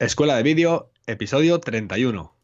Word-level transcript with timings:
Escuela 0.00 0.34
de 0.38 0.42
Vídeo, 0.42 0.90
episodio 1.06 1.60
31. 1.60 2.39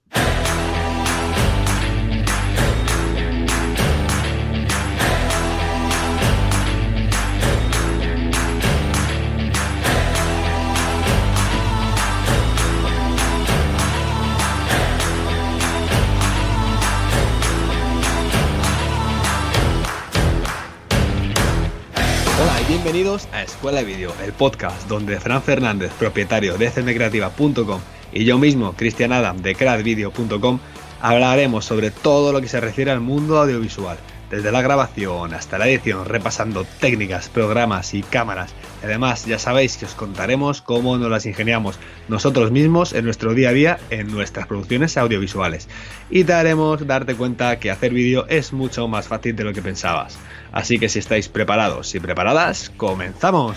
Bienvenidos 22.96 23.28
a 23.30 23.42
Escuela 23.42 23.80
de 23.80 23.84
Vídeo, 23.84 24.10
el 24.24 24.32
podcast 24.32 24.88
donde 24.88 25.20
Fran 25.20 25.42
Fernández, 25.42 25.92
propietario 25.98 26.56
de 26.56 26.70
cmcreativa.com 26.70 27.78
y 28.10 28.24
yo 28.24 28.38
mismo, 28.38 28.72
Cristian 28.72 29.12
Adam 29.12 29.36
de 29.42 29.54
cradvideo.com, 29.54 30.58
hablaremos 31.02 31.66
sobre 31.66 31.90
todo 31.90 32.32
lo 32.32 32.40
que 32.40 32.48
se 32.48 32.58
refiere 32.58 32.90
al 32.90 33.00
mundo 33.00 33.36
audiovisual, 33.38 33.98
desde 34.30 34.52
la 34.52 34.62
grabación 34.62 35.34
hasta 35.34 35.58
la 35.58 35.68
edición, 35.68 36.04
repasando 36.04 36.66
técnicas, 36.80 37.28
programas 37.28 37.94
y 37.94 38.02
cámaras. 38.02 38.54
Además, 38.82 39.26
ya 39.26 39.38
sabéis 39.38 39.76
que 39.76 39.86
os 39.86 39.94
contaremos 39.94 40.62
cómo 40.62 40.98
nos 40.98 41.10
las 41.10 41.26
ingeniamos 41.26 41.78
nosotros 42.08 42.50
mismos 42.50 42.92
en 42.92 43.04
nuestro 43.04 43.34
día 43.34 43.50
a 43.50 43.52
día 43.52 43.78
en 43.90 44.10
nuestras 44.10 44.46
producciones 44.46 44.96
audiovisuales. 44.96 45.68
Y 46.10 46.24
te 46.24 46.32
haremos 46.32 46.86
darte 46.86 47.14
cuenta 47.14 47.58
que 47.58 47.70
hacer 47.70 47.92
vídeo 47.92 48.26
es 48.28 48.52
mucho 48.52 48.88
más 48.88 49.08
fácil 49.08 49.36
de 49.36 49.44
lo 49.44 49.52
que 49.52 49.62
pensabas. 49.62 50.18
Así 50.52 50.78
que 50.78 50.88
si 50.88 50.98
estáis 50.98 51.28
preparados 51.28 51.94
y 51.94 52.00
preparadas, 52.00 52.70
comenzamos. 52.76 53.56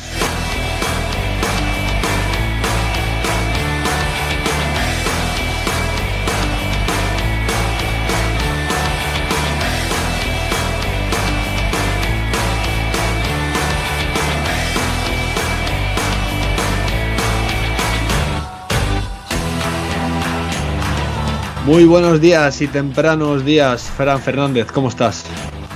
Muy 21.70 21.86
buenos 21.86 22.20
días 22.20 22.64
y 22.64 22.68
tempranos 22.68 23.46
días, 23.46 23.92
Fran 23.96 24.20
Fernández, 24.20 24.72
¿cómo 24.72 24.90
estás? 24.90 25.28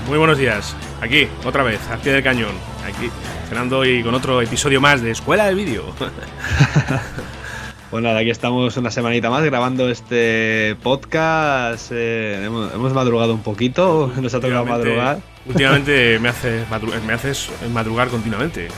Muy 0.08 0.18
buenos 0.18 0.40
días, 0.40 0.76
aquí, 1.02 1.28
otra 1.46 1.62
vez, 1.62 1.80
al 1.88 2.00
pie 2.00 2.14
del 2.14 2.24
cañón, 2.24 2.56
aquí, 2.84 3.12
cenando 3.48 3.86
y 3.86 4.02
con 4.02 4.16
otro 4.16 4.42
episodio 4.42 4.82
más 4.82 5.04
de 5.04 5.12
Escuela 5.12 5.46
de 5.46 5.54
Vídeo. 5.54 5.84
Pues 7.92 8.02
nada, 8.02 8.22
aquí 8.22 8.32
estamos 8.32 8.76
una 8.76 8.90
semanita 8.90 9.30
más 9.30 9.44
grabando 9.44 9.88
este 9.88 10.76
podcast. 10.82 11.92
eh, 11.92 12.44
hemos, 12.44 12.74
hemos 12.74 12.92
madrugado 12.92 13.36
un 13.36 13.44
poquito, 13.44 14.12
nos 14.20 14.34
ha 14.34 14.40
tocado 14.40 14.66
madrugar. 14.66 15.20
Últimamente 15.46 16.20
me 16.20 16.30
haces, 16.30 16.66
me 17.06 17.14
haces 17.14 17.50
madrugar 17.74 18.08
continuamente. 18.08 18.70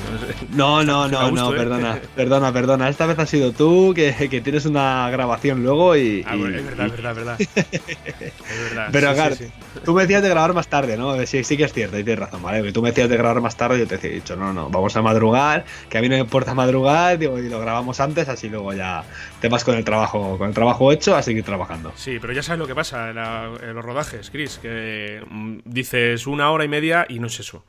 No, 0.49 0.83
no, 0.83 1.08
no, 1.08 1.30
gusto, 1.30 1.35
no, 1.49 1.53
¿eh? 1.53 1.58
perdona, 1.58 1.99
perdona, 2.16 2.52
perdona. 2.53 2.89
Esta 2.89 3.05
vez 3.05 3.19
has 3.19 3.30
sido 3.30 3.52
tú 3.52 3.94
que, 3.95 4.13
que 4.30 4.41
tienes 4.41 4.66
una 4.66 5.09
grabación 5.11 5.61
luego 5.63 5.95
y. 5.95 6.23
Ah, 6.27 6.36
y- 6.36 6.39
bueno, 6.39 6.58
es 6.58 6.66
verdad, 6.66 6.88
y- 6.88 6.89
verdad, 6.89 7.16
verdad. 7.16 7.36
Es 7.39 8.63
verdad. 8.69 8.89
Pero 8.91 9.09
sí, 9.09 9.13
claro, 9.16 9.36
sí, 9.36 9.45
sí. 9.45 9.80
tú 9.83 9.93
me 9.93 10.02
decías 10.03 10.23
de 10.23 10.30
grabar 10.30 10.53
más 10.53 10.67
tarde, 10.67 10.97
¿no? 10.97 11.23
Sí, 11.25 11.43
sí 11.43 11.55
que 11.55 11.66
es 11.66 11.73
cierto, 11.73 11.99
y 11.99 12.03
tienes 12.03 12.19
razón, 12.19 12.41
¿vale? 12.41 12.63
Que 12.63 12.71
tú 12.71 12.81
me 12.81 12.89
decías 12.89 13.09
de 13.09 13.17
grabar 13.17 13.41
más 13.41 13.55
tarde 13.55 13.77
y 13.77 13.80
yo 13.81 13.88
te 13.88 13.95
he 14.08 14.09
dicho, 14.09 14.36
no, 14.36 14.52
no, 14.53 14.69
vamos 14.69 14.95
a 14.95 15.02
madrugar, 15.03 15.66
que 15.89 15.97
a 15.97 16.02
mí 16.02 16.09
no 16.09 16.16
me 16.16 16.21
importa 16.21 16.53
madrugar, 16.55 17.19
digo, 17.19 17.38
y 17.38 17.47
lo 17.47 17.59
grabamos 17.59 17.99
antes, 17.99 18.27
así 18.27 18.49
luego 18.49 18.73
ya 18.73 19.03
te 19.39 19.49
vas 19.49 19.63
con 19.63 19.75
el 19.75 19.83
trabajo, 19.86 20.38
con 20.39 20.47
el 20.47 20.53
trabajo 20.55 20.91
hecho 20.91 21.16
a 21.16 21.21
seguir 21.21 21.43
trabajando. 21.43 21.91
Sí, 21.95 22.17
pero 22.19 22.33
ya 22.33 22.41
sabes 22.41 22.59
lo 22.59 22.66
que 22.67 22.73
pasa 22.75 23.09
en, 23.09 23.16
la- 23.17 23.52
en 23.61 23.75
los 23.75 23.86
rodajes, 23.86 24.31
Chris, 24.31 24.58
que 24.59 25.21
mm, 25.30 25.58
dices 25.66 26.25
una 26.25 26.49
hora 26.52 26.55
y 26.64 26.67
media 26.67 27.05
y 27.10 27.20
no 27.20 27.27
es 27.27 27.39
eso. 27.39 27.66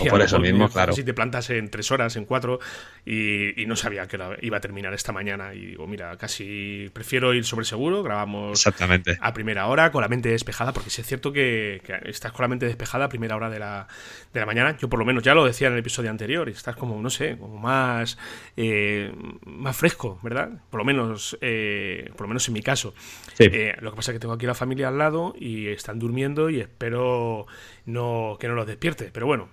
O 0.00 0.04
por 0.06 0.20
eso 0.22 0.38
mismo, 0.38 0.68
claro. 0.68 0.92
Si 0.92 1.04
te 1.04 1.14
plantas 1.14 1.50
en 1.50 1.70
tres 1.70 1.90
horas, 1.90 2.16
en 2.16 2.24
cuatro, 2.24 2.58
y, 3.04 3.60
y 3.60 3.66
no 3.66 3.76
sabía 3.76 4.06
que 4.08 4.18
la- 4.18 4.36
iba 4.42 4.56
a 4.58 4.60
terminar 4.60 4.92
esta 4.94 5.12
mañana. 5.12 5.54
Y 5.54 5.66
digo, 5.66 5.86
mira, 5.86 6.16
casi 6.16 6.90
prefiero 6.92 7.32
ir 7.34 7.44
sobre 7.44 7.64
seguro, 7.64 8.02
grabamos 8.02 8.58
Exactamente. 8.60 9.16
a 9.20 9.32
primera 9.32 9.66
hora 9.66 9.90
con 9.92 10.02
la 10.02 10.08
mente 10.08 10.28
despejada, 10.28 10.72
porque 10.72 10.90
sí 10.90 11.00
es 11.00 11.06
cierto 11.06 11.32
que, 11.32 11.80
que 11.84 12.10
estás 12.10 12.32
con 12.32 12.44
la 12.44 12.48
mente 12.48 12.66
despejada 12.66 13.06
a 13.06 13.08
primera 13.08 13.36
hora 13.36 13.50
de 13.50 13.58
la, 13.58 13.86
de 14.32 14.40
la 14.40 14.46
mañana. 14.46 14.76
Yo 14.78 14.88
por 14.88 14.98
lo 14.98 15.04
menos 15.04 15.22
ya 15.22 15.34
lo 15.34 15.44
decía 15.44 15.68
en 15.68 15.74
el 15.74 15.78
episodio 15.80 16.10
anterior, 16.10 16.48
y 16.48 16.52
estás 16.52 16.76
como, 16.76 17.00
no 17.00 17.10
sé, 17.10 17.36
como 17.38 17.58
más, 17.58 18.18
eh, 18.56 19.12
más 19.44 19.76
fresco, 19.76 20.18
¿verdad? 20.22 20.50
Por 20.70 20.78
lo 20.78 20.84
menos, 20.84 21.38
eh, 21.40 22.10
por 22.12 22.22
lo 22.22 22.28
menos 22.28 22.46
en 22.48 22.54
mi 22.54 22.62
caso. 22.62 22.94
Sí. 23.34 23.44
Eh, 23.50 23.74
lo 23.80 23.90
que 23.90 23.96
pasa 23.96 24.10
es 24.12 24.16
que 24.16 24.20
tengo 24.20 24.34
aquí 24.34 24.46
la 24.46 24.54
familia 24.54 24.88
al 24.88 24.98
lado 24.98 25.34
y 25.38 25.68
están 25.68 25.98
durmiendo 25.98 26.50
y 26.50 26.60
espero 26.60 27.46
no, 27.84 28.36
que 28.40 28.48
no 28.48 28.54
los 28.54 28.66
despierte. 28.66 29.10
Pero 29.12 29.26
bueno, 29.26 29.48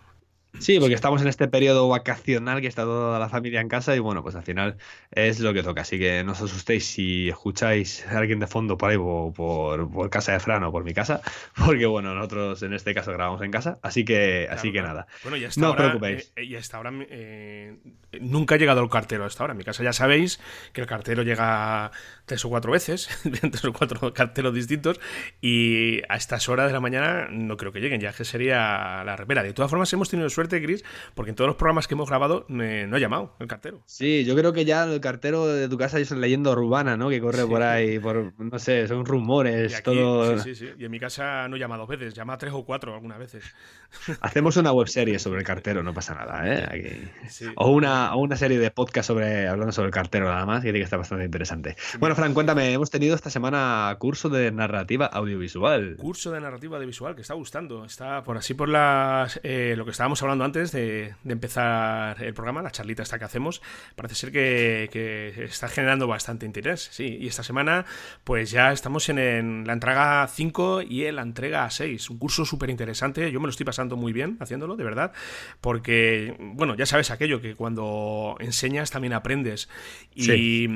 Sí, 0.60 0.80
porque 0.80 0.94
estamos 0.94 1.22
en 1.22 1.28
este 1.28 1.48
periodo 1.48 1.90
vacacional 1.90 2.62
que 2.62 2.68
está 2.68 2.84
toda 2.84 3.20
la 3.20 3.28
familia 3.28 3.60
en 3.60 3.68
casa 3.68 3.96
y 3.96 4.00
bueno, 4.00 4.22
pues 4.24 4.36
al 4.36 4.44
final 4.44 4.78
es 5.12 5.40
lo 5.40 5.54
que 5.54 5.64
toca. 5.64 5.82
Así 5.82 5.98
que 6.00 6.24
no 6.24 6.34
os 6.34 6.42
asustéis 6.42 6.86
si 6.86 7.30
escucháis 7.30 8.06
a 8.08 8.20
alguien 8.20 8.40
de 8.40 8.48
fondo 8.48 8.78
por 8.78 8.92
ahí, 8.92 8.98
por, 8.98 9.34
por, 9.34 10.10
casa 10.10 10.32
de 10.34 10.40
Fran 10.40 10.64
o 10.64 10.72
por 10.72 10.84
mi 10.84 10.94
casa, 10.94 11.22
porque 11.66 11.86
bueno, 11.86 12.14
nosotros 12.14 12.62
en 12.64 12.74
este 12.74 12.94
caso 12.94 13.12
grabamos 13.12 13.42
en 13.42 13.52
casa, 13.52 13.80
así 13.82 14.06
que, 14.06 14.48
así 14.50 14.72
que 14.72 14.80
claro. 14.80 14.88
nada. 14.90 15.08
Bueno, 15.24 15.38
y 15.38 15.46
hasta 15.46 15.60
No 15.60 15.72
os 15.72 15.74
ahora, 15.74 15.86
preocupéis. 16.00 16.32
eh, 16.36 16.44
y 16.44 16.56
hasta 16.56 16.78
ahora 16.78 16.92
eh, 17.10 17.76
nunca 18.22 18.56
ha 18.56 18.58
llegado 18.58 18.82
el 18.82 18.90
cartero 18.90 19.26
hasta 19.26 19.44
ahora. 19.44 19.54
En 19.54 19.58
mi 19.58 19.64
casa 19.64 19.84
ya 19.84 19.92
sabéis 19.94 20.40
que 20.72 20.82
el 20.82 20.88
cartero 20.88 21.24
llega 21.24 21.92
tres 22.26 22.44
o 22.46 22.50
cuatro 22.50 22.72
veces, 22.72 23.10
tres 23.52 23.66
o 23.66 23.74
cuatro 23.74 24.14
carteros 24.14 24.54
distintos, 24.54 25.00
y 25.42 26.02
a 26.10 26.16
estas 26.16 26.48
horas 26.50 26.68
de 26.68 26.74
la 26.74 26.80
mañana 26.80 27.28
no 27.30 27.58
creo 27.58 27.72
que 27.72 27.80
lleguen, 27.80 28.00
ya 28.02 28.14
que 28.14 28.26
sería 28.26 29.04
la 29.04 29.16
repera. 29.16 29.44
De 29.44 29.54
todas 29.54 29.70
formas, 29.70 29.92
hemos 29.94 30.10
tenido 30.10 30.30
suerte, 30.30 30.62
Chris, 30.64 30.84
porque 31.16 31.32
en 31.32 31.36
todos 31.36 31.48
los 31.48 31.58
programas 31.58 31.88
que 31.88 31.96
hemos 31.96 32.10
grabado 32.10 32.46
eh, 32.50 32.86
no 32.88 32.96
ha 32.96 33.00
llamado 33.00 33.36
el 33.40 33.48
cartero. 33.48 33.82
Sí, 33.86 34.24
yo 34.26 34.36
creo 34.36 34.54
que 34.54 34.66
ya 34.66 34.84
el 34.84 35.00
cartero 35.02 35.46
de 35.48 35.68
tu 35.68 35.78
casa 35.78 36.00
es 36.00 36.12
una 36.12 36.22
leyenda 36.22 36.52
urbana, 36.52 36.96
¿no? 36.98 37.10
Que 37.10 37.20
corre 37.22 37.44
Sí. 37.44 37.48
por 37.50 37.62
ahí, 37.62 38.00
por, 38.00 38.34
no 38.40 38.60
sé, 38.60 38.88
son 38.88 39.02
Y 39.02 39.04
rumores, 39.06 39.74
aquí, 39.76 39.84
todo. 39.84 40.38
sí, 40.40 40.56
sí, 40.56 40.68
sí. 40.68 40.72
Y 40.80 40.86
en 40.86 40.92
mi 40.92 41.00
casa 41.00 41.48
no 41.50 41.58
llama 41.58 41.78
dos 41.78 41.88
veces, 41.88 42.14
llama 42.14 42.38
tres 42.38 42.54
o 42.54 42.64
cuatro 42.66 42.94
algunas 42.94 43.20
veces. 43.20 43.44
Hacemos 44.22 44.58
una 44.58 44.72
webserie 44.72 45.20
sobre 45.20 45.40
el 45.40 45.46
cartero, 45.46 45.84
no 45.84 45.94
pasa 45.94 46.16
nada, 46.16 46.42
¿eh? 46.48 46.66
Aquí. 46.68 47.12
Sí. 47.30 47.46
O 47.56 47.70
una, 47.72 48.16
o 48.16 48.20
una 48.20 48.36
serie 48.36 48.58
de 48.60 48.72
podcast 48.72 49.08
sobre, 49.08 49.48
hablando 49.48 49.72
sobre 49.72 49.88
el 49.88 49.94
cartero 49.94 50.26
nada 50.26 50.46
más, 50.46 50.60
que 50.62 50.68
tiene 50.68 50.80
que 50.80 50.84
estar 50.86 51.00
bastante 51.00 51.26
interesante. 51.26 51.76
Bueno, 52.00 52.13
Fran, 52.16 52.34
cuéntame, 52.34 52.74
hemos 52.74 52.90
tenido 52.90 53.16
esta 53.16 53.30
semana 53.30 53.96
curso 54.00 54.30
de 54.30 54.52
narrativa 54.52 55.06
audiovisual. 55.06 55.96
curso 55.98 56.32
de 56.32 56.42
narrativa 56.42 56.78
audiovisual 56.78 57.16
que 57.16 57.22
está 57.22 57.34
gustando. 57.34 57.86
Está 57.86 58.24
por 58.24 58.38
así 58.38 58.54
por 58.54 58.70
las 58.70 59.40
eh, 59.44 59.76
lo 59.78 59.86
que 59.86 59.92
estábamos 59.92 60.22
hablando 60.22 60.44
antes 60.44 60.72
de, 60.72 61.16
de 61.24 61.34
empezar 61.34 62.22
el 62.24 62.34
programa, 62.34 62.62
la 62.62 62.72
charlita 62.72 63.04
esta 63.04 63.20
que 63.20 63.26
hacemos. 63.26 63.62
Parece 63.96 64.16
ser 64.16 64.32
que, 64.32 64.90
que 64.92 65.46
está 65.46 65.68
generando 65.68 66.08
bastante 66.08 66.46
interés. 66.46 66.90
Sí, 66.92 67.18
y 67.20 67.28
esta 67.28 67.44
semana, 67.44 67.86
pues 68.24 68.52
ya 68.52 68.72
estamos 68.72 69.10
en, 69.10 69.18
en 69.20 69.68
la 69.68 69.74
entrega 69.74 70.28
5 70.28 70.82
y 70.84 71.06
en 71.06 71.16
la 71.16 71.22
entrega 71.24 71.70
6. 71.70 72.10
Un 72.10 72.18
curso 72.20 72.46
súper 72.46 72.70
interesante. 72.70 73.32
Yo 73.32 73.40
me 73.40 73.48
lo 73.48 73.52
estoy 73.52 73.66
pasando 73.66 73.96
muy 73.98 74.14
bien 74.14 74.38
haciéndolo, 74.40 74.76
de 74.76 74.84
verdad. 74.84 75.14
Porque, 75.62 76.36
bueno, 76.40 76.76
ya 76.76 76.86
sabes 76.86 77.12
aquello 77.12 77.42
que 77.42 77.56
cuando 77.56 78.36
enseñas 78.40 78.92
también 78.92 79.14
aprendes. 79.14 79.70
Y, 80.14 80.24
Sí. 80.24 80.68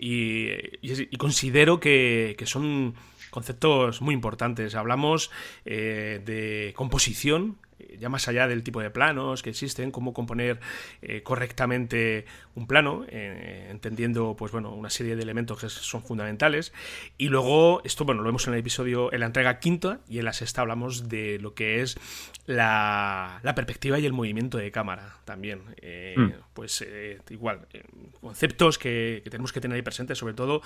y, 0.00 0.48
y- 0.82 1.16
considero 1.16 1.80
que, 1.80 2.34
que 2.38 2.46
son 2.46 2.94
conceptos 3.30 4.00
muy 4.00 4.14
importantes. 4.14 4.74
Hablamos 4.74 5.30
eh, 5.64 6.20
de 6.24 6.72
composición, 6.76 7.58
ya 7.98 8.08
más 8.08 8.28
allá 8.28 8.46
del 8.48 8.62
tipo 8.62 8.80
de 8.80 8.90
planos 8.90 9.42
que 9.42 9.50
existen, 9.50 9.90
cómo 9.90 10.12
componer 10.12 10.60
eh, 11.02 11.22
correctamente 11.22 12.26
un 12.54 12.66
plano, 12.66 13.04
eh, 13.08 13.68
entendiendo 13.70 14.36
pues 14.36 14.52
bueno 14.52 14.74
una 14.74 14.90
serie 14.90 15.16
de 15.16 15.22
elementos 15.22 15.60
que 15.60 15.68
son 15.68 16.02
fundamentales. 16.02 16.72
Y 17.16 17.28
luego, 17.28 17.82
esto 17.84 18.04
bueno, 18.04 18.22
lo 18.22 18.26
vemos 18.26 18.46
en 18.46 18.54
el 18.54 18.60
episodio, 18.60 19.12
en 19.12 19.20
la 19.20 19.26
entrega 19.26 19.58
quinta 19.58 20.00
y 20.08 20.18
en 20.18 20.24
la 20.24 20.32
sexta 20.32 20.62
hablamos 20.62 21.08
de 21.08 21.38
lo 21.38 21.54
que 21.54 21.80
es 21.82 21.98
la, 22.46 23.40
la 23.42 23.54
perspectiva 23.54 23.98
y 23.98 24.06
el 24.06 24.12
movimiento 24.12 24.58
de 24.58 24.70
cámara 24.70 25.18
también. 25.24 25.62
Eh, 25.80 26.16
Mm. 26.18 26.32
Pues 26.54 26.82
eh, 26.86 27.20
igual, 27.30 27.66
eh, 27.72 27.84
conceptos 28.20 28.78
que, 28.78 29.20
que 29.22 29.30
tenemos 29.30 29.52
que 29.52 29.60
tener 29.60 29.76
ahí 29.76 29.82
presentes, 29.82 30.18
sobre 30.18 30.34
todo 30.34 30.62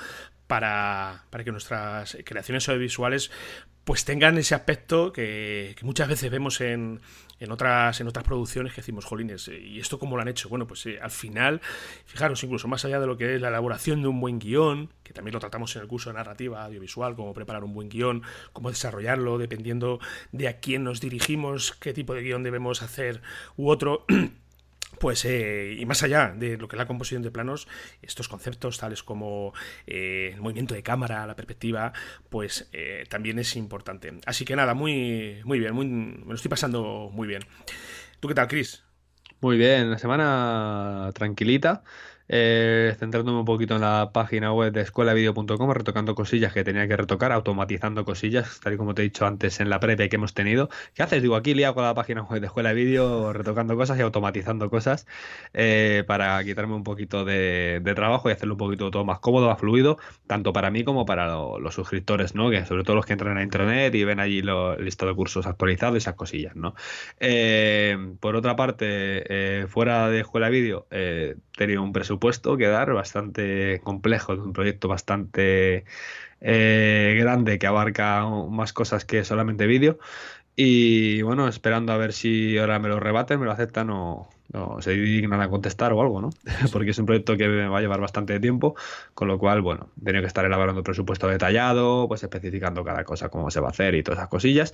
para, 0.53 1.25
para 1.31 1.45
que 1.45 1.51
nuestras 1.51 2.19
creaciones 2.27 2.69
audiovisuales 2.69 3.31
pues 3.85 4.05
tengan 4.05 4.37
ese 4.37 4.55
aspecto 4.55 5.11
que, 5.11 5.75
muchas 5.81 6.09
veces 6.09 6.31
vemos 6.31 6.61
en, 6.61 7.01
en 7.41 7.51
otras, 7.51 7.99
en 8.03 8.09
otras 8.09 8.23
producciones 8.23 8.75
que 8.75 8.83
decimos, 8.83 9.07
jolines, 9.07 9.49
¿y 9.49 9.81
esto 9.81 9.99
cómo 9.99 10.15
lo 10.15 10.21
han 10.21 10.29
hecho? 10.29 10.51
Bueno, 10.51 10.67
pues 10.67 10.85
eh, 10.85 10.99
al 11.01 11.11
final, 11.11 11.63
fijaros, 12.05 12.45
incluso 12.45 12.69
más 12.69 12.85
allá 12.85 13.01
de 13.01 13.07
lo 13.07 13.17
que 13.17 13.35
es 13.35 13.41
la 13.41 13.49
elaboración 13.49 14.03
de 14.03 14.09
un 14.09 14.21
buen 14.21 14.39
guion, 14.39 14.93
que 15.03 15.15
también 15.15 15.33
lo 15.33 15.41
tratamos 15.41 15.75
en 15.75 15.81
el 15.81 15.89
curso 15.89 16.11
de 16.11 16.17
narrativa 16.17 16.67
audiovisual, 16.67 17.17
cómo 17.17 17.33
preparar 17.33 17.65
un 17.65 17.73
buen 17.73 17.89
guion, 17.89 18.23
cómo 18.53 18.69
desarrollarlo, 18.69 19.39
dependiendo 19.39 20.01
de 20.33 20.49
a 20.49 20.61
quién 20.61 20.85
nos 20.85 21.01
dirigimos, 21.01 21.73
qué 21.81 21.95
tipo 21.95 22.13
de 22.13 22.21
guion 22.25 22.43
debemos 22.43 22.83
hacer 22.83 23.23
u 23.57 23.71
otro. 23.71 24.05
pues, 24.99 25.25
eh, 25.25 25.77
y 25.79 25.87
más 25.87 26.03
allá 26.03 26.33
de 26.37 26.57
lo 26.57 26.69
que 26.69 26.77
es 26.77 26.79
la 26.79 26.87
composición 26.87 27.23
de 27.23 27.31
planos, 27.31 27.69
estos 28.03 28.29
conceptos 28.29 28.79
tales 28.79 29.03
como 29.03 29.53
eh, 29.87 30.33
el 30.35 30.41
movimiento 30.41 30.75
de 30.75 30.83
cámara, 30.83 31.27
la 31.27 31.35
perspectiva, 31.35 31.93
pues 32.31 32.69
eh, 32.73 33.05
también 33.09 33.39
es 33.39 33.57
importante. 33.57 34.13
Así 34.27 34.45
que 34.45 34.57
nada, 34.57 34.75
muy, 34.75 35.41
muy 35.45 35.59
bien, 35.59 35.75
muy, 35.75 35.87
me 35.87 36.27
lo 36.27 36.35
estoy 36.35 36.49
pasando 36.49 37.11
muy 37.13 37.27
bien. 37.27 37.43
¿Tú 38.21 38.29
qué 38.29 38.35
tal, 38.35 38.49
Chris? 38.49 38.85
Muy 39.41 39.57
bien, 39.57 39.91
la 39.91 39.99
semana 39.99 41.11
tranquilita 41.15 41.83
eh, 42.35 42.97
centrándome 42.99 43.41
un 43.41 43.45
poquito 43.45 43.75
en 43.75 43.83
la 43.83 44.11
página 44.11 44.55
web 44.55 44.73
de 44.73 44.81
escuelavideo.com, 44.81 45.71
retocando 45.71 46.15
cosillas 46.15 46.55
que 46.55 46.65
tenía 46.65 46.89
que 46.89 46.97
retocar, 46.97 47.31
automatizando 47.31 48.07
cosillas, 48.07 48.59
tal 48.61 48.73
y 48.73 48.77
como 48.79 48.95
te 48.95 49.03
he 49.03 49.05
dicho 49.05 49.27
antes 49.27 49.61
en 49.61 49.69
la 49.69 49.81
previa 49.81 50.09
que 50.09 50.17
hemos 50.17 50.33
tenido. 50.33 50.71
¿Qué 50.95 51.03
haces? 51.03 51.21
Digo, 51.21 51.37
aquí 51.37 51.53
liado 51.53 51.75
con 51.75 51.85
la 51.85 51.93
página 51.93 52.23
web 52.23 52.41
de 52.41 52.47
Escuela 52.47 52.71
de 52.71 52.75
Vídeo, 52.77 53.35
retocando 53.35 53.77
cosas 53.77 53.99
y 53.99 54.01
automatizando 54.01 54.71
cosas 54.71 55.07
eh, 55.53 56.05
para 56.07 56.43
quitarme 56.43 56.75
un 56.75 56.85
poquito 56.85 57.27
de, 57.27 57.83
trabajo 57.95 58.31
y 58.31 58.33
hacerlo 58.33 58.55
un 58.55 58.59
poquito 58.59 58.91
todo 58.91 59.05
más 59.05 59.19
cómodo, 59.19 59.49
más 59.49 59.61
fluido, 59.61 59.99
tanto 60.27 60.55
para 60.55 60.71
mí 60.71 60.85
como 60.85 61.05
para 61.05 61.27
los 61.27 61.75
suscriptores, 61.75 62.35
¿no? 62.35 62.49
Que 62.49 62.65
sobre 62.65 62.83
todo 62.83 62.97
los 62.97 63.05
que 63.05 63.13
entran 63.13 63.37
a 63.37 63.43
internet 63.43 63.95
y 63.95 64.05
ven 64.05 64.21
allí 64.21 64.39
el 64.39 64.83
listado 64.83 65.11
de 65.11 65.17
cursos 65.17 65.47
actualizados 65.47 65.97
y 65.97 65.99
esas 65.99 66.15
cosillas, 66.15 66.57
¿no? 66.57 66.75
Eh, 67.21 68.15
por 68.21 68.37
otra 68.37 68.57
parte, 68.57 69.67
fuera 69.69 70.09
de 70.09 70.21
Escuela 70.21 70.47
de 70.47 70.53
Vídeo, 70.53 70.87
tenía 71.57 71.81
un 71.81 71.93
presupuesto 71.93 72.57
que 72.57 72.67
dar 72.67 72.93
bastante 72.93 73.81
complejo, 73.85 74.33
un 74.35 74.53
proyecto 74.53 74.89
bastante 74.89 75.85
eh, 76.41 77.17
grande 77.21 77.59
que 77.59 77.67
abarca 77.67 78.27
más 78.27 78.73
cosas 78.73 79.05
que 79.05 79.25
solamente 79.25 79.67
vídeo. 79.67 79.99
Y 80.57 81.23
bueno, 81.23 81.49
esperando 81.49 81.93
a 81.93 81.97
ver 81.97 82.13
si 82.13 82.59
ahora 82.59 82.79
me 82.79 82.89
lo 82.89 83.01
rebaten, 83.01 83.41
me 83.41 83.47
lo 83.47 83.53
aceptan 83.53 83.91
o, 83.91 84.29
se 84.81 84.91
dignan 84.93 85.41
a 85.41 85.49
contestar 85.49 85.93
o 85.93 86.03
algo, 86.03 86.21
¿no? 86.21 86.31
Porque 86.73 86.91
es 86.91 86.99
un 86.99 87.07
proyecto 87.07 87.37
que 87.37 87.49
me 87.49 87.69
va 87.69 87.79
a 87.79 87.81
llevar 87.81 88.01
bastante 88.01 88.39
tiempo, 88.41 88.75
con 89.15 89.29
lo 89.29 89.39
cual, 89.39 89.63
bueno, 89.63 89.89
tenía 90.03 90.21
que 90.21 90.27
estar 90.27 90.45
elaborando 90.45 90.81
un 90.81 90.85
presupuesto 90.85 91.29
detallado, 91.29 92.07
pues 92.09 92.23
especificando 92.23 92.85
cada 92.85 93.05
cosa, 93.05 93.29
cómo 93.29 93.51
se 93.51 93.61
va 93.61 93.69
a 93.69 93.71
hacer 93.71 93.95
y 93.95 94.03
todas 94.03 94.19
esas 94.19 94.29
cosillas. 94.29 94.73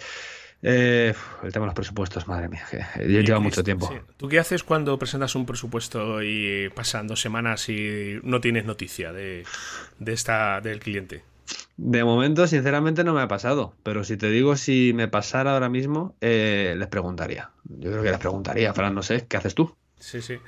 Eh, 0.61 1.15
el 1.45 1.53
tema 1.53 1.67
de 1.67 1.69
los 1.69 1.75
presupuestos, 1.75 2.27
madre 2.27 2.49
mía, 2.49 2.65
que 2.71 3.07
lleva 3.07 3.39
mucho 3.39 3.63
tiempo. 3.63 3.89
¿Tú 4.17 4.29
qué 4.29 4.41
haces 4.41 4.65
cuando 4.65 4.99
presentas 4.99 5.37
un 5.37 5.47
presupuesto 5.47 6.21
y 6.23 6.69
pasan 6.75 7.07
dos 7.07 7.21
semanas 7.21 7.69
y 7.69 8.19
no 8.25 8.41
tienes 8.41 8.65
noticia 8.65 9.13
de, 9.13 9.45
esta 10.05 10.61
del 10.61 10.81
cliente? 10.81 11.23
De 11.79 12.03
momento, 12.03 12.49
sinceramente, 12.49 13.05
no 13.05 13.15
me 13.15 13.23
ha 13.23 13.29
pasado. 13.29 13.73
Pero 13.85 14.03
si 14.03 14.17
te 14.17 14.31
digo 14.31 14.57
si 14.57 14.93
me 14.95 15.07
pasara 15.07 15.55
ahora 15.55 15.69
mismo, 15.69 16.17
eh, 16.21 16.75
les 16.77 16.89
preguntaría. 16.89 17.51
Yo 17.65 17.93
creo 17.93 18.03
que 18.03 18.11
les 18.11 18.19
preguntaría, 18.19 18.75
Fran, 18.75 18.97
no 18.97 19.03
sé, 19.05 19.27
¿qué 19.29 19.37
haces 19.37 19.55
tú? 19.55 19.77
Sí, 20.01 20.21
sí. 20.21 20.39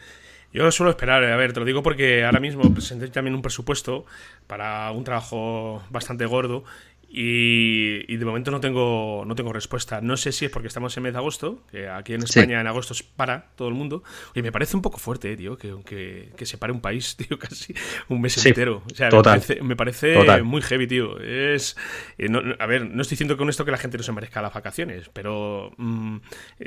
Yo 0.53 0.69
suelo 0.73 0.91
esperar, 0.91 1.23
a 1.23 1.37
ver, 1.37 1.53
te 1.53 1.61
lo 1.61 1.67
digo 1.67 1.85
porque 1.85 2.25
ahora 2.25 2.41
mismo 2.41 2.75
presenté 2.75 3.07
también 3.07 3.37
un 3.37 3.43
presupuesto 3.43 4.05
para 4.49 4.91
un 4.91 5.05
trabajo 5.05 5.81
bastante 5.91 6.27
gordo 6.27 6.65
y, 7.13 8.17
de 8.17 8.25
momento 8.25 8.53
no 8.53 8.61
tengo, 8.61 9.25
no 9.27 9.35
tengo 9.35 9.53
respuesta. 9.53 10.01
No 10.01 10.17
sé 10.17 10.31
si 10.31 10.45
es 10.45 10.51
porque 10.51 10.69
estamos 10.69 10.97
en 10.97 11.03
mes 11.03 11.13
de 11.13 11.19
agosto, 11.19 11.65
que 11.69 11.89
aquí 11.89 12.15
en 12.15 12.23
España 12.23 12.61
en 12.61 12.67
agosto 12.69 12.93
es 12.93 13.03
para 13.03 13.51
todo 13.57 13.67
el 13.67 13.75
mundo. 13.75 14.05
Y 14.33 14.43
me 14.43 14.53
parece 14.53 14.77
un 14.77 14.83
poco 14.83 14.99
fuerte, 14.99 15.33
eh, 15.33 15.37
tío, 15.37 15.59
que, 15.59 16.31
que, 16.37 16.47
se 16.47 16.57
pare 16.57 16.73
un 16.73 16.81
país, 16.81 17.17
tío, 17.29 17.37
casi 17.37 17.75
un 18.09 18.21
mes 18.21 18.47
entero. 18.47 18.85
O 18.89 18.95
sea, 18.95 19.11
me 19.61 19.75
parece, 19.75 20.43
muy 20.45 20.63
heavy, 20.63 20.87
tío. 20.87 21.19
Es, 21.19 21.77
eh, 22.17 22.29
a 22.59 22.67
ver, 22.67 22.89
no 22.89 23.03
estoy 23.03 23.17
diciendo 23.17 23.37
con 23.37 23.49
esto 23.49 23.65
que 23.65 23.73
la 23.73 23.79
gente 23.79 23.97
no 23.97 24.05
se 24.05 24.13
merezca 24.13 24.41
las 24.41 24.55
vacaciones, 24.55 25.11
pero 25.13 25.73
mm, 25.79 26.19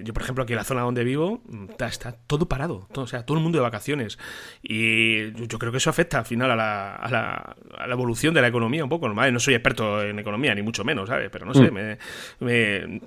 yo, 0.03 0.13
por 0.13 0.23
ejemplo, 0.23 0.43
aquí 0.43 0.51
en 0.51 0.57
la 0.57 0.65
zona 0.65 0.81
donde 0.81 1.05
vivo, 1.05 1.41
mm, 1.45 1.67
está, 1.87 2.11
todo 2.11 2.49
parado. 2.49 2.89
Todo, 2.91 3.05
o 3.05 3.07
sea, 3.07 3.25
todo 3.25 3.37
el 3.37 3.43
mundo 3.43 3.59
de 3.59 3.61
vacaciones. 3.61 4.19
Y 4.61 5.31
yo, 5.47 5.57
creo 5.57 5.71
que 5.71 5.77
eso 5.77 5.89
afecta 5.89 6.19
al 6.19 6.25
final 6.25 6.51
a 6.51 6.55
la, 6.57 6.95
a 6.95 7.09
la, 7.09 7.55
a 7.77 7.87
la 7.87 7.93
evolución 7.93 8.33
de 8.33 8.41
la 8.41 8.49
economía 8.49 8.83
un 8.83 8.89
poco. 8.89 9.07
No 9.07 9.39
soy 9.39 9.53
experto 9.53 10.03
en 10.03 10.19
economía 10.19 10.32
ni 10.37 10.61
mucho 10.61 10.83
menos, 10.83 11.09
¿sabes? 11.09 11.29
Pero 11.31 11.45
no 11.45 11.53
sé, 11.53 11.71
mm. 11.71 11.73
me, 12.39 13.01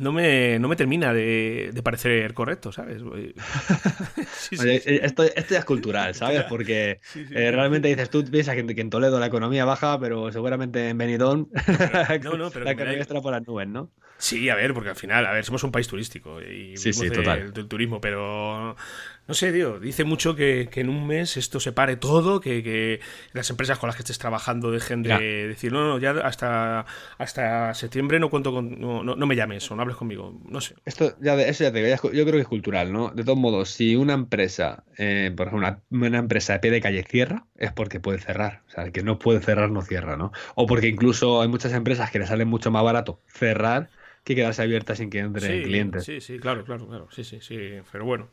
no, 0.00 0.12
me, 0.12 0.58
no 0.58 0.68
me 0.68 0.76
termina 0.76 1.12
de, 1.12 1.80
parecer 1.82 2.34
correcto, 2.34 2.72
¿sabes? 2.72 3.02
esto, 4.50 5.24
ya 5.24 5.58
es 5.58 5.64
cultural, 5.64 6.14
¿sabes? 6.14 6.44
Porque 6.44 7.00
eh, 7.14 7.50
realmente 7.50 7.88
dices, 7.88 8.10
tú 8.10 8.24
piensas 8.24 8.54
que, 8.54 8.60
en 8.60 8.90
Toledo 8.90 9.18
la 9.20 9.26
economía 9.26 9.64
baja, 9.64 9.98
pero 10.00 10.30
seguramente 10.32 10.88
en 10.88 10.98
Benidorm 10.98 11.48
la 11.98 12.14
economía 12.14 13.00
está 13.00 13.20
por 13.20 13.32
las 13.32 13.46
nubes, 13.46 13.68
¿no? 13.68 13.90
Sí, 14.18 14.48
a 14.50 14.56
ver, 14.56 14.74
porque 14.74 14.90
al 14.90 14.96
final, 14.96 15.24
a 15.26 15.32
ver, 15.32 15.44
somos 15.44 15.62
un 15.62 15.70
país 15.70 15.86
turístico 15.86 16.42
y 16.42 16.76
sí, 16.76 16.92
sí, 16.92 17.08
total. 17.08 17.52
del 17.52 17.68
turismo, 17.68 18.00
pero 18.00 18.76
no 19.28 19.34
sé, 19.34 19.52
tío, 19.52 19.78
dice 19.78 20.04
mucho 20.04 20.34
que, 20.34 20.68
en 20.74 20.88
un 20.88 21.06
mes 21.06 21.36
esto 21.36 21.60
se 21.60 21.70
pare 21.70 21.96
todo, 21.96 22.40
que, 22.40 22.98
las 23.32 23.48
empresas 23.50 23.78
con 23.78 23.86
las 23.86 23.94
que 23.94 24.02
estés 24.02 24.18
trabajando 24.18 24.72
dejen 24.72 25.02
de 25.02 25.46
decir, 25.46 25.70
no, 25.70 25.86
no, 25.86 25.98
ya 25.98 26.12
hasta, 26.24 26.86
hasta 27.18 27.74
septiembre 27.74 28.18
no 28.18 28.30
cuento 28.30 28.52
con, 28.52 28.80
no, 28.80 29.04
no, 29.04 29.26
me 29.26 29.36
llames 29.36 29.70
o 29.70 29.76
no 29.76 29.82
hables 29.82 29.98
conmigo, 29.98 30.40
no 30.48 30.62
sé. 30.62 30.74
Esto 30.84 31.14
ya, 31.20 31.34
eso 31.34 31.62
ya 31.62 31.72
te 31.72 31.84
digo, 31.84 32.10
yo 32.10 32.24
creo 32.24 32.32
que 32.32 32.40
es 32.40 32.48
cultural, 32.48 32.90
¿no? 32.90 33.10
De 33.10 33.22
todos 33.22 33.38
modos, 33.38 33.70
si 33.70 33.94
una 33.94 34.14
empresa, 34.14 34.82
eh, 34.96 35.30
por 35.36 35.48
ejemplo, 35.48 35.68
una, 35.68 36.06
una, 36.06 36.18
empresa 36.18 36.54
de 36.54 36.60
pie 36.60 36.70
de 36.70 36.80
calle 36.80 37.04
cierra, 37.04 37.46
es 37.56 37.70
porque 37.70 38.00
puede 38.00 38.18
cerrar, 38.18 38.62
o 38.66 38.70
sea, 38.70 38.84
el 38.84 38.92
que 38.92 39.02
no 39.02 39.18
puede 39.18 39.40
cerrar 39.40 39.70
no 39.70 39.82
cierra, 39.82 40.16
¿no? 40.16 40.32
O 40.54 40.66
porque 40.66 40.88
incluso 40.88 41.42
hay 41.42 41.48
muchas 41.48 41.72
empresas 41.74 42.10
que 42.10 42.18
le 42.18 42.26
salen 42.26 42.48
mucho 42.48 42.70
más 42.70 42.82
barato 42.82 43.20
cerrar 43.26 43.90
que 44.28 44.34
quedarse 44.34 44.60
abierta 44.60 44.94
sin 44.94 45.08
que 45.08 45.20
entre 45.20 45.62
clientes. 45.62 46.04
Sí, 46.04 46.20
sí, 46.20 46.38
claro, 46.38 46.62
claro, 46.62 46.86
claro. 46.86 47.08
Sí, 47.10 47.24
sí, 47.24 47.38
sí. 47.40 47.56
Pero 47.90 48.04
bueno. 48.04 48.28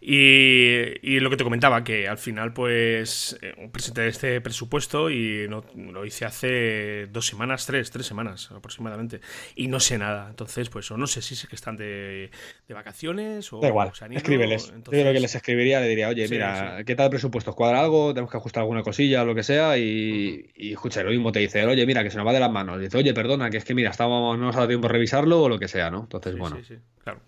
Y, 0.00 1.20
lo 1.20 1.30
que 1.30 1.36
te 1.36 1.44
comentaba, 1.44 1.84
que 1.84 2.08
al 2.08 2.18
final, 2.18 2.52
pues, 2.52 3.38
eh, 3.42 3.54
presenté 3.70 4.08
este 4.08 4.40
presupuesto 4.40 5.08
y 5.08 5.46
no, 5.48 5.64
lo 5.76 6.04
hice 6.04 6.24
hace 6.24 7.06
dos 7.06 7.26
semanas, 7.26 7.64
tres, 7.64 7.92
tres 7.92 8.06
semanas 8.06 8.50
aproximadamente. 8.50 9.20
Y 9.54 9.68
no 9.68 9.78
sé 9.78 9.98
nada. 9.98 10.26
Entonces, 10.28 10.68
pues, 10.68 10.90
o 10.90 10.96
no 10.96 11.06
sé 11.06 11.22
si 11.22 11.36
sé 11.36 11.46
que 11.46 11.54
están 11.54 11.76
de, 11.76 12.30
vacaciones 12.68 13.52
o. 13.52 13.60
Da 13.60 13.68
igual, 13.68 13.92
escríbeles. 14.10 14.72
Yo 14.74 14.90
creo 14.90 15.12
que 15.12 15.20
les 15.20 15.34
escribiría, 15.36 15.80
le 15.80 15.88
diría, 15.88 16.08
oye, 16.08 16.26
mira, 16.28 16.82
¿qué 16.84 16.96
tal 16.96 17.04
el 17.04 17.10
presupuesto? 17.10 17.54
¿Cuadra 17.54 17.80
algo? 17.80 18.12
¿Tenemos 18.12 18.32
que 18.32 18.36
ajustar 18.36 18.62
alguna 18.62 18.82
cosilla 18.82 19.22
o 19.22 19.26
lo 19.26 19.34
que 19.36 19.44
sea? 19.44 19.78
Y, 19.78 20.50
y 20.56 20.72
escucha, 20.72 21.04
lo 21.04 21.10
mismo 21.10 21.30
te 21.30 21.38
dice, 21.38 21.64
oye, 21.64 21.86
mira, 21.86 22.02
que 22.02 22.10
se 22.10 22.16
nos 22.16 22.26
va 22.26 22.32
de 22.32 22.40
las 22.40 22.50
manos. 22.50 22.80
Dice, 22.80 22.98
oye, 22.98 23.14
perdona, 23.14 23.48
que 23.48 23.58
es 23.58 23.64
que 23.64 23.74
mira, 23.74 23.90
estábamos, 23.90 24.36
no 24.38 24.46
nos 24.46 24.56
ha 24.56 24.58
dado 24.58 24.68
tiempo 24.68 24.88
a 24.88 24.90
revisarlo 24.90 25.35
o 25.42 25.48
lo 25.48 25.58
que 25.58 25.68
sea, 25.68 25.90
¿no? 25.90 26.00
Entonces, 26.00 26.36
bueno. 26.36 26.56
Sí, 26.56 26.64
sí, 26.64 26.74
claro. 27.02 27.20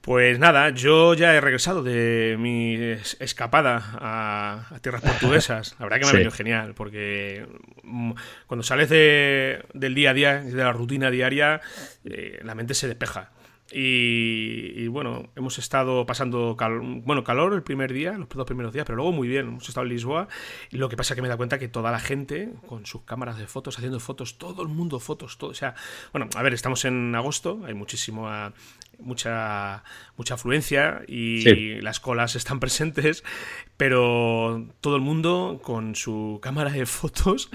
Pues 0.00 0.38
nada, 0.38 0.70
yo 0.70 1.12
ya 1.12 1.34
he 1.34 1.40
regresado 1.40 1.82
de 1.82 2.36
mi 2.38 2.76
escapada 3.20 3.82
a, 4.00 4.78
tierras 4.80 5.02
portuguesas. 5.06 5.76
La 5.78 5.84
verdad 5.84 5.98
que 5.98 6.04
me 6.04 6.10
ha 6.10 6.12
venido 6.14 6.30
genial, 6.30 6.74
porque 6.74 7.46
mm, 7.82 8.12
cuando 8.46 8.62
sales 8.62 8.88
del 8.88 9.94
día 9.94 10.10
a 10.10 10.14
día, 10.14 10.40
de 10.40 10.54
la 10.54 10.72
rutina 10.72 11.10
diaria, 11.10 11.60
eh, 12.04 12.40
la 12.42 12.54
mente 12.54 12.74
se 12.74 12.88
despeja. 12.88 13.32
Y, 13.70 14.86
bueno, 14.88 15.28
hemos 15.36 15.58
estado 15.58 16.06
pasando 16.06 16.56
bueno, 17.04 17.22
calor 17.22 17.52
el 17.52 17.62
primer 17.62 17.92
día, 17.92 18.12
los 18.12 18.28
dos 18.28 18.46
primeros 18.46 18.72
días, 18.72 18.86
pero 18.86 18.96
luego 18.96 19.12
muy 19.12 19.28
bien. 19.28 19.48
Hemos 19.48 19.68
estado 19.68 19.84
en 19.84 19.92
Lisboa 19.92 20.28
y 20.70 20.78
lo 20.78 20.88
que 20.88 20.96
pasa 20.96 21.12
es 21.12 21.16
que 21.16 21.22
me 21.22 21.28
da 21.28 21.36
cuenta 21.36 21.58
que 21.58 21.68
toda 21.68 21.90
la 21.90 22.00
gente 22.00 22.54
con 22.66 22.86
sus 22.86 23.02
cámaras 23.02 23.38
de 23.38 23.46
fotos, 23.46 23.76
haciendo 23.76 24.00
fotos, 24.00 24.38
todo 24.38 24.62
el 24.62 24.68
mundo 24.68 25.00
fotos, 25.00 25.36
todo. 25.36 25.50
O 25.50 25.54
sea, 25.54 25.74
bueno, 26.12 26.28
a 26.34 26.42
ver, 26.42 26.54
estamos 26.54 26.84
en 26.86 27.14
agosto, 27.14 27.60
hay 27.66 27.74
muchísimo 27.74 28.28
mucha, 28.98 29.84
mucha 30.16 30.34
afluencia 30.34 31.02
y 31.06 31.80
las 31.80 32.00
colas 32.00 32.36
están 32.36 32.60
presentes, 32.60 33.24
pero 33.76 34.66
todo 34.80 34.96
el 34.96 35.02
mundo 35.02 35.60
con 35.62 35.94
su 35.94 36.38
cámara 36.42 36.70
de 36.70 36.86
fotos 36.86 37.50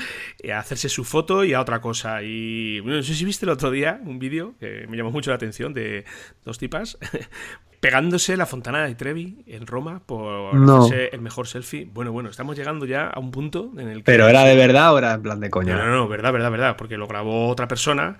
a 0.52 0.60
hacerse 0.60 0.90
su 0.90 1.04
foto 1.04 1.44
y 1.44 1.54
a 1.54 1.62
otra 1.62 1.82
cosa. 1.82 2.24
Y 2.24 2.80
bueno, 2.80 2.98
no 2.98 3.04
sé 3.04 3.16
si 3.16 3.26
viste 3.26 3.46
el 3.46 3.52
otro 3.52 3.72
día 3.72 4.00
un 4.06 4.20
vídeo 4.20 4.56
que 4.60 4.88
me 4.88 4.98
llamó 4.98 5.12
mucho 5.12 5.32
la 5.32 5.36
atención 5.36 5.74
de 5.74 6.06
dos 6.44 6.58
tipas 6.58 6.98
pegándose 7.84 8.38
la 8.38 8.46
Fontana 8.46 8.86
de 8.86 8.96
Trevi 8.96 9.44
en 9.46 9.68
Roma 9.68 10.02
por 10.06 10.56
hacerse 10.56 11.10
el 11.12 11.20
mejor 11.20 11.50
selfie. 11.50 11.84
Bueno, 11.84 12.14
bueno, 12.14 12.30
estamos 12.30 12.56
llegando 12.56 12.86
ya 12.86 13.08
a 13.08 13.20
un 13.20 13.30
punto 13.30 13.74
en 13.78 13.90
el 13.90 13.98
que... 13.98 14.04
¿Pero 14.04 14.30
era 14.30 14.46
de 14.46 14.56
verdad 14.56 14.94
o 14.94 14.98
era 15.00 15.16
en 15.16 15.22
plan 15.22 15.42
de 15.42 15.50
coña? 15.50 15.76
No, 15.76 15.88
no, 15.88 15.92
no, 15.92 16.08
verdad, 16.08 16.32
verdad, 16.32 16.50
verdad, 16.50 16.76
porque 16.78 16.96
lo 16.96 17.08
grabó 17.08 17.50
otra 17.50 17.68
persona 17.68 18.20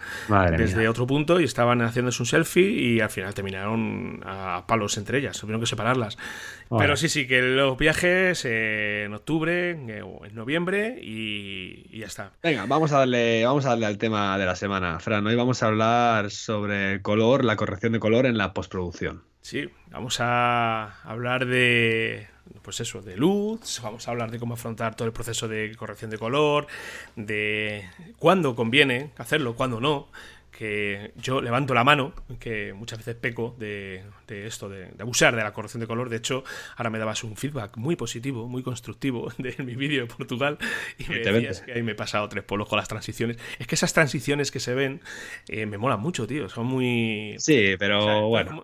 desde 0.58 0.90
otro 0.90 1.08
punto 1.08 1.40
y 1.40 1.46
estaban 1.46 1.82
haciéndose 1.82 2.22
un 2.22 2.26
selfie 2.26 2.72
y 2.72 3.00
al 3.00 3.10
final 3.10 3.34
terminaron 3.34 4.22
a 4.26 4.66
palos 4.68 4.98
entre 4.98 5.20
ellas, 5.20 5.40
tuvieron 5.40 5.62
que 5.62 5.68
separarlas. 5.68 6.18
Pero 6.78 6.98
sí, 6.98 7.08
sí, 7.08 7.26
que 7.26 7.42
los 7.42 7.78
viajes 7.78 8.44
en 8.44 9.14
octubre 9.14 10.02
o 10.02 10.26
en 10.26 10.36
noviembre 10.36 11.00
y, 11.02 11.98
ya 11.98 12.08
está. 12.08 12.34
Venga, 12.44 12.66
vamos 12.68 12.92
a 12.92 12.98
darle, 12.98 13.46
vamos 13.46 13.66
a 13.66 13.70
darle 13.70 13.86
al 13.86 13.98
tema 13.98 14.38
de 14.38 14.46
la 14.46 14.58
semana, 14.58 15.00
Fran. 15.00 15.26
Hoy 15.26 15.38
vamos 15.38 15.64
a 15.64 15.68
hablar 15.68 16.32
sobre 16.32 17.02
color, 17.02 17.46
la 17.46 17.56
corrección 17.56 17.94
de 17.94 18.02
color 18.02 18.26
en 18.26 18.38
la 18.38 18.54
postproducción. 18.54 19.24
Sí, 19.44 19.70
vamos 19.92 20.22
a 20.22 21.02
hablar 21.04 21.46
de, 21.46 22.30
pues 22.62 22.80
eso, 22.80 23.02
de 23.02 23.18
luz, 23.18 23.82
vamos 23.84 24.08
a 24.08 24.12
hablar 24.12 24.32
de 24.32 24.40
cómo 24.40 24.54
afrontar 24.54 24.96
todo 24.96 25.06
el 25.06 25.14
proceso 25.14 25.50
de 25.50 25.76
corrección 25.76 26.10
de 26.10 26.18
color, 26.18 26.68
de 27.18 27.90
cuándo 28.20 28.56
conviene 28.56 29.12
hacerlo, 29.18 29.54
cuándo 29.54 29.82
no, 29.82 30.08
que 30.58 31.12
yo 31.16 31.42
levanto 31.42 31.74
la 31.74 31.84
mano, 31.84 32.14
que 32.40 32.74
muchas 32.74 33.00
veces 33.00 33.16
peco 33.16 33.56
de, 33.58 34.04
esto, 34.28 34.70
de, 34.70 34.90
abusar 35.00 35.36
de 35.36 35.44
la 35.44 35.52
corrección 35.52 35.82
de 35.82 35.88
color. 35.88 36.10
De 36.10 36.18
hecho, 36.18 36.44
ahora 36.78 36.90
me 36.92 37.00
dabas 37.00 37.24
un 37.24 37.36
feedback 37.36 37.76
muy 37.78 37.96
positivo, 37.96 38.48
muy 38.48 38.62
constructivo 38.62 39.32
de 39.38 39.56
mi 39.64 39.76
vídeo 39.76 40.02
de 40.02 40.08
Portugal 40.08 40.58
y 40.98 41.10
me 41.10 41.20
decías 41.20 41.62
que 41.62 41.74
ahí 41.74 41.84
me 41.84 41.94
he 41.94 41.96
pasado 41.96 42.30
tres 42.30 42.44
polos 42.44 42.70
con 42.70 42.78
las 42.78 42.88
transiciones. 42.88 43.38
Es 43.58 43.66
que 43.66 43.76
esas 43.76 43.94
transiciones 43.94 44.52
que 44.52 44.60
se 44.60 44.76
ven 44.76 45.02
eh, 45.48 45.66
me 45.66 45.78
molan 45.78 46.00
mucho, 46.00 46.28
tío. 46.28 46.48
Son 46.50 46.68
muy... 46.68 47.36
Sí, 47.40 47.76
pero 47.80 48.28
bueno. 48.28 48.64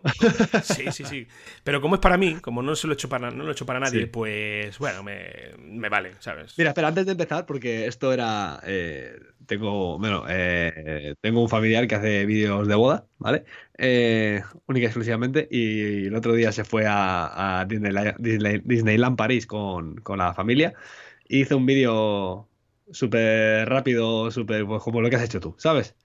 sí, 0.64 0.92
sí, 0.92 1.04
sí. 1.06 1.28
Pero 1.64 1.82
como 1.82 1.96
es 1.96 2.02
para 2.02 2.18
mí, 2.18 2.36
como 2.36 2.62
no 2.62 2.76
se 2.76 2.86
lo 2.86 2.94
he 2.94 2.96
hecho 2.96 3.10
para, 3.10 3.32
no 3.32 3.44
lo 3.44 3.50
he 3.50 3.54
hecho 3.54 3.66
para 3.66 3.80
nadie, 3.80 4.06
pues 4.06 4.78
bueno, 4.78 5.02
me, 5.04 5.90
vale, 5.90 6.14
¿sabes? 6.20 6.54
Mira, 6.58 6.70
espera, 6.70 6.90
antes 6.90 7.08
de 7.08 7.14
empezar, 7.14 7.48
porque 7.48 7.88
esto 7.88 8.14
era... 8.14 8.62
Eh, 8.64 9.20
tengo, 9.50 9.98
bueno, 9.98 10.26
eh, 10.30 11.16
tengo 11.22 11.42
un 11.42 11.50
familiar 11.50 11.88
que 11.88 11.96
hace 11.96 12.26
vídeos 12.26 12.68
de 12.68 12.76
boda, 12.76 13.08
¿vale? 13.18 13.44
Eh, 13.78 14.42
única 14.68 14.84
y 14.84 14.86
exclusivamente. 14.86 15.48
Y 15.52 16.06
el 16.06 16.16
otro 16.16 16.34
día 16.34 16.52
se 16.52 16.64
fue 16.64 16.86
a, 16.88 17.66
Disneyland, 17.68 19.18
París 19.18 19.48
con, 19.48 20.02
la 20.16 20.34
familia. 20.34 20.76
Y 21.28 21.42
hizo 21.42 21.58
un 21.58 21.66
vídeo 21.66 22.48
súper 22.92 23.68
rápido, 23.68 24.32
súper 24.32 24.66
pues, 24.66 24.84
como 24.84 25.02
lo 25.02 25.10
que 25.10 25.16
has 25.18 25.24
hecho 25.24 25.40
tú, 25.40 25.56
¿sabes? 25.58 25.96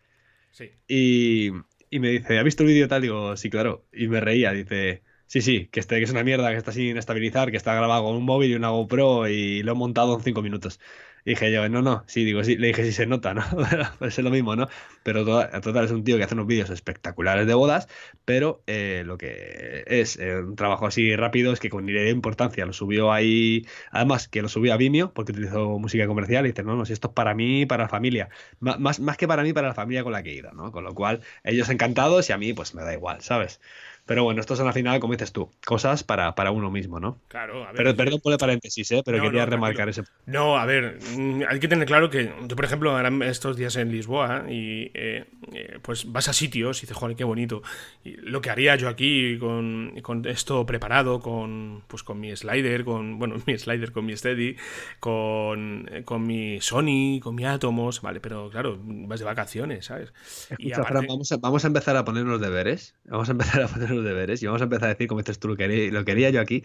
Sí. 0.50 0.70
Y, 0.88 1.50
me 1.98 2.08
dice, 2.10 2.38
¿ha 2.38 2.42
visto 2.42 2.62
el 2.64 2.70
vídeo 2.70 2.88
tal? 2.88 3.02
Digo, 3.02 3.36
sí, 3.36 3.50
claro. 3.50 3.86
Y 3.92 4.08
me 4.08 4.20
reía, 4.20 4.52
dice, 4.52 5.02
sí, 5.34 5.40
sí, 5.42 5.68
que, 5.72 5.80
este, 5.80 5.96
que 5.98 6.04
es 6.04 6.10
una 6.12 6.22
mierda, 6.22 6.50
que 6.50 6.56
está 6.56 6.70
sin 6.70 6.96
estabilizar, 6.96 7.50
que 7.50 7.56
está 7.56 7.74
grabado 7.74 8.04
con 8.04 8.14
un 8.14 8.24
móvil 8.24 8.52
y 8.52 8.54
una 8.54 8.68
GoPro 8.68 9.28
y 9.28 9.64
lo 9.64 9.72
he 9.72 9.74
montado 9.74 10.14
en 10.14 10.22
cinco 10.22 10.42
minutos 10.42 10.78
dije 11.24 11.50
yo, 11.50 11.68
no, 11.68 11.82
no, 11.82 12.04
sí, 12.06 12.24
digo, 12.24 12.44
sí, 12.44 12.56
le 12.56 12.68
dije, 12.68 12.84
sí 12.84 12.92
se 12.92 13.06
nota, 13.06 13.34
¿no? 13.34 13.42
es 14.00 14.18
lo 14.18 14.30
mismo, 14.30 14.56
¿no? 14.56 14.68
Pero 15.02 15.24
total, 15.24 15.84
es 15.84 15.90
un 15.90 16.04
tío 16.04 16.16
que 16.16 16.24
hace 16.24 16.34
unos 16.34 16.46
vídeos 16.46 16.70
espectaculares 16.70 17.46
de 17.46 17.54
bodas, 17.54 17.88
pero 18.24 18.62
eh, 18.66 19.02
lo 19.06 19.16
que 19.16 19.84
es 19.86 20.18
eh, 20.18 20.38
un 20.38 20.56
trabajo 20.56 20.86
así 20.86 21.16
rápido 21.16 21.52
es 21.52 21.60
que 21.60 21.70
con 21.70 21.86
ni 21.86 21.92
de 21.92 22.10
importancia 22.10 22.66
lo 22.66 22.72
subió 22.72 23.12
ahí, 23.12 23.66
además 23.90 24.28
que 24.28 24.42
lo 24.42 24.48
subió 24.48 24.74
a 24.74 24.76
Vimeo, 24.76 25.12
porque 25.12 25.32
utilizó 25.32 25.78
música 25.78 26.06
comercial, 26.06 26.44
y 26.44 26.50
dice, 26.50 26.62
no, 26.62 26.76
no, 26.76 26.84
si 26.84 26.92
esto 26.92 27.08
es 27.08 27.14
para 27.14 27.34
mí, 27.34 27.66
para 27.66 27.84
la 27.84 27.88
familia, 27.88 28.28
más, 28.60 29.00
más 29.00 29.16
que 29.16 29.26
para 29.26 29.42
mí, 29.42 29.52
para 29.52 29.68
la 29.68 29.74
familia 29.74 30.02
con 30.04 30.12
la 30.12 30.22
que 30.22 30.30
he 30.30 30.34
ido, 30.34 30.52
¿no? 30.52 30.72
Con 30.72 30.84
lo 30.84 30.94
cual, 30.94 31.20
ellos 31.42 31.68
encantados 31.70 32.28
y 32.28 32.32
a 32.32 32.38
mí, 32.38 32.52
pues 32.52 32.74
me 32.74 32.82
da 32.82 32.92
igual, 32.92 33.22
¿sabes? 33.22 33.60
Pero 34.06 34.22
bueno, 34.22 34.40
esto 34.40 34.54
son 34.54 34.66
al 34.66 34.74
final, 34.74 35.00
como 35.00 35.14
dices 35.14 35.32
tú, 35.32 35.50
cosas 35.64 36.04
para, 36.04 36.34
para 36.34 36.50
uno 36.50 36.70
mismo, 36.70 37.00
¿no? 37.00 37.18
Claro, 37.28 37.64
a 37.64 37.68
ver. 37.68 37.76
Pero, 37.76 37.96
perdón 37.96 38.20
por 38.20 38.32
el 38.32 38.38
paréntesis, 38.38 38.90
¿eh? 38.92 39.02
Pero 39.02 39.22
quería 39.22 39.46
remarcar 39.46 39.88
ese. 39.88 40.02
No, 40.26 40.58
a 40.58 40.66
ver, 40.66 40.98
mm, 41.16 41.42
hay 41.48 41.58
que 41.58 41.68
tener 41.68 41.86
claro 41.86 42.10
que 42.10 42.30
yo, 42.46 42.54
por 42.54 42.66
ejemplo, 42.66 42.94
ahora 42.94 43.10
estos 43.26 43.56
días 43.56 43.76
en 43.76 43.90
Lisboa 43.90 44.44
y 44.50 44.90
eh, 44.92 45.24
eh, 45.52 45.78
pues 45.80 46.12
vas 46.12 46.28
a 46.28 46.34
sitios 46.34 46.78
y 46.78 46.80
dices, 46.82 46.96
joder, 46.96 47.16
qué 47.16 47.24
bonito. 47.24 47.62
Y 48.04 48.16
lo 48.16 48.42
que 48.42 48.50
haría 48.50 48.76
yo 48.76 48.90
aquí 48.90 49.38
con, 49.38 49.98
con, 50.02 50.26
esto 50.26 50.66
preparado, 50.66 51.20
con 51.20 51.82
pues 51.86 52.02
con 52.02 52.20
mi 52.20 52.34
slider, 52.36 52.84
con, 52.84 53.18
bueno, 53.18 53.36
mi 53.46 53.56
slider, 53.56 53.90
con 53.90 54.04
mi 54.04 54.14
steady, 54.14 54.56
con, 55.00 55.88
eh, 55.90 56.04
con 56.04 56.26
mi 56.26 56.60
Sony, 56.60 57.20
con 57.22 57.34
mi 57.34 57.46
Atomos, 57.46 58.02
vale, 58.02 58.20
pero 58.20 58.50
claro, 58.50 58.78
vas 58.82 59.18
de 59.18 59.24
vacaciones, 59.24 59.86
¿sabes? 59.86 60.12
y 60.58 60.72
vamos, 60.72 61.32
a, 61.32 61.38
vamos 61.38 61.64
a 61.64 61.68
empezar 61.68 61.96
a 61.96 62.04
poner 62.04 62.24
los 62.24 62.40
deberes. 62.40 62.94
Vamos 63.04 63.28
a 63.30 63.32
empezar 63.32 63.62
a 63.62 63.68
poner 63.68 63.93
los 63.96 64.04
deberes 64.04 64.42
y 64.42 64.46
vamos 64.46 64.60
a 64.62 64.64
empezar 64.64 64.86
a 64.86 64.94
decir, 64.94 65.08
como 65.08 65.20
dices 65.22 65.38
tú, 65.38 65.48
lo 65.48 65.56
quería, 65.56 66.04
quería 66.04 66.30
yo 66.30 66.40
aquí. 66.40 66.64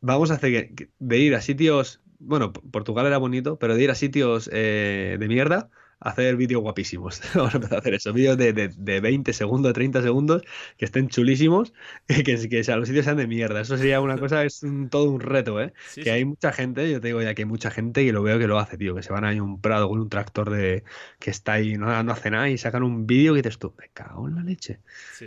Vamos 0.00 0.30
a 0.30 0.34
hacer 0.34 0.72
de 0.98 1.18
ir 1.18 1.34
a 1.34 1.40
sitios, 1.40 2.02
bueno, 2.18 2.52
Portugal 2.52 3.06
era 3.06 3.18
bonito, 3.18 3.58
pero 3.58 3.74
de 3.76 3.82
ir 3.84 3.90
a 3.90 3.94
sitios 3.94 4.50
eh, 4.52 5.16
de 5.20 5.28
mierda, 5.28 5.70
hacer 6.00 6.36
vídeos 6.36 6.62
guapísimos. 6.62 7.20
Vamos 7.34 7.54
a 7.54 7.56
empezar 7.56 7.76
a 7.76 7.80
hacer 7.80 7.94
eso, 7.94 8.12
vídeos 8.12 8.36
de, 8.36 8.52
de, 8.52 9.00
20 9.00 9.32
segundos, 9.32 9.72
30 9.72 10.02
segundos, 10.02 10.42
que 10.76 10.84
estén 10.84 11.08
chulísimos, 11.08 11.72
que, 12.06 12.22
que, 12.22 12.48
que 12.48 12.76
los 12.76 12.88
sitios 12.88 13.04
sean 13.04 13.16
de 13.16 13.26
mierda. 13.26 13.60
Eso 13.60 13.76
sería 13.76 14.00
una 14.00 14.16
cosa, 14.18 14.44
es 14.44 14.62
todo 14.90 15.10
un 15.10 15.20
reto, 15.20 15.60
¿eh? 15.60 15.72
que 15.94 16.10
hay 16.10 16.24
mucha 16.24 16.52
gente, 16.52 16.90
yo 16.90 17.00
te 17.00 17.08
digo 17.08 17.22
ya 17.22 17.34
que 17.34 17.42
hay 17.42 17.46
mucha 17.46 17.70
gente 17.70 18.02
y 18.02 18.12
lo 18.12 18.22
veo 18.22 18.38
que 18.38 18.46
lo 18.46 18.58
hace, 18.58 18.76
tío, 18.76 18.94
que 18.94 19.02
se 19.02 19.12
van 19.12 19.24
a 19.24 19.42
un 19.42 19.60
prado 19.60 19.88
con 19.88 20.00
un 20.00 20.08
tractor 20.08 20.50
de 20.50 20.84
que 21.18 21.30
está 21.30 21.54
ahí, 21.54 21.76
no, 21.76 22.02
no 22.02 22.12
hace 22.12 22.30
nada 22.30 22.48
y 22.48 22.58
sacan 22.58 22.82
un 22.82 23.06
vídeo 23.06 23.34
que 23.34 23.42
dices 23.42 23.58
tú, 23.58 23.74
me 23.78 23.88
cago 23.88 24.28
en 24.28 24.36
la 24.36 24.42
leche. 24.42 24.80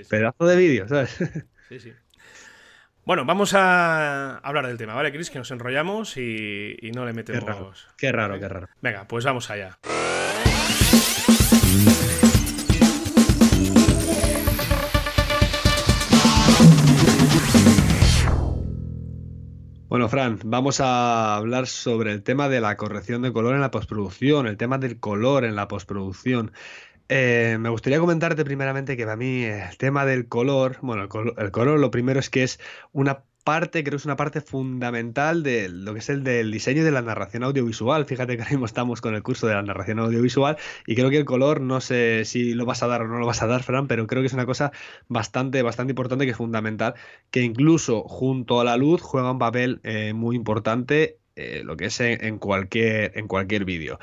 Pedazo 0.09 0.45
de 0.45 0.55
vídeo, 0.55 0.87
¿sabes? 0.87 1.17
Sí, 1.69 1.79
sí. 1.79 1.93
Bueno, 3.03 3.25
vamos 3.25 3.53
a 3.55 4.37
hablar 4.37 4.67
del 4.67 4.77
tema, 4.77 4.93
¿vale, 4.93 5.11
Chris? 5.11 5.29
Que 5.29 5.39
nos 5.39 5.49
enrollamos 5.49 6.17
y, 6.17 6.91
no 6.93 7.05
le 7.05 7.13
metemos. 7.13 7.87
Qué 7.97 8.11
raro, 8.11 8.39
qué 8.39 8.47
raro, 8.47 8.67
Venga, 8.81 9.07
pues 9.07 9.25
vamos 9.25 9.49
allá. 9.49 9.79
Bueno, 19.91 20.07
Fran, 20.07 20.39
vamos 20.45 20.79
a 20.79 21.35
hablar 21.35 21.67
sobre 21.67 22.13
el 22.13 22.23
tema 22.23 22.47
de 22.47 22.61
la 22.61 22.77
corrección 22.77 23.21
de 23.23 23.33
color 23.33 23.55
en 23.55 23.59
la 23.59 23.71
postproducción, 23.71 24.47
el 24.47 24.55
tema 24.55 24.77
del 24.77 25.01
color 25.01 25.43
en 25.43 25.57
la 25.57 25.67
postproducción. 25.67 26.53
Eh, 27.09 27.57
me 27.59 27.67
gustaría 27.67 27.99
comentarte 27.99 28.45
primeramente 28.45 28.95
que 28.95 29.03
para 29.03 29.17
mí 29.17 29.43
el 29.43 29.77
tema 29.77 30.05
del 30.05 30.29
color, 30.29 30.77
bueno, 30.81 31.09
el 31.37 31.51
color, 31.51 31.77
lo 31.77 31.91
primero 31.91 32.21
es 32.21 32.29
que 32.29 32.43
es 32.43 32.57
una 32.93 33.25
parte, 33.43 33.83
creo 33.83 33.91
que 33.91 34.01
es 34.01 34.05
una 34.05 34.15
parte 34.15 34.41
fundamental 34.41 35.43
de 35.43 35.69
lo 35.69 35.93
que 35.93 35.99
es 35.99 36.09
el 36.09 36.23
del 36.23 36.51
diseño 36.51 36.83
de 36.83 36.91
la 36.91 37.01
narración 37.01 37.43
audiovisual. 37.43 38.05
Fíjate 38.05 38.35
que 38.35 38.43
ahora 38.43 38.51
mismo 38.51 38.65
estamos 38.65 39.01
con 39.01 39.15
el 39.15 39.23
curso 39.23 39.47
de 39.47 39.55
la 39.55 39.61
narración 39.61 39.99
audiovisual 39.99 40.57
y 40.87 40.95
creo 40.95 41.09
que 41.09 41.17
el 41.17 41.25
color, 41.25 41.61
no 41.61 41.81
sé 41.81 42.23
si 42.25 42.53
lo 42.53 42.65
vas 42.65 42.83
a 42.83 42.87
dar 42.87 43.01
o 43.01 43.07
no 43.07 43.19
lo 43.19 43.25
vas 43.25 43.41
a 43.41 43.47
dar, 43.47 43.63
Fran, 43.63 43.87
pero 43.87 44.07
creo 44.07 44.21
que 44.21 44.27
es 44.27 44.33
una 44.33 44.45
cosa 44.45 44.71
bastante, 45.07 45.61
bastante 45.61 45.91
importante 45.91 46.25
que 46.25 46.31
es 46.31 46.37
fundamental, 46.37 46.93
que 47.29 47.41
incluso 47.41 48.03
junto 48.03 48.59
a 48.59 48.63
la 48.63 48.77
luz 48.77 49.01
juega 49.01 49.31
un 49.31 49.39
papel 49.39 49.79
eh, 49.83 50.13
muy 50.13 50.35
importante 50.35 51.17
eh, 51.35 51.61
lo 51.63 51.77
que 51.77 51.85
es 51.85 51.99
en, 52.01 52.39
cualquier, 52.39 53.17
en 53.17 53.27
cualquier 53.27 53.65
vídeo. 53.65 53.99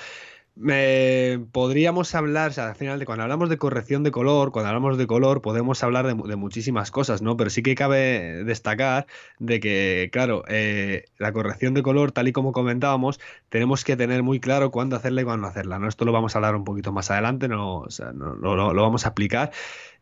Me 0.61 1.39
podríamos 1.53 2.17
hablar, 2.17 2.51
o 2.51 2.53
sea, 2.53 2.69
al 2.71 2.75
final, 2.75 2.99
de 2.99 3.07
cuando 3.07 3.23
hablamos 3.23 3.49
de 3.49 3.59
corrección 3.59 4.03
de 4.03 4.11
color, 4.11 4.51
cuando 4.51 4.69
hablamos 4.69 4.99
de 4.99 5.07
color, 5.07 5.41
podemos 5.41 5.85
hablar 5.85 6.07
de, 6.09 6.37
muchísimas 6.37 6.91
cosas, 6.91 7.23
¿no? 7.23 7.37
Pero 7.37 7.49
sí 7.49 7.63
que 7.63 7.77
cabe 7.77 8.43
destacar 8.43 9.07
de 9.39 9.61
que, 9.61 10.09
claro, 10.13 10.43
eh, 10.49 11.05
la 11.17 11.33
corrección 11.33 11.75
de 11.75 11.83
color, 11.83 12.11
tal 12.11 12.27
y 12.27 12.33
como 12.33 12.51
comentábamos, 12.51 13.21
tenemos 13.51 13.85
que 13.85 13.97
tener 13.97 14.25
muy 14.25 14.41
claro 14.41 14.73
cuándo 14.73 14.97
hacerla 14.97 15.23
y 15.23 15.25
cuándo 15.25 15.47
hacerla. 15.47 15.81
Esto 15.87 16.05
lo 16.05 16.11
vamos 16.11 16.35
a 16.35 16.39
hablar 16.39 16.57
un 16.57 16.65
poquito 16.65 16.91
más 16.91 17.11
adelante, 17.13 17.47
no, 17.47 17.79
o 17.79 17.91
sea, 17.91 18.13
no, 18.13 18.35
lo 18.35 18.83
vamos 18.83 19.07
a 19.07 19.11
aplicar. 19.11 19.53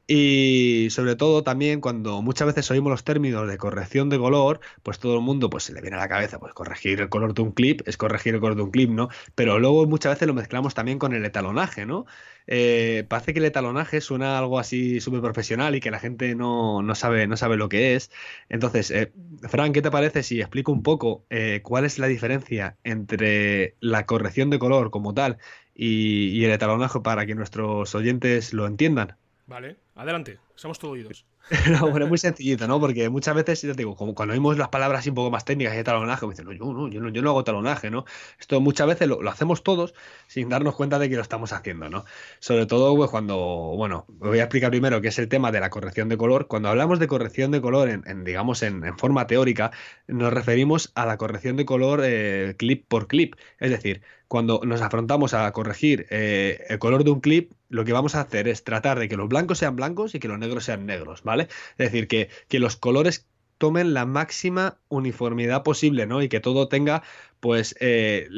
Y 0.08 0.88
sobre 0.90 1.16
todo 1.16 1.42
también 1.42 1.80
cuando 1.80 2.22
muchas 2.22 2.46
veces 2.46 2.70
oímos 2.70 2.90
los 2.90 3.02
términos 3.02 3.48
de 3.48 3.58
corrección 3.58 4.08
de 4.08 4.18
color, 4.18 4.60
pues 4.84 5.00
todo 5.00 5.16
el 5.16 5.22
mundo 5.22 5.50
pues 5.50 5.64
se 5.64 5.72
le 5.72 5.80
viene 5.80 5.96
a 5.96 6.00
la 6.00 6.08
cabeza, 6.08 6.38
pues 6.38 6.54
corregir 6.54 7.00
el 7.00 7.08
color 7.08 7.34
de 7.34 7.42
un 7.42 7.50
clip 7.50 7.82
es 7.86 7.96
corregir 7.96 8.34
el 8.34 8.40
color 8.40 8.54
de 8.56 8.62
un 8.62 8.70
clip, 8.70 8.90
¿no? 8.90 9.08
Pero 9.34 9.58
luego 9.58 9.84
muchas 9.86 10.14
veces 10.14 10.28
lo 10.28 10.34
mezclamos 10.34 10.74
también 10.74 11.00
con 11.00 11.12
el 11.12 11.24
etalonaje, 11.24 11.86
¿no? 11.86 12.06
Eh, 12.46 13.04
parece 13.08 13.32
que 13.32 13.40
el 13.40 13.46
etalonaje 13.46 14.00
suena 14.00 14.38
algo 14.38 14.60
así 14.60 15.00
súper 15.00 15.20
profesional 15.20 15.74
y 15.74 15.80
que 15.80 15.90
la 15.90 15.98
gente 15.98 16.34
no, 16.36 16.82
sabe, 16.94 17.26
no 17.26 17.36
sabe 17.36 17.56
lo 17.56 17.68
que 17.68 17.96
es. 17.96 18.10
Entonces, 18.48 18.90
eh, 18.92 19.12
Fran, 19.42 19.72
¿qué 19.72 19.82
te 19.82 19.90
parece 19.90 20.22
si 20.22 20.40
explico 20.40 20.70
un 20.72 20.82
poco 20.84 21.26
eh, 21.30 21.60
cuál 21.64 21.84
es 21.84 21.98
la 21.98 22.06
diferencia 22.06 22.76
entre 22.84 23.76
la 23.80 24.06
corrección 24.06 24.50
de 24.50 24.58
color 24.60 24.90
como 24.90 25.14
tal 25.14 25.38
y 25.74 26.44
el 26.44 26.50
etalonaje 26.52 27.00
para 27.00 27.26
que 27.26 27.34
nuestros 27.34 27.94
oyentes 27.94 28.52
lo 28.52 28.66
entiendan? 28.66 29.16
Vale, 29.46 29.76
adelante, 29.94 30.40
somos 30.56 30.80
todos 30.80 30.94
oídos. 30.94 31.24
no, 31.70 31.88
bueno, 31.90 32.06
es 32.06 32.08
muy 32.08 32.18
sencillito, 32.18 32.66
¿no? 32.66 32.80
Porque 32.80 33.08
muchas 33.08 33.36
veces, 33.36 33.60
te 33.60 33.72
digo, 33.74 33.94
cuando 33.94 34.32
oímos 34.32 34.58
las 34.58 34.70
palabras 34.70 35.06
un 35.06 35.14
poco 35.14 35.30
más 35.30 35.44
técnicas 35.44 35.78
y 35.78 35.84
talonaje, 35.84 36.26
me 36.26 36.32
dicen, 36.32 36.46
no, 36.46 36.52
yo 36.52 36.64
no, 36.72 36.88
yo 36.88 37.00
no, 37.00 37.10
yo 37.10 37.22
no 37.22 37.30
hago 37.30 37.44
talonaje, 37.44 37.88
¿no? 37.88 38.04
Esto 38.40 38.60
muchas 38.60 38.88
veces 38.88 39.06
lo, 39.06 39.20
hacemos 39.30 39.62
todos 39.62 39.94
sin 40.26 40.48
darnos 40.48 40.74
cuenta 40.74 40.98
de 40.98 41.08
que 41.08 41.14
lo 41.14 41.22
estamos 41.22 41.52
haciendo, 41.52 41.88
¿no? 41.88 42.04
Sobre 42.40 42.66
todo 42.66 42.96
pues, 42.96 43.08
cuando, 43.08 43.36
bueno, 43.76 44.06
voy 44.08 44.40
a 44.40 44.42
explicar 44.42 44.70
primero 44.70 45.00
qué 45.00 45.08
es 45.08 45.18
el 45.20 45.28
tema 45.28 45.52
de 45.52 45.60
la 45.60 45.70
corrección 45.70 46.08
de 46.08 46.16
color. 46.16 46.48
Cuando 46.48 46.68
hablamos 46.68 46.98
de 46.98 47.06
corrección 47.06 47.52
de 47.52 47.60
color, 47.60 47.88
en, 47.88 48.24
digamos, 48.24 48.64
en, 48.64 48.98
forma 48.98 49.28
teórica, 49.28 49.70
nos 50.08 50.32
referimos 50.32 50.90
a 50.96 51.06
la 51.06 51.16
corrección 51.18 51.56
de 51.56 51.64
color 51.64 52.00
eh, 52.02 52.56
clip 52.58 52.84
por 52.88 53.06
clip. 53.06 53.36
Es 53.60 53.70
decir, 53.70 54.02
cuando 54.28 54.60
nos 54.64 54.82
afrontamos 54.82 55.34
a 55.34 55.50
corregir 55.52 56.06
eh, 56.10 56.64
el 56.68 56.78
color 56.78 57.04
de 57.04 57.10
un 57.10 57.20
clip, 57.20 57.52
lo 57.68 57.84
que 57.84 57.92
vamos 57.92 58.14
a 58.14 58.22
hacer 58.22 58.48
es 58.48 58.64
tratar 58.64 58.98
de 58.98 59.08
que 59.08 59.16
los 59.16 59.28
blancos 59.28 59.58
sean 59.58 59.76
blancos 59.76 60.14
y 60.14 60.18
que 60.18 60.28
los 60.28 60.38
negros 60.38 60.64
sean 60.64 60.86
negros, 60.86 61.22
¿vale? 61.22 61.48
Es 61.78 61.90
decir, 61.90 62.08
que, 62.08 62.28
que 62.48 62.58
los 62.58 62.76
colores 62.76 63.26
tomen 63.58 63.94
la 63.94 64.04
máxima 64.04 64.78
uniformidad 64.88 65.62
posible, 65.62 66.06
¿no? 66.06 66.22
Y 66.22 66.28
que 66.28 66.40
todo 66.40 66.68
tenga 66.68 67.02
pues 67.46 67.76
eh, 67.78 68.28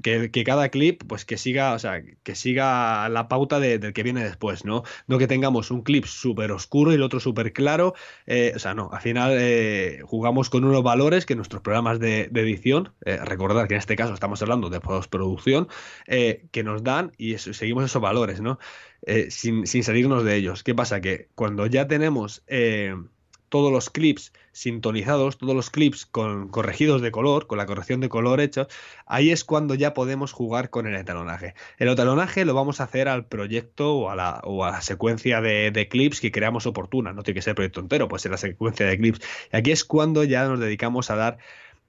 que, 0.00 0.44
cada 0.44 0.68
clip, 0.68 1.02
pues 1.08 1.24
que 1.24 1.36
siga, 1.36 1.74
o 1.74 1.80
sea, 1.80 2.04
que 2.22 2.36
siga 2.36 3.08
la 3.08 3.26
pauta 3.26 3.58
del 3.58 3.92
que 3.92 4.04
viene 4.04 4.22
después, 4.22 4.64
¿no? 4.64 4.84
No 5.08 5.18
que 5.18 5.26
tengamos 5.26 5.72
un 5.72 5.82
clip 5.82 6.04
súper 6.04 6.52
oscuro 6.52 6.92
y 6.92 6.94
el 6.94 7.02
otro 7.02 7.18
súper 7.18 7.52
claro. 7.52 7.94
Eh, 8.26 8.52
o 8.54 8.60
sea, 8.60 8.74
no, 8.74 8.90
al 8.92 9.00
final 9.00 9.32
eh, 9.40 10.02
jugamos 10.04 10.50
con 10.50 10.62
unos 10.62 10.84
valores 10.84 11.26
que 11.26 11.34
nuestros 11.34 11.62
programas 11.62 11.98
de, 11.98 12.30
edición, 12.32 12.92
recordar 13.00 13.66
que 13.66 13.74
en 13.74 13.80
este 13.80 13.96
caso 13.96 14.14
estamos 14.14 14.40
hablando 14.40 14.70
de 14.70 14.78
postproducción, 14.78 15.66
que 16.06 16.62
nos 16.62 16.84
dan 16.84 17.10
y 17.18 17.38
seguimos 17.38 17.84
esos 17.84 18.00
valores, 18.00 18.40
¿no? 18.40 18.60
sin, 19.30 19.66
sin 19.66 19.82
salirnos 19.82 20.22
de 20.22 20.36
ellos. 20.36 20.62
¿Qué 20.62 20.76
pasa? 20.76 21.00
Que 21.00 21.26
cuando 21.34 21.66
ya 21.66 21.88
tenemos 21.88 22.44
todos 23.48 23.72
los 23.72 23.90
clips 23.90 24.32
sintonizados, 24.52 25.38
todos 25.38 25.54
los 25.54 25.70
clips 25.70 26.06
con 26.06 26.48
corregidos 26.48 27.02
de 27.02 27.10
color, 27.10 27.46
con 27.46 27.58
la 27.58 27.66
corrección 27.66 28.00
de 28.00 28.08
color 28.08 28.40
hecha, 28.40 28.66
ahí 29.06 29.30
es 29.30 29.44
cuando 29.44 29.74
ya 29.74 29.94
podemos 29.94 30.32
jugar 30.32 30.70
con 30.70 30.86
el 30.86 30.94
etalonaje. 30.94 31.54
El 31.78 31.88
etalonaje 31.88 32.44
lo 32.44 32.54
vamos 32.54 32.80
a 32.80 32.84
hacer 32.84 33.08
al 33.08 33.26
proyecto 33.26 33.94
o 33.94 34.10
a 34.10 34.16
la, 34.16 34.40
o 34.44 34.64
a 34.64 34.70
la 34.70 34.82
secuencia 34.82 35.40
de, 35.40 35.88
clips 35.90 36.20
que 36.20 36.30
creamos 36.30 36.66
oportuna. 36.66 37.12
No 37.12 37.22
tiene 37.22 37.36
que 37.36 37.42
ser 37.42 37.52
el 37.52 37.56
proyecto 37.56 37.80
entero, 37.80 38.08
puede 38.08 38.20
ser 38.20 38.30
la 38.30 38.36
secuencia 38.36 38.86
de 38.86 38.98
clips. 38.98 39.20
Y 39.52 39.56
aquí 39.56 39.72
es 39.72 39.84
cuando 39.84 40.24
ya 40.24 40.46
nos 40.46 40.60
dedicamos 40.60 41.10
a 41.10 41.16
dar 41.16 41.38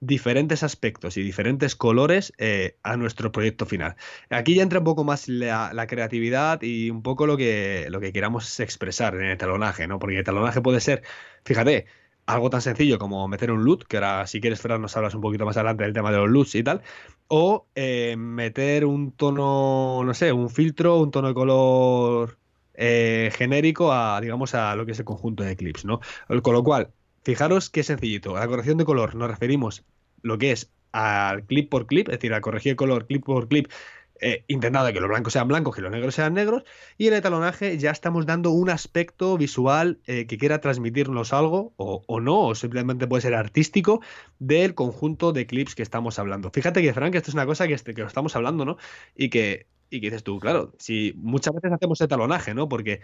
diferentes 0.00 0.62
aspectos 0.62 1.16
y 1.16 1.22
diferentes 1.22 1.76
colores 1.76 2.32
eh, 2.38 2.76
a 2.82 2.96
nuestro 2.96 3.32
proyecto 3.32 3.66
final. 3.66 3.96
Aquí 4.30 4.54
ya 4.54 4.62
entra 4.62 4.80
un 4.80 4.84
poco 4.84 5.04
más 5.04 5.28
la, 5.28 5.86
creatividad 5.86 6.60
y 6.62 6.90
un 6.90 7.02
poco 7.02 7.26
lo 7.26 7.36
que, 7.36 7.86
lo 7.90 8.00
que 8.00 8.12
queramos 8.12 8.60
expresar 8.60 9.14
en 9.14 9.24
el 9.24 9.38
talonaje, 9.38 9.86
¿no? 9.86 9.98
Porque 9.98 10.18
el 10.18 10.24
talonaje 10.24 10.60
puede 10.60 10.80
ser, 10.80 11.02
fíjate, 11.44 11.86
algo 12.26 12.50
tan 12.50 12.62
sencillo 12.62 12.98
como 12.98 13.26
meter 13.28 13.50
un 13.50 13.64
loot, 13.64 13.84
que 13.84 13.96
ahora 13.98 14.26
si 14.26 14.40
quieres, 14.40 14.60
Fran, 14.60 14.80
nos 14.80 14.96
hablas 14.96 15.14
un 15.14 15.20
poquito 15.20 15.44
más 15.44 15.56
adelante 15.56 15.84
del 15.84 15.92
tema 15.92 16.10
de 16.10 16.18
los 16.18 16.30
loots 16.30 16.54
y 16.54 16.62
tal, 16.62 16.82
o 17.28 17.66
eh, 17.74 18.16
meter 18.16 18.84
un 18.86 19.12
tono, 19.12 20.02
no 20.04 20.14
sé, 20.14 20.32
un 20.32 20.50
filtro, 20.50 20.98
un 20.98 21.10
tono 21.10 21.28
de 21.28 21.34
color 21.34 22.38
eh, 22.74 23.30
genérico 23.34 23.92
a, 23.92 24.20
digamos, 24.20 24.54
a 24.54 24.74
lo 24.76 24.86
que 24.86 24.92
es 24.92 24.98
el 24.98 25.04
conjunto 25.04 25.42
de 25.42 25.56
clips, 25.56 25.84
¿no? 25.84 26.00
Con 26.42 26.54
lo 26.54 26.64
cual, 26.64 26.90
fijaros 27.22 27.70
qué 27.70 27.82
sencillito. 27.82 28.36
A 28.36 28.40
la 28.40 28.48
corrección 28.48 28.78
de 28.78 28.84
color 28.84 29.14
nos 29.14 29.30
referimos 29.30 29.84
lo 30.22 30.38
que 30.38 30.52
es 30.52 30.70
al 30.92 31.44
clip 31.44 31.70
por 31.70 31.86
clip, 31.86 32.08
es 32.08 32.14
decir, 32.14 32.34
a 32.34 32.40
corregir 32.40 32.70
el 32.70 32.76
color 32.76 33.06
clip 33.06 33.24
por 33.24 33.48
clip, 33.48 33.70
eh, 34.20 34.44
intentando 34.48 34.92
que 34.92 35.00
los 35.00 35.08
blancos 35.08 35.32
sean 35.32 35.48
blancos 35.48 35.76
y 35.78 35.80
los 35.80 35.90
negros 35.90 36.14
sean 36.14 36.34
negros, 36.34 36.64
y 36.98 37.08
el 37.08 37.14
etalonaje 37.14 37.76
ya 37.78 37.90
estamos 37.90 38.26
dando 38.26 38.50
un 38.50 38.70
aspecto 38.70 39.36
visual 39.36 39.98
eh, 40.06 40.26
que 40.26 40.38
quiera 40.38 40.60
transmitirnos 40.60 41.32
algo, 41.32 41.72
o, 41.76 42.20
no, 42.20 42.46
o 42.46 42.54
simplemente 42.54 43.06
puede 43.06 43.22
ser 43.22 43.34
artístico, 43.34 44.00
del 44.38 44.74
conjunto 44.74 45.32
de 45.32 45.46
clips 45.46 45.74
que 45.74 45.82
estamos 45.82 46.18
hablando. 46.18 46.50
Fíjate 46.50 46.82
que, 46.82 46.92
Frank, 46.94 47.14
esto 47.14 47.30
es 47.30 47.34
una 47.34 47.46
cosa 47.46 47.66
que, 47.66 47.74
este, 47.74 47.94
que 47.94 48.02
lo 48.02 48.08
estamos 48.08 48.36
hablando, 48.36 48.64
¿no? 48.64 48.76
Y 49.16 49.30
que, 49.30 49.66
y 49.90 50.00
que 50.00 50.06
dices 50.06 50.24
tú, 50.24 50.38
claro, 50.38 50.72
si 50.78 51.14
muchas 51.16 51.54
veces 51.54 51.72
hacemos 51.72 52.00
etalonaje, 52.00 52.54
¿no? 52.54 52.68
Porque 52.68 53.00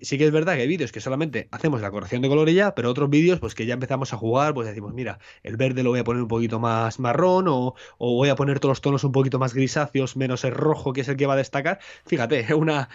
sí 0.00 0.18
que 0.18 0.26
es 0.26 0.32
verdad 0.32 0.54
que 0.54 0.62
hay 0.62 0.68
vídeos 0.68 0.92
que 0.92 1.00
solamente 1.00 1.48
hacemos 1.50 1.80
la 1.80 1.90
corrección 1.90 2.22
de 2.22 2.28
color 2.28 2.48
y 2.48 2.54
ya, 2.54 2.74
pero 2.74 2.90
otros 2.90 3.10
vídeos, 3.10 3.40
pues 3.40 3.54
que 3.54 3.66
ya 3.66 3.74
empezamos 3.74 4.12
a 4.12 4.16
jugar, 4.16 4.54
pues 4.54 4.68
decimos, 4.68 4.94
mira, 4.94 5.18
el 5.42 5.56
verde 5.56 5.82
lo 5.82 5.90
voy 5.90 6.00
a 6.00 6.04
poner 6.04 6.22
un 6.22 6.28
poquito 6.28 6.60
más 6.60 6.98
marrón, 6.98 7.46
o, 7.48 7.74
voy 7.98 8.28
a 8.28 8.36
poner 8.36 8.60
todos 8.60 8.72
los 8.72 8.80
tonos 8.80 9.04
un 9.04 9.12
poquito 9.12 9.38
más 9.38 9.54
grisáceos, 9.54 10.16
menos 10.16 10.44
el 10.44 10.52
rojo, 10.52 10.92
que 10.92 11.00
es 11.00 11.08
el 11.08 11.16
que 11.16 11.26
va 11.26 11.34
a 11.34 11.36
destacar. 11.36 11.80
Fíjate, 12.06 12.46
una 12.54 12.88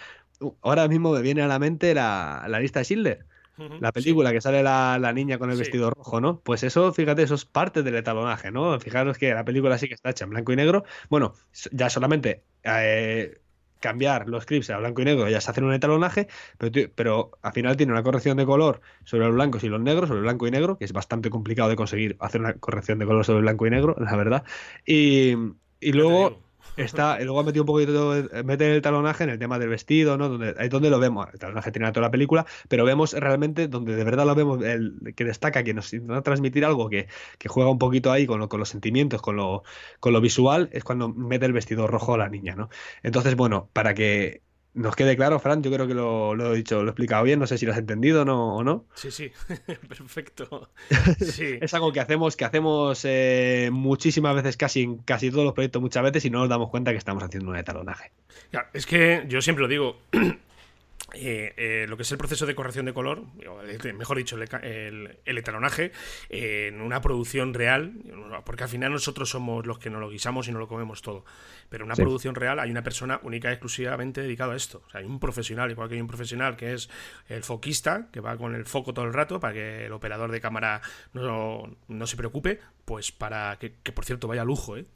ahora 0.62 0.88
mismo 0.88 1.12
me 1.12 1.22
viene 1.22 1.42
a 1.42 1.46
la 1.46 1.58
mente 1.58 1.94
la, 1.94 2.46
lista 2.60 2.80
de 2.80 2.84
Schindler. 2.84 3.26
La 3.80 3.92
película 3.92 4.32
que 4.32 4.40
sale 4.40 4.62
la, 4.62 5.12
niña 5.14 5.38
con 5.38 5.50
el 5.50 5.58
vestido 5.58 5.90
rojo, 5.90 6.20
¿no? 6.20 6.40
Pues 6.40 6.64
eso, 6.64 6.92
fíjate, 6.92 7.22
eso 7.22 7.36
es 7.36 7.44
parte 7.44 7.84
del 7.84 7.94
etalonaje, 7.94 8.50
¿no? 8.50 8.80
Fijaros 8.80 9.18
que 9.18 9.32
la 9.32 9.44
película 9.44 9.78
sí 9.78 9.86
que 9.86 9.94
está 9.94 10.10
hecha 10.10 10.24
en 10.24 10.30
blanco 10.30 10.52
y 10.52 10.56
negro. 10.56 10.84
Bueno, 11.10 11.34
ya 11.70 11.88
solamente 11.88 12.42
eh, 12.64 13.41
cambiar 13.82 14.28
los 14.28 14.46
clips 14.46 14.70
a 14.70 14.78
blanco 14.78 15.02
y 15.02 15.04
negro, 15.04 15.28
ya 15.28 15.42
se 15.42 15.50
hace 15.50 15.60
un 15.60 15.74
etalonaje, 15.74 16.28
pero, 16.56 16.90
pero 16.94 17.30
al 17.42 17.52
final 17.52 17.76
tiene 17.76 17.92
una 17.92 18.02
corrección 18.02 18.38
de 18.38 18.46
color 18.46 18.80
sobre 19.04 19.26
los 19.26 19.34
blancos 19.34 19.62
y 19.64 19.68
los 19.68 19.80
negros, 19.80 20.08
sobre 20.08 20.20
el 20.20 20.24
blanco 20.24 20.46
y 20.46 20.50
negro, 20.50 20.78
que 20.78 20.86
es 20.86 20.94
bastante 20.94 21.28
complicado 21.28 21.68
de 21.68 21.76
conseguir 21.76 22.16
hacer 22.20 22.40
una 22.40 22.54
corrección 22.54 22.98
de 22.98 23.04
color 23.04 23.26
sobre 23.26 23.42
blanco 23.42 23.66
y 23.66 23.70
negro, 23.70 23.94
la 23.98 24.16
verdad. 24.16 24.44
Y, 24.86 25.34
y 25.80 25.92
luego 25.92 26.40
Está, 26.76 27.18
luego 27.20 27.40
ha 27.40 27.42
metido 27.42 27.64
un 27.64 27.66
poquito, 27.66 28.14
mete 28.44 28.74
el 28.74 28.82
talonaje 28.82 29.24
en 29.24 29.30
el 29.30 29.38
tema 29.38 29.58
del 29.58 29.68
vestido, 29.68 30.16
¿no? 30.16 30.28
Donde, 30.28 30.54
ahí 30.58 30.68
donde 30.68 30.90
lo 30.90 30.98
vemos. 30.98 31.26
El 31.32 31.38
talonaje 31.38 31.70
tiene 31.70 31.90
toda 31.92 32.06
la 32.06 32.10
película, 32.10 32.46
pero 32.68 32.84
vemos 32.84 33.12
realmente 33.12 33.68
donde 33.68 33.94
de 33.94 34.04
verdad 34.04 34.24
lo 34.24 34.34
vemos, 34.34 34.64
el, 34.64 35.12
que 35.14 35.24
destaca, 35.24 35.64
que 35.64 35.74
nos 35.74 35.92
intenta 35.92 36.22
transmitir 36.22 36.64
algo 36.64 36.88
que, 36.88 37.08
que 37.38 37.48
juega 37.48 37.70
un 37.70 37.78
poquito 37.78 38.10
ahí 38.10 38.26
con, 38.26 38.46
con 38.48 38.58
los 38.58 38.68
sentimientos, 38.68 39.20
con 39.20 39.36
lo, 39.36 39.64
con 40.00 40.12
lo 40.12 40.20
visual, 40.20 40.70
es 40.72 40.84
cuando 40.84 41.08
mete 41.08 41.46
el 41.46 41.52
vestido 41.52 41.86
rojo 41.86 42.14
a 42.14 42.18
la 42.18 42.28
niña, 42.28 42.54
¿no? 42.54 42.70
Entonces, 43.02 43.36
bueno, 43.36 43.68
para 43.72 43.94
que 43.94 44.42
nos 44.74 44.96
quede 44.96 45.16
claro, 45.16 45.38
Fran, 45.38 45.62
yo 45.62 45.70
creo 45.70 45.86
que 45.86 45.94
lo, 45.94 46.52
he 46.52 46.56
dicho, 46.56 46.82
lo 46.82 46.88
he 46.88 46.90
explicado 46.90 47.24
bien, 47.24 47.38
no 47.38 47.46
sé 47.46 47.58
si 47.58 47.66
lo 47.66 47.72
has 47.72 47.78
entendido 47.78 48.24
no, 48.24 48.56
o 48.56 48.64
no. 48.64 48.86
Sí, 48.94 49.10
sí, 49.10 49.30
perfecto. 49.88 50.70
es 51.20 51.74
algo 51.74 51.92
que 51.92 52.00
hacemos, 52.00 52.36
que 52.36 52.44
hacemos 52.44 53.04
eh, 53.04 53.68
muchísimas 53.72 54.34
veces, 54.34 54.56
casi 54.56 54.82
en 54.82 54.98
casi 54.98 55.30
todos 55.30 55.44
los 55.44 55.52
proyectos, 55.52 55.82
muchas 55.82 56.02
veces, 56.02 56.24
y 56.24 56.30
no 56.30 56.40
nos 56.40 56.48
damos 56.48 56.70
cuenta 56.70 56.92
que 56.92 56.98
estamos 56.98 57.22
haciendo 57.22 57.50
un 57.50 57.56
etalonaje. 57.56 58.12
es 58.72 58.86
que 58.86 59.24
yo 59.28 59.42
siempre 59.42 59.62
lo 59.62 59.68
digo, 59.68 59.98
Eh, 61.14 61.52
eh, 61.56 61.86
lo 61.88 61.96
que 61.96 62.04
es 62.04 62.12
el 62.12 62.18
proceso 62.18 62.46
de 62.46 62.54
corrección 62.54 62.86
de 62.86 62.94
color, 62.94 63.24
mejor 63.94 64.16
dicho, 64.16 64.36
el, 64.36 65.38
etalonaje, 65.38 65.92
eh, 66.30 66.68
en 66.68 66.80
una 66.80 67.00
producción 67.00 67.52
real, 67.54 67.92
porque 68.44 68.64
al 68.64 68.68
final 68.68 68.92
nosotros 68.92 69.28
somos 69.28 69.66
los 69.66 69.78
que 69.78 69.90
nos 69.90 70.00
lo 70.00 70.08
guisamos 70.08 70.48
y 70.48 70.52
no 70.52 70.58
lo 70.58 70.68
comemos 70.68 71.02
todo, 71.02 71.24
pero 71.68 71.84
en 71.84 71.90
una 71.90 71.96
producción 71.96 72.34
real 72.34 72.58
hay 72.60 72.70
una 72.70 72.82
persona 72.82 73.20
única 73.22 73.50
y 73.50 73.52
exclusivamente 73.52 74.22
dedicada 74.22 74.54
a 74.54 74.56
esto. 74.56 74.82
O 74.86 74.90
sea, 74.90 75.00
hay 75.00 75.06
un 75.06 75.20
profesional, 75.20 75.70
igual 75.70 75.88
que 75.88 75.96
hay 75.96 76.00
un 76.00 76.08
profesional 76.08 76.56
que 76.56 76.72
es 76.72 76.88
el 77.28 77.42
foquista, 77.42 78.08
que 78.10 78.20
va 78.20 78.36
con 78.36 78.54
el 78.54 78.64
foco 78.64 78.94
todo 78.94 79.04
el 79.04 79.12
rato 79.12 79.38
para 79.40 79.52
que 79.52 79.86
el 79.86 79.92
operador 79.92 80.30
de 80.30 80.40
cámara 80.40 80.80
no, 81.12 81.76
no 81.88 82.06
se 82.06 82.16
preocupe, 82.16 82.60
pues 82.84 83.12
para 83.12 83.58
que, 83.58 83.70
por 83.70 84.04
cierto 84.04 84.28
vaya 84.28 84.44
lujo, 84.44 84.76
¿eh? 84.76 84.86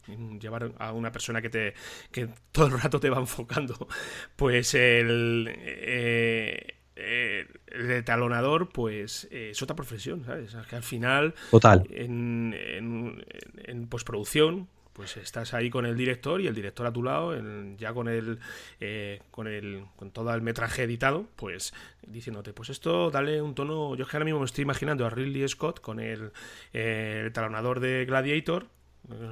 llevar 0.41 0.73
a 0.79 0.93
una 0.93 1.13
persona 1.13 1.41
que 1.43 1.51
te 1.51 1.75
que 2.11 2.29
todo 2.53 2.67
el 2.67 2.81
rato 2.81 3.01
te 3.01 3.11
va 3.11 3.19
enfocando, 3.19 3.89
pues 4.37 4.75
el 4.75 5.53
eh, 5.57 6.75
el 6.97 7.91
etalonador, 7.91 8.71
pues 8.71 9.29
es 9.31 9.61
otra 9.63 9.77
profesión, 9.77 10.25
¿sabes? 10.25 10.57
que 10.69 10.77
al 10.77 10.83
final, 10.83 11.35
Total. 11.51 11.87
En, 11.91 12.55
en, 12.59 13.25
en, 13.65 13.87
postproducción, 13.87 14.69
pues 14.97 15.19
estás 15.19 15.53
ahí 15.53 15.69
con 15.69 15.85
el 15.85 15.95
director 15.95 16.41
y 16.41 16.47
el 16.47 16.55
director 16.55 16.87
a 16.87 16.93
tu 16.93 17.03
lado, 17.03 17.37
ya 17.77 17.93
con 17.93 18.09
el, 18.09 18.39
eh, 18.81 19.21
con 19.31 19.47
el, 19.47 19.85
con 19.95 20.11
todo 20.11 20.33
el 20.33 20.41
metraje 20.41 20.85
editado, 20.85 21.27
pues 21.37 21.75
diciéndote, 22.07 22.55
pues 22.55 22.71
esto 22.71 23.11
dale 23.11 23.43
un 23.43 23.55
tono. 23.55 23.95
Yo 23.95 24.05
es 24.05 24.11
que 24.11 24.17
ahora 24.17 24.25
mismo 24.25 24.41
me 24.41 24.47
estoy 24.47 24.63
imaginando 24.63 25.05
a 25.05 25.11
Ridley 25.11 25.47
Scott 25.49 25.83
con 25.83 26.01
el, 26.01 26.33
eh, 26.73 27.25
el 27.27 27.33
talonador 27.35 27.81
de 27.81 28.07
Gladiator 28.07 28.69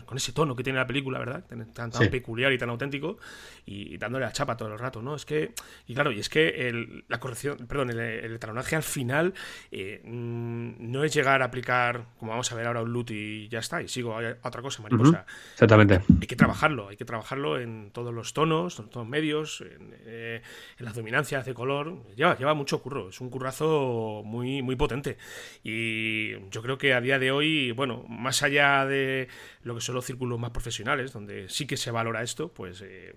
con 0.04 0.16
ese 0.16 0.32
tono 0.32 0.54
que 0.54 0.62
tiene 0.62 0.78
la 0.78 0.86
película, 0.86 1.18
¿verdad? 1.18 1.44
Tan, 1.72 1.90
tan 1.90 2.10
peculiar 2.10 2.52
y 2.52 2.58
tan 2.58 2.70
auténtico, 2.70 3.18
y, 3.66 3.96
dándole 3.96 4.24
la 4.24 4.32
chapa 4.32 4.56
todo 4.56 4.72
el 4.72 4.78
rato, 4.78 5.02
¿no? 5.02 5.14
Es 5.14 5.24
que, 5.24 5.52
y 5.86 5.94
claro, 5.94 6.12
y 6.12 6.20
es 6.20 6.28
que 6.28 6.68
el, 6.68 7.04
la 7.08 7.18
corrección, 7.18 7.58
perdón, 7.66 7.90
el, 7.90 7.98
el 7.98 8.38
al 8.44 8.82
final 8.82 9.34
eh, 9.70 10.00
mm, 10.04 10.72
no 10.78 11.04
es 11.04 11.14
llegar 11.14 11.42
a 11.42 11.46
aplicar, 11.46 12.06
como 12.18 12.32
vamos 12.32 12.50
a 12.52 12.54
ver 12.54 12.66
ahora, 12.66 12.82
un 12.82 12.92
loot 12.92 13.10
y 13.10 13.48
ya 13.48 13.58
está, 13.58 13.82
y 13.82 13.88
sigo 13.88 14.18
a, 14.18 14.36
otra 14.42 14.62
cosa, 14.62 14.82
mariposa. 14.82 15.26
Exactamente. 15.52 16.00
Hay, 16.20 16.26
que 16.26 16.36
trabajarlo, 16.36 16.88
hay 16.88 16.96
que 16.96 17.04
trabajarlo 17.04 17.58
en 17.58 17.90
todos 17.92 18.12
los 18.12 18.32
tonos, 18.32 18.78
en 18.78 18.88
todos 18.88 19.04
los 19.04 19.08
medios, 19.08 19.60
en, 19.60 19.94
eh, 20.04 20.42
en 20.78 20.84
las 20.84 20.94
dominancias 20.94 21.44
de 21.44 21.54
color. 21.54 22.02
Lleva, 22.14 22.36
lleva 22.36 22.54
mucho 22.54 22.82
curro, 22.82 23.08
es 23.08 23.20
un 23.20 23.30
currazo 23.30 24.22
muy, 24.24 24.62
muy 24.62 24.76
potente. 24.76 25.18
Y 25.62 26.32
yo 26.50 26.62
creo 26.62 26.78
que 26.78 26.94
a 26.94 27.00
día 27.00 27.18
de 27.18 27.30
hoy, 27.30 27.72
bueno, 27.72 28.04
más 28.08 28.42
allá 28.42 28.84
de 28.86 29.28
lo 29.64 29.74
que 29.74 29.80
son 29.80 29.94
los 29.94 30.04
círculos 30.04 30.38
más 30.38 30.50
profesionales, 30.50 31.12
donde 31.12 31.48
sí 31.48 31.66
que 31.66 31.76
se 31.76 31.90
valora 31.90 32.22
esto, 32.22 32.52
pues 32.52 32.82
eh, 32.82 33.14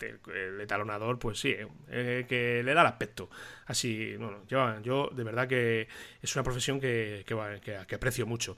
el, 0.00 0.60
etalonador, 0.60 1.18
pues 1.18 1.38
sí, 1.38 1.54
eh, 1.88 2.24
que 2.26 2.62
le 2.64 2.74
da 2.74 2.80
el 2.80 2.86
aspecto. 2.86 3.30
Así, 3.66 4.16
no, 4.18 4.44
yo, 4.46 5.10
de 5.10 5.24
verdad 5.24 5.46
que 5.46 5.88
es 6.22 6.34
una 6.34 6.42
profesión 6.42 6.80
que, 6.80 7.24
que, 7.26 7.94
aprecio 7.94 8.26
mucho. 8.26 8.56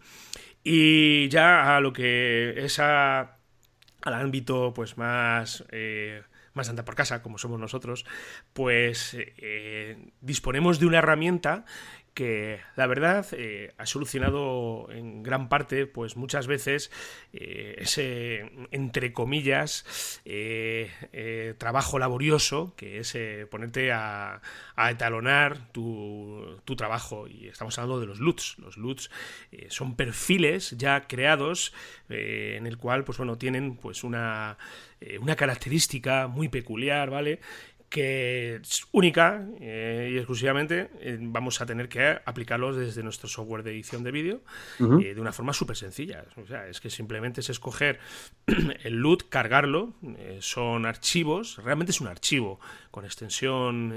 Y 0.63 1.29
ya 1.29 1.77
a 1.77 1.81
lo 1.81 1.93
que 1.93 2.55
es 2.57 2.79
a, 2.79 3.39
al 4.03 4.15
ámbito 4.15 4.73
pues 4.75 4.97
más... 4.97 5.65
Eh, 5.71 6.23
más 6.55 6.69
anda 6.69 6.85
por 6.85 6.95
casa, 6.95 7.23
como 7.23 7.39
somos 7.39 7.59
nosotros, 7.59 8.05
pues 8.53 9.17
disponemos 10.21 10.79
de 10.79 10.85
una 10.85 10.99
herramienta 10.99 11.65
que 12.15 12.61
la 12.77 12.87
verdad 12.87 13.27
eh, 13.33 13.73
ha 13.79 13.87
solucionado 13.87 14.89
en 14.91 15.23
gran 15.23 15.49
parte, 15.49 15.87
pues 15.87 16.17
muchas 16.17 16.47
veces, 16.47 16.91
eh, 17.33 17.77
ese, 17.79 18.51
entre 18.71 19.13
comillas, 19.13 20.21
eh, 20.25 21.55
trabajo 21.59 21.99
laborioso, 21.99 22.75
que 22.77 22.99
es 22.99 23.17
ponerte 23.51 23.93
a, 23.93 24.41
etalonar 24.91 25.73
tu, 25.73 26.61
tu, 26.65 26.77
trabajo. 26.77 27.29
Y 27.29 27.49
estamos 27.49 27.79
hablando 27.79 28.01
de 28.01 28.07
los 28.07 28.21
LUTs. 28.21 28.59
Los 28.59 28.77
LUTs 28.77 29.11
son 29.69 29.97
perfiles 29.97 30.75
ya 30.77 31.07
creados 31.07 31.73
en 32.09 32.67
el 32.67 32.77
cual, 32.79 33.05
pues 33.05 33.19
bueno, 33.19 33.39
tienen 33.39 33.77
pues 33.77 34.05
una, 34.05 34.59
una 35.21 35.37
característica 35.37 36.27
muy 36.27 36.49
peculiar, 36.49 37.11
¿vale? 37.11 37.41
Que 37.93 38.57
es 38.63 38.87
única 38.91 39.47
eh, 39.61 40.13
y 40.15 40.17
exclusivamente 40.17 40.89
eh, 40.99 41.19
vamos 41.21 41.61
a 41.61 41.67
tener 41.67 41.91
que 41.91 42.19
aplicarlos 42.25 42.75
desde 42.75 43.03
nuestro 43.03 43.29
software 43.29 43.63
de 43.63 43.73
edición 43.73 44.03
de 44.03 44.11
vídeo 44.11 44.41
eh, 44.81 45.13
de 45.15 45.21
una 45.21 45.31
forma 45.31 45.53
súper 45.53 45.77
sencilla. 45.77 46.25
O 46.43 46.47
sea, 46.47 46.67
es 46.69 46.81
que 46.81 46.89
simplemente 46.89 47.43
es 47.43 47.51
escoger 47.51 48.01
el 48.83 48.95
LUT, 48.95 49.29
cargarlo, 49.29 49.93
son 50.41 50.87
archivos, 50.87 51.59
realmente 51.63 51.91
es 51.91 52.01
un 52.01 52.07
archivo 52.09 52.61
con 52.91 53.05
extensión 53.05 53.91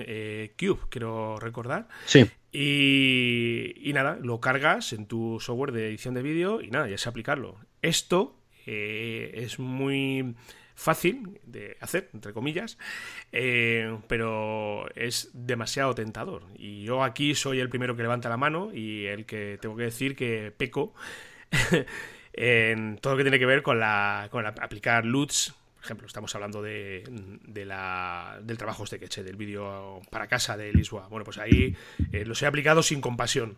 Cube, 0.60 0.80
quiero 0.90 1.40
recordar. 1.40 1.88
Sí. 2.06 2.30
Y, 2.52 3.76
y, 3.78 3.94
nada, 3.94 4.20
lo 4.22 4.42
cargas 4.42 4.92
en 4.92 5.06
tu 5.06 5.40
software 5.40 5.72
de 5.72 5.88
edición 5.88 6.16
de 6.16 6.22
vídeo 6.22 6.62
y 6.62 6.70
nada, 6.70 6.90
ya 6.90 6.96
es 6.96 7.08
aplicarlo. 7.08 7.60
Esto 7.82 8.36
es 8.66 9.58
muy 9.58 10.36
fácil 10.76 11.40
de 11.44 11.78
hacer, 11.80 12.10
entre 12.14 12.34
comillas, 12.34 12.78
eh, 13.32 13.98
pero 14.08 14.86
es 14.96 15.30
demasiado 15.34 15.96
tentador. 15.96 16.44
Y 16.58 16.84
yo 16.84 17.04
aquí 17.04 17.34
soy 17.34 17.60
el 17.60 17.70
primero 17.70 17.96
que 17.96 18.04
levanta 18.04 18.30
la 18.30 18.38
mano 18.38 18.72
y 18.74 19.06
el 19.06 19.26
que 19.26 19.58
tengo 19.62 19.76
que 19.76 19.84
decir 19.84 20.16
que 20.16 20.54
peco 20.56 20.94
en 22.34 22.98
todo 22.98 23.14
lo 23.14 23.18
que 23.18 23.24
tiene 23.24 23.40
que 23.40 23.46
ver 23.46 23.64
con, 23.64 23.80
la, 23.80 24.28
con 24.30 24.46
aplicar 24.46 25.06
LUTs. 25.06 25.56
Por 25.76 25.86
ejemplo, 25.86 26.08
estamos 26.08 26.34
hablando 26.36 26.62
de, 26.62 27.04
la, 27.66 28.40
del 28.42 28.58
trabajo 28.58 28.84
este 28.84 29.00
que 29.00 29.06
eché, 29.06 29.24
del 29.24 29.36
vídeo 29.36 30.02
para 30.10 30.28
casa 30.28 30.58
de 30.58 30.74
Lisboa. 30.74 31.08
Bueno, 31.08 31.24
pues 31.24 31.38
ahí 31.38 31.76
eh, 32.12 32.26
los 32.26 32.42
he 32.42 32.48
aplicado 32.48 32.82
sin 32.82 33.02
compasión. 33.02 33.58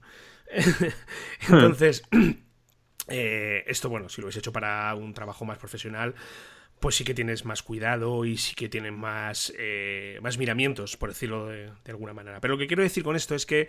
Entonces, 1.50 2.04
eh, 3.08 3.64
esto, 3.66 3.88
bueno, 3.90 4.10
si 4.10 4.22
lo 4.22 4.26
hubiese 4.26 4.40
hecho 4.40 4.52
para 4.52 4.94
un 4.96 5.14
trabajo 5.14 5.46
más 5.46 5.58
profesional, 5.58 6.16
pues 6.80 6.96
sí 6.96 7.04
que 7.04 7.14
tienes 7.14 7.46
más 7.46 7.64
cuidado 7.64 8.26
y 8.26 8.38
sí 8.38 8.54
que 8.54 8.70
tienes 8.70 8.94
más, 8.94 9.52
eh, 9.58 10.20
más 10.22 10.38
miramientos, 10.38 10.96
por 10.96 11.10
decirlo 11.10 11.48
de, 11.48 11.72
alguna 11.88 12.14
manera. 12.14 12.40
Pero 12.40 12.54
lo 12.54 12.58
que 12.60 12.68
quiero 12.68 12.84
decir 12.84 13.04
con 13.04 13.16
esto 13.16 13.34
es 13.34 13.46
que 13.46 13.68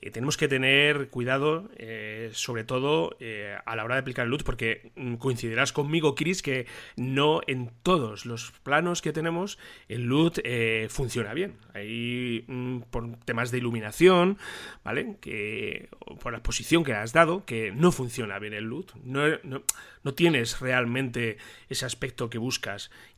eh, 0.00 0.10
tenemos 0.10 0.36
que 0.36 0.48
tener 0.48 1.08
cuidado, 1.08 1.70
eh, 1.76 2.30
sobre 2.32 2.64
todo 2.64 3.16
a 3.64 3.76
la 3.76 3.84
hora 3.84 3.94
de 3.94 4.00
aplicar 4.00 4.24
el 4.24 4.30
LUT, 4.30 4.42
porque 4.42 4.92
mm, 4.96 5.14
coincidirás 5.14 5.72
conmigo, 5.72 6.14
Chris, 6.14 6.42
que 6.42 6.66
no 6.96 7.40
en 7.46 7.70
todos 7.82 8.26
los 8.26 8.52
planos 8.62 9.02
que 9.02 9.12
tenemos 9.12 9.58
el 9.88 10.04
LUT 10.04 10.38
funciona 10.88 11.32
bien. 11.32 11.56
Hay 11.74 12.44
mm, 12.46 12.80
por 12.90 13.16
temas 13.24 13.50
de 13.50 13.58
iluminación, 13.58 14.38
¿vale? 14.84 15.16
Que 15.20 15.88
por 16.20 16.32
la 16.32 16.38
exposición 16.38 16.84
que 16.84 16.92
has 16.92 17.12
dado, 17.12 17.44
que 17.44 17.72
no 17.72 17.92
funciona 17.92 18.38
bien 18.38 18.52
el 18.52 18.64
LUT. 18.64 18.92
no, 19.04 19.22
no 20.02 20.14
tienes 20.14 20.60
realmente 20.60 21.36
ese 21.68 21.84
aspecto 21.84 22.30
que 22.30 22.38
buscas. 22.38 22.49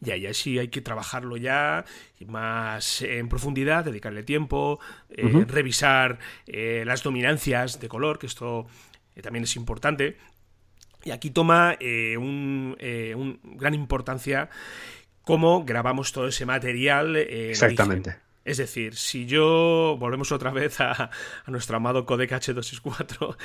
Y 0.04 0.10
ahí 0.10 0.32
sí 0.34 0.58
hay 0.58 0.68
que 0.68 0.80
trabajarlo 0.80 1.36
ya 1.36 1.84
más 2.26 3.02
en 3.02 3.28
profundidad, 3.28 3.84
dedicarle 3.84 4.22
tiempo, 4.22 4.80
eh, 5.10 5.44
revisar 5.48 6.18
eh, 6.46 6.84
las 6.86 7.02
dominancias 7.02 7.80
de 7.80 7.88
color, 7.88 8.18
que 8.18 8.26
esto 8.26 8.66
eh, 9.16 9.22
también 9.22 9.44
es 9.44 9.56
importante. 9.56 10.16
Y 11.04 11.10
aquí 11.10 11.30
toma 11.30 11.76
un, 11.80 12.76
gran 13.56 13.74
importancia 13.74 14.48
cómo 15.24 15.64
grabamos 15.64 16.12
todo 16.12 16.28
ese 16.28 16.46
material. 16.46 17.16
Exactamente. 17.16 18.16
Es 18.44 18.58
decir, 18.58 18.96
si 18.96 19.26
yo, 19.26 19.96
volvemos 19.98 20.32
otra 20.32 20.50
vez 20.50 20.80
a, 20.80 21.10
nuestro 21.46 21.76
amado 21.76 22.04
codec 22.04 22.32
H264, 22.32 23.36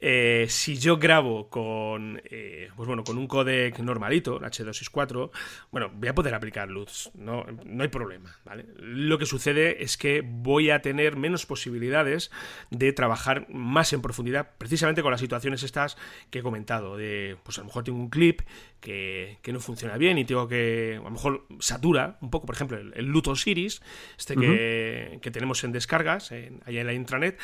eh, 0.00 0.46
si 0.48 0.78
yo 0.78 0.98
grabo 0.98 1.48
con, 1.48 2.22
eh, 2.24 2.68
pues 2.76 2.86
bueno, 2.86 3.02
con 3.02 3.18
un 3.18 3.26
codec 3.26 3.78
normalito, 3.80 4.40
H264, 4.40 5.30
bueno, 5.72 5.90
voy 5.92 6.08
a 6.08 6.14
poder 6.14 6.34
aplicar 6.34 6.68
luz, 6.68 7.10
no, 7.14 7.44
no 7.64 7.82
hay 7.82 7.88
problema, 7.88 8.38
¿vale? 8.44 8.66
Lo 8.76 9.18
que 9.18 9.26
sucede 9.26 9.82
es 9.82 9.96
que 9.96 10.22
voy 10.24 10.70
a 10.70 10.80
tener 10.80 11.16
menos 11.16 11.44
posibilidades 11.44 12.30
de 12.70 12.92
trabajar 12.92 13.48
más 13.50 13.92
en 13.92 14.00
profundidad, 14.00 14.50
precisamente 14.58 15.02
con 15.02 15.10
las 15.10 15.20
situaciones 15.20 15.64
estas 15.64 15.96
que 16.30 16.38
he 16.38 16.42
comentado, 16.42 16.96
de, 16.96 17.36
pues 17.42 17.58
a 17.58 17.62
lo 17.62 17.66
mejor 17.66 17.82
tengo 17.82 17.98
un 17.98 18.10
clip 18.10 18.42
que, 18.80 19.38
no 19.46 19.60
funciona 19.60 19.96
bien 19.96 20.18
y 20.18 20.24
tengo 20.24 20.46
que, 20.46 20.98
a 21.00 21.04
lo 21.04 21.10
mejor 21.10 21.46
satura 21.60 22.18
un 22.20 22.30
poco, 22.30 22.46
por 22.46 22.54
ejemplo, 22.54 22.76
el, 22.76 22.92
el 22.94 23.06
Luto 23.06 23.34
Series, 23.34 23.80
este 24.18 24.35
que, 24.38 25.18
que, 25.22 25.30
tenemos 25.30 25.64
en 25.64 25.72
descargas, 25.72 26.32
en, 26.32 26.60
allá 26.64 26.80
en 26.80 26.86
la 26.86 26.92
intranet, 26.92 27.38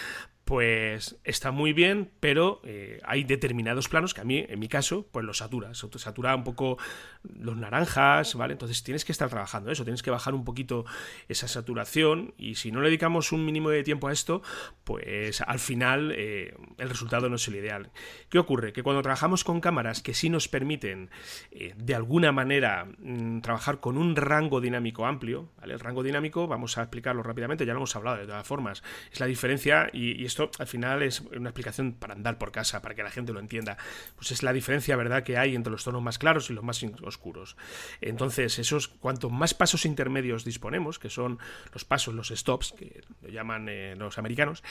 pues 0.52 1.18
está 1.24 1.50
muy 1.50 1.72
bien, 1.72 2.10
pero 2.20 2.60
eh, 2.62 3.00
hay 3.04 3.24
determinados 3.24 3.88
planos 3.88 4.12
que 4.12 4.20
a 4.20 4.24
mí, 4.24 4.44
en 4.46 4.58
mi 4.58 4.68
caso, 4.68 5.06
pues 5.10 5.24
los 5.24 5.38
satura. 5.38 5.72
Satura 5.72 6.36
un 6.36 6.44
poco 6.44 6.76
los 7.22 7.56
naranjas, 7.56 8.34
¿vale? 8.34 8.52
Entonces 8.52 8.82
tienes 8.82 9.06
que 9.06 9.12
estar 9.12 9.30
trabajando 9.30 9.70
eso, 9.70 9.84
tienes 9.84 10.02
que 10.02 10.10
bajar 10.10 10.34
un 10.34 10.44
poquito 10.44 10.84
esa 11.26 11.48
saturación 11.48 12.34
y 12.36 12.56
si 12.56 12.70
no 12.70 12.82
le 12.82 12.88
dedicamos 12.88 13.32
un 13.32 13.46
mínimo 13.46 13.70
de 13.70 13.82
tiempo 13.82 14.08
a 14.08 14.12
esto, 14.12 14.42
pues 14.84 15.40
al 15.40 15.58
final 15.58 16.12
eh, 16.14 16.54
el 16.76 16.90
resultado 16.90 17.30
no 17.30 17.36
es 17.36 17.48
el 17.48 17.56
ideal. 17.56 17.90
¿Qué 18.28 18.38
ocurre? 18.38 18.74
Que 18.74 18.82
cuando 18.82 19.00
trabajamos 19.00 19.44
con 19.44 19.58
cámaras 19.58 20.02
que 20.02 20.12
sí 20.12 20.28
nos 20.28 20.48
permiten 20.48 21.08
eh, 21.50 21.72
de 21.78 21.94
alguna 21.94 22.30
manera 22.30 22.88
mm, 22.98 23.40
trabajar 23.40 23.80
con 23.80 23.96
un 23.96 24.16
rango 24.16 24.60
dinámico 24.60 25.06
amplio, 25.06 25.48
¿vale? 25.58 25.72
El 25.72 25.80
rango 25.80 26.02
dinámico, 26.02 26.46
vamos 26.46 26.76
a 26.76 26.82
explicarlo 26.82 27.22
rápidamente, 27.22 27.64
ya 27.64 27.72
lo 27.72 27.78
hemos 27.78 27.96
hablado 27.96 28.18
de 28.18 28.26
todas 28.26 28.46
formas, 28.46 28.82
es 29.10 29.18
la 29.18 29.24
diferencia 29.24 29.88
y 29.94 30.26
esto 30.26 30.41
al 30.58 30.66
final 30.66 31.02
es 31.02 31.20
una 31.20 31.50
explicación 31.50 31.92
para 31.92 32.14
andar 32.14 32.38
por 32.38 32.52
casa, 32.52 32.82
para 32.82 32.94
que 32.94 33.02
la 33.02 33.10
gente 33.10 33.32
lo 33.32 33.40
entienda. 33.40 33.76
Pues 34.16 34.30
es 34.32 34.42
la 34.42 34.52
diferencia, 34.52 34.96
¿verdad?, 34.96 35.22
que 35.22 35.38
hay 35.38 35.54
entre 35.54 35.70
los 35.70 35.84
tonos 35.84 36.02
más 36.02 36.18
claros 36.18 36.50
y 36.50 36.52
los 36.52 36.64
más 36.64 36.82
oscuros. 37.02 37.56
Entonces, 38.00 38.58
esos, 38.58 38.88
cuanto 38.88 39.30
más 39.30 39.54
pasos 39.54 39.84
intermedios 39.84 40.44
disponemos, 40.44 40.98
que 40.98 41.10
son 41.10 41.38
los 41.72 41.84
pasos, 41.84 42.14
los 42.14 42.28
stops, 42.28 42.72
que 42.72 43.02
lo 43.22 43.28
llaman 43.28 43.68
eh, 43.68 43.94
los 43.96 44.18
americanos, 44.18 44.62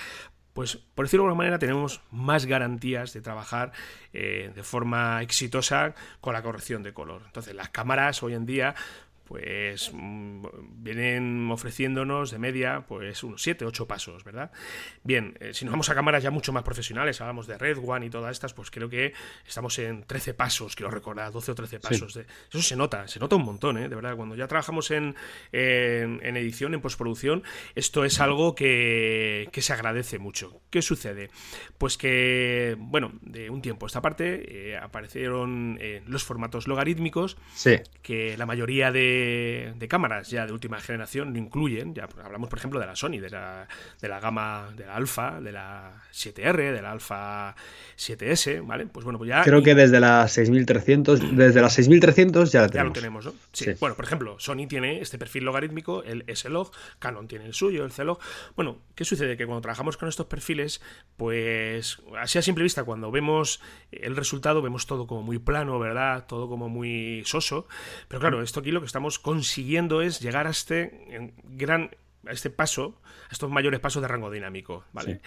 pues 0.54 0.76
por 0.76 1.06
decirlo 1.06 1.24
de 1.24 1.28
alguna 1.30 1.38
manera 1.38 1.60
tenemos 1.60 2.02
más 2.12 2.46
garantías 2.46 3.14
de 3.14 3.22
trabajar 3.22 3.72
eh, 4.14 4.52
de 4.54 4.64
forma 4.64 5.22
exitosa 5.22 5.96
con 6.20 6.34
la 6.34 6.42
corrección 6.42 6.84
de 6.84 6.94
color. 6.94 7.24
Entonces 7.26 7.56
las 7.56 7.70
cámaras 7.70 8.22
hoy 8.24 8.34
en 8.34 8.46
día 8.46 8.76
pues 9.32 9.92
mm, 9.94 10.46
vienen 10.84 11.50
ofreciéndonos 11.50 12.32
de 12.32 12.38
media 12.38 12.84
pues 12.86 13.24
unos 13.24 13.42
7, 13.42 13.64
8 13.64 13.88
pasos, 13.88 14.26
¿verdad? 14.26 14.52
Bien, 15.06 15.38
eh, 15.40 15.54
si 15.54 15.64
nos 15.64 15.72
vamos 15.72 15.90
a 15.90 15.96
cámaras 15.96 16.22
ya 16.22 16.32
mucho 16.32 16.52
más 16.52 16.64
profesionales, 16.64 17.22
hablamos 17.22 17.48
de 17.48 17.58
Red 17.58 17.78
One 17.82 18.08
y 18.08 18.10
todas 18.10 18.34
estas, 18.34 18.54
pues 18.54 18.70
creo 18.72 18.90
que 18.90 19.14
estamos 19.48 19.80
en 19.80 20.04
13 20.04 20.34
pasos, 20.34 20.76
quiero 20.76 20.92
recordar, 20.92 21.32
12 21.32 21.52
o 21.52 21.56
13 21.56 21.80
pasos. 21.80 22.14
De, 22.16 22.26
eso 22.50 22.62
se 22.62 22.76
nota, 22.76 23.08
se 23.08 23.22
nota 23.22 23.38
un 23.38 23.46
montón, 23.46 23.78
¿eh? 23.78 23.88
De 23.88 23.96
verdad, 23.96 24.18
cuando 24.18 24.36
ya 24.36 24.48
trabajamos 24.48 24.92
en, 24.92 25.16
en, 25.54 26.36
edición, 26.36 26.74
en 26.74 26.82
postproducción, 26.82 27.44
esto 27.74 28.04
es 28.04 28.20
algo 28.20 28.54
que, 28.54 29.48
que, 29.54 29.62
se 29.62 29.72
agradece 29.72 30.20
mucho. 30.20 30.60
¿Qué 30.70 30.82
sucede? 30.82 31.30
Pues 31.78 31.98
que, 31.98 32.76
bueno, 32.78 33.14
de 33.22 33.50
un 33.50 33.62
tiempo 33.62 33.86
a 33.86 33.88
esta 33.88 34.02
parte 34.02 34.72
eh, 34.72 34.78
aparecieron 34.78 35.78
eh, 35.80 36.04
los 36.06 36.26
formatos 36.26 36.68
logarítmicos, 36.68 37.38
que 38.02 38.36
la 38.36 38.46
mayoría 38.46 38.92
de 38.92 39.21
de, 39.22 39.88
cámaras 39.88 40.30
ya 40.30 40.46
de 40.46 40.54
última 40.54 40.80
generación 40.80 41.34
lo 41.34 41.40
incluyen. 41.40 41.94
Ya 41.94 42.08
hablamos, 42.24 42.50
por 42.50 42.60
ejemplo, 42.60 42.80
de 42.80 42.86
la 42.86 42.96
Sony, 42.96 43.20
de 43.20 43.30
la, 43.30 43.68
de 44.02 44.08
la 44.08 44.20
gama 44.20 44.70
de 44.76 44.86
la 44.86 44.96
Alpha, 44.96 45.40
de 45.42 45.52
la 45.52 46.04
7R, 46.12 46.74
de 46.74 46.82
la 46.82 46.92
Alpha 46.92 47.56
7S, 47.98 48.66
¿vale? 48.66 48.88
Pues 48.88 49.04
bueno, 49.04 49.18
pues 49.18 49.30
ya. 49.30 49.44
Creo 49.44 49.64
que 49.64 49.76
desde 49.76 50.00
la 50.00 50.28
6300, 50.28 51.36
desde 51.36 51.62
la 51.62 51.70
6300 51.70 52.52
ya, 52.52 52.68
ya 52.68 52.84
lo 52.84 52.92
tenemos, 52.92 53.26
¿no? 53.26 53.34
Sí. 53.54 53.72
Bueno, 53.80 53.96
por 53.96 54.06
ejemplo, 54.06 54.40
Sony 54.40 54.68
tiene 54.68 55.02
este 55.02 55.18
perfil 55.18 55.44
logarítmico, 55.44 56.04
el 56.04 56.24
S-Log, 56.28 56.72
Canon 57.00 57.28
tiene 57.28 57.46
el 57.46 57.54
suyo, 57.54 57.86
el 57.86 57.92
C-Log. 57.92 58.20
Bueno, 58.56 58.78
¿qué 58.96 59.06
sucede? 59.06 59.38
Que 59.38 59.46
cuando 59.46 59.62
trabajamos 59.62 59.98
con 59.98 60.10
estos 60.10 60.26
perfiles, 60.28 60.82
pues 61.18 62.00
así 62.20 62.40
a 62.40 62.42
simple 62.42 62.64
vista, 62.64 62.84
cuando 62.84 63.12
vemos 63.12 63.62
el 63.92 64.16
resultado, 64.16 64.62
vemos 64.62 64.86
todo 64.86 65.08
como 65.08 65.22
muy 65.24 65.40
plano, 65.40 65.80
¿verdad? 65.80 66.26
Todo 66.28 66.48
como 66.48 66.70
muy 66.70 67.24
soso. 67.26 67.68
Pero 68.08 68.20
claro, 68.20 68.42
esto 68.42 68.60
aquí 68.60 68.72
lo 68.72 68.80
que 68.80 68.86
estamos 68.86 69.11
consiguiendo 69.20 70.02
es 70.02 70.20
llegar 70.20 70.48
a 70.48 70.52
este 70.52 71.34
gran 71.44 71.92
a 72.28 72.32
este 72.32 72.50
paso, 72.50 73.02
a 73.30 73.32
estos 73.32 73.50
mayores 73.50 73.80
pasos 73.80 74.02
de 74.02 74.08
rango 74.08 74.30
dinámico, 74.30 74.84
¿vale? 74.94 75.22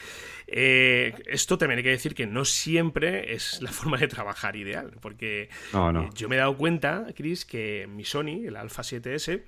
Eh, 0.46 1.14
esto 1.26 1.58
también 1.58 1.78
hay 1.78 1.84
que 1.84 1.90
decir 1.90 2.14
que 2.14 2.26
no 2.26 2.44
siempre 2.44 3.34
es 3.34 3.60
la 3.62 3.72
forma 3.72 3.98
de 3.98 4.08
trabajar 4.08 4.56
ideal, 4.56 4.96
porque 5.00 5.48
eh, 5.72 6.10
yo 6.14 6.28
me 6.28 6.36
he 6.36 6.38
dado 6.38 6.56
cuenta, 6.56 7.06
Chris, 7.16 7.44
que 7.44 7.88
mi 7.88 8.04
Sony, 8.04 8.46
el 8.46 8.56
Alpha 8.56 8.82
7S, 8.82 9.42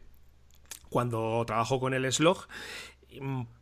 cuando 0.88 1.44
trabajo 1.46 1.78
con 1.78 1.94
el 1.94 2.10
Slog, 2.12 2.48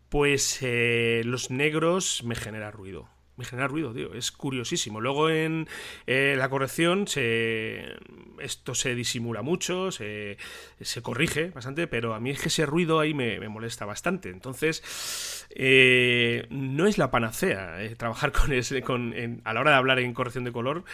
pues 0.08 0.58
eh, 0.62 1.22
los 1.24 1.50
negros 1.50 2.22
me 2.24 2.34
genera 2.34 2.70
ruido 2.70 3.08
me 3.36 3.44
genera 3.44 3.68
ruido, 3.68 3.92
tío. 3.92 4.14
Es 4.14 4.30
curiosísimo. 4.30 5.00
Luego 5.00 5.28
en 5.28 5.66
eh, 6.06 6.34
la 6.38 6.48
corrección 6.48 7.08
se, 7.08 7.96
esto 8.38 8.74
se 8.74 8.94
disimula 8.94 9.42
mucho, 9.42 9.90
se, 9.90 10.36
se, 10.80 11.02
corrige 11.02 11.50
bastante, 11.50 11.86
pero 11.86 12.14
a 12.14 12.20
mí 12.20 12.30
es 12.30 12.40
que 12.40 12.48
ese 12.48 12.64
ruido 12.64 13.00
ahí 13.00 13.12
me, 13.12 13.40
molesta 13.48 13.84
bastante. 13.84 14.30
Entonces, 14.30 15.46
eh, 15.50 16.46
no 16.50 16.86
es 16.86 16.98
la 16.98 17.10
panacea 17.10 17.82
eh, 17.82 17.96
trabajar 17.96 18.30
con 18.32 18.52
ese, 18.52 18.82
con, 18.82 19.14
a 19.44 19.52
la 19.52 19.60
hora 19.60 19.72
de 19.72 19.76
hablar 19.76 19.98
en 19.98 20.14
corrección 20.14 20.44
de 20.44 20.52
color 20.52 20.84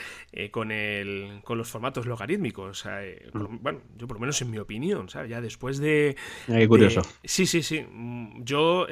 con, 0.51 0.73
el, 0.73 1.41
con 1.45 1.59
los 1.59 1.69
formatos 1.69 2.07
logarítmicos. 2.07 2.87
Mm. 3.33 3.59
bueno, 3.61 3.81
yo 3.97 4.07
por 4.07 4.17
lo 4.17 4.21
menos 4.21 4.41
en 4.41 4.51
mi 4.51 4.59
opinión, 4.59 5.09
¿sabes? 5.09 5.31
Ya 5.31 5.41
después 5.41 5.79
de... 5.79 6.17
Qué 6.47 6.67
curioso. 6.67 7.03
sí, 7.23 7.47
sí, 7.47 7.63
sí. 7.63 7.83
Mm, 7.83 8.45
yo 8.45 8.87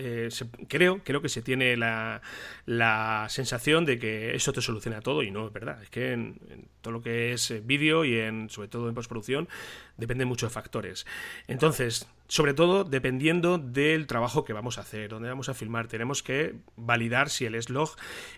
creo, 0.68 1.00
creo 1.02 1.22
que 1.22 1.28
se 1.28 1.42
tiene 1.42 1.76
la, 1.76 2.20
la 2.66 3.26
sensación 3.38 3.85
de 3.85 4.01
que 4.01 4.35
eso 4.35 4.53
te 4.53 4.61
soluciona 4.61 5.01
todo 5.01 5.22
y 5.22 5.31
no 5.31 5.46
es 5.46 5.53
verdad. 5.53 5.81
Es 5.81 5.90
que 5.90 6.12
en, 6.12 6.68
todo 6.81 6.92
lo 6.92 7.01
que 7.01 7.33
es 7.33 7.51
eh, 7.53 7.62
vídeo 7.64 8.05
y 8.05 8.18
en 8.18 8.51
sobre 8.51 8.66
todo 8.66 8.88
en 8.88 8.94
postproducción 8.96 9.48
depende 9.96 10.24
mucho 10.24 10.46
de 10.46 10.51
factores. 10.51 11.07
Entonces, 11.46 12.09
sobre 12.27 12.53
todo 12.53 12.83
dependiendo 12.83 13.59
del 13.59 14.09
trabajo 14.09 14.44
que 14.44 14.53
vamos 14.53 14.79
a 14.79 14.81
hacer, 14.81 15.09
donde 15.11 15.29
vamos 15.29 15.48
a 15.48 15.55
filmar, 15.55 15.87
tenemos 15.87 16.24
que 16.24 16.57
validar 16.77 17.31
si 17.31 17.46
el 17.46 17.55
S-Log 17.55 17.90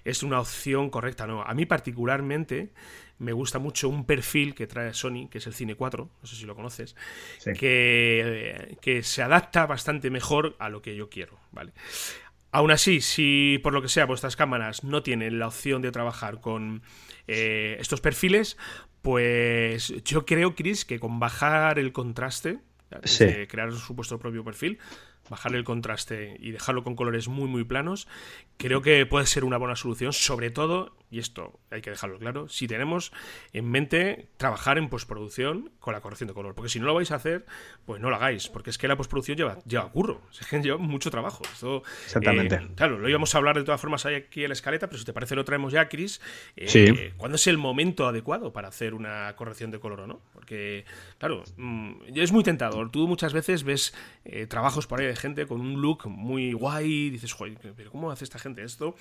es 0.04 0.22
una 0.22 0.38
opción 0.38 0.90
correcta 0.90 1.24
o 1.24 1.28
no. 1.28 1.42
A 1.42 1.54
mí 1.54 1.64
particularmente 1.64 2.70
me 3.18 3.32
gusta 3.32 3.58
mucho 3.58 3.88
un 3.88 4.04
perfil 4.04 4.54
que 4.54 4.66
trae 4.66 4.92
Sony, 4.92 5.28
que 5.30 5.38
es 5.38 5.46
el 5.46 5.54
Cine 5.54 5.76
4, 5.76 6.10
no 6.22 6.26
sé 6.28 6.36
si 6.36 6.44
lo 6.46 6.54
conoces, 6.54 6.94
que, 7.58 8.76
que 8.80 9.02
se 9.02 9.22
adapta 9.22 9.66
bastante 9.66 10.10
mejor 10.10 10.56
a 10.58 10.68
lo 10.68 10.80
que 10.80 10.94
yo 10.94 11.08
quiero, 11.10 11.38
¿vale? 11.52 11.72
Aún 12.52 12.70
así, 12.70 13.00
si 13.00 13.60
por 13.62 13.72
lo 13.72 13.80
que 13.82 13.88
sea 13.88 14.06
vuestras 14.06 14.36
cámaras 14.36 14.82
no 14.82 15.02
tienen 15.02 15.38
la 15.38 15.46
opción 15.46 15.82
de 15.82 15.92
trabajar 15.92 16.40
con 16.40 16.82
eh, 17.28 17.76
estos 17.78 18.00
perfiles, 18.00 18.56
pues 19.02 19.94
yo 20.04 20.26
creo, 20.26 20.54
Chris, 20.54 20.84
que 20.84 20.98
con 20.98 21.20
bajar 21.20 21.78
el 21.78 21.92
contraste, 21.92 22.58
crear 23.48 23.72
su 23.72 23.94
vuestro 23.94 24.18
propio 24.18 24.44
perfil, 24.44 24.78
bajarle 25.28 25.58
el 25.58 25.64
contraste 25.64 26.36
y 26.40 26.50
dejarlo 26.50 26.82
con 26.82 26.96
colores 26.96 27.28
muy 27.28 27.48
muy 27.48 27.64
planos, 27.64 28.08
creo 28.56 28.82
que 28.82 29.06
puede 29.06 29.26
ser 29.26 29.44
una 29.44 29.56
buena 29.56 29.76
solución, 29.76 30.12
sobre 30.12 30.50
todo, 30.50 30.96
y 31.10 31.18
esto 31.18 31.58
hay 31.70 31.82
que 31.82 31.90
dejarlo 31.90 32.18
claro, 32.18 32.48
si 32.48 32.68
tenemos 32.68 33.12
en 33.52 33.68
mente 33.68 34.28
trabajar 34.36 34.78
en 34.78 34.88
postproducción 34.88 35.72
con 35.80 35.92
la 35.92 36.00
corrección 36.00 36.28
de 36.28 36.34
color, 36.34 36.54
porque 36.54 36.68
si 36.68 36.78
no 36.78 36.86
lo 36.86 36.94
vais 36.94 37.10
a 37.10 37.16
hacer, 37.16 37.46
pues 37.84 38.00
no 38.00 38.10
lo 38.10 38.16
hagáis, 38.16 38.48
porque 38.48 38.70
es 38.70 38.78
que 38.78 38.86
la 38.86 38.96
postproducción 38.96 39.36
lleva, 39.36 39.58
lleva 39.64 39.90
curro, 39.90 40.20
es 40.40 40.46
que 40.46 40.60
lleva 40.60 40.78
mucho 40.78 41.10
trabajo. 41.10 41.42
Esto, 41.52 41.82
Exactamente. 42.04 42.56
Eh, 42.56 42.68
claro, 42.76 42.98
lo 42.98 43.08
íbamos 43.08 43.34
a 43.34 43.38
hablar 43.38 43.56
de 43.56 43.64
todas 43.64 43.80
formas 43.80 44.06
aquí 44.06 44.42
en 44.42 44.50
la 44.50 44.54
escaleta, 44.54 44.86
pero 44.86 44.98
si 44.98 45.04
te 45.04 45.12
parece 45.12 45.34
lo 45.34 45.44
traemos 45.44 45.72
ya, 45.72 45.88
Chris. 45.88 46.20
Eh, 46.56 47.12
¿Cuándo 47.16 47.36
es 47.36 47.46
el 47.46 47.58
momento 47.58 48.06
adecuado 48.06 48.52
para 48.52 48.68
hacer 48.68 48.94
una 48.94 49.34
corrección 49.36 49.70
de 49.70 49.80
color 49.80 50.00
o 50.00 50.06
no? 50.06 50.20
Porque, 50.32 50.84
claro, 51.18 51.42
mm, 51.56 51.92
es 52.14 52.32
muy 52.32 52.44
tentador. 52.44 52.90
Tú 52.90 53.08
muchas 53.08 53.32
veces 53.32 53.64
ves 53.64 53.94
eh, 54.24 54.46
trabajos 54.46 54.86
por 54.86 55.00
ahí 55.00 55.06
de 55.06 55.16
gente 55.16 55.46
con 55.46 55.60
un 55.60 55.80
look 55.80 56.06
muy 56.08 56.52
guay, 56.52 56.90
y 56.90 57.10
dices, 57.10 57.32
joder, 57.32 57.58
pero 57.76 57.90
¿cómo 57.90 58.10
hace 58.10 58.24
esta 58.24 58.38
gente 58.38 58.62
esto? 58.62 58.94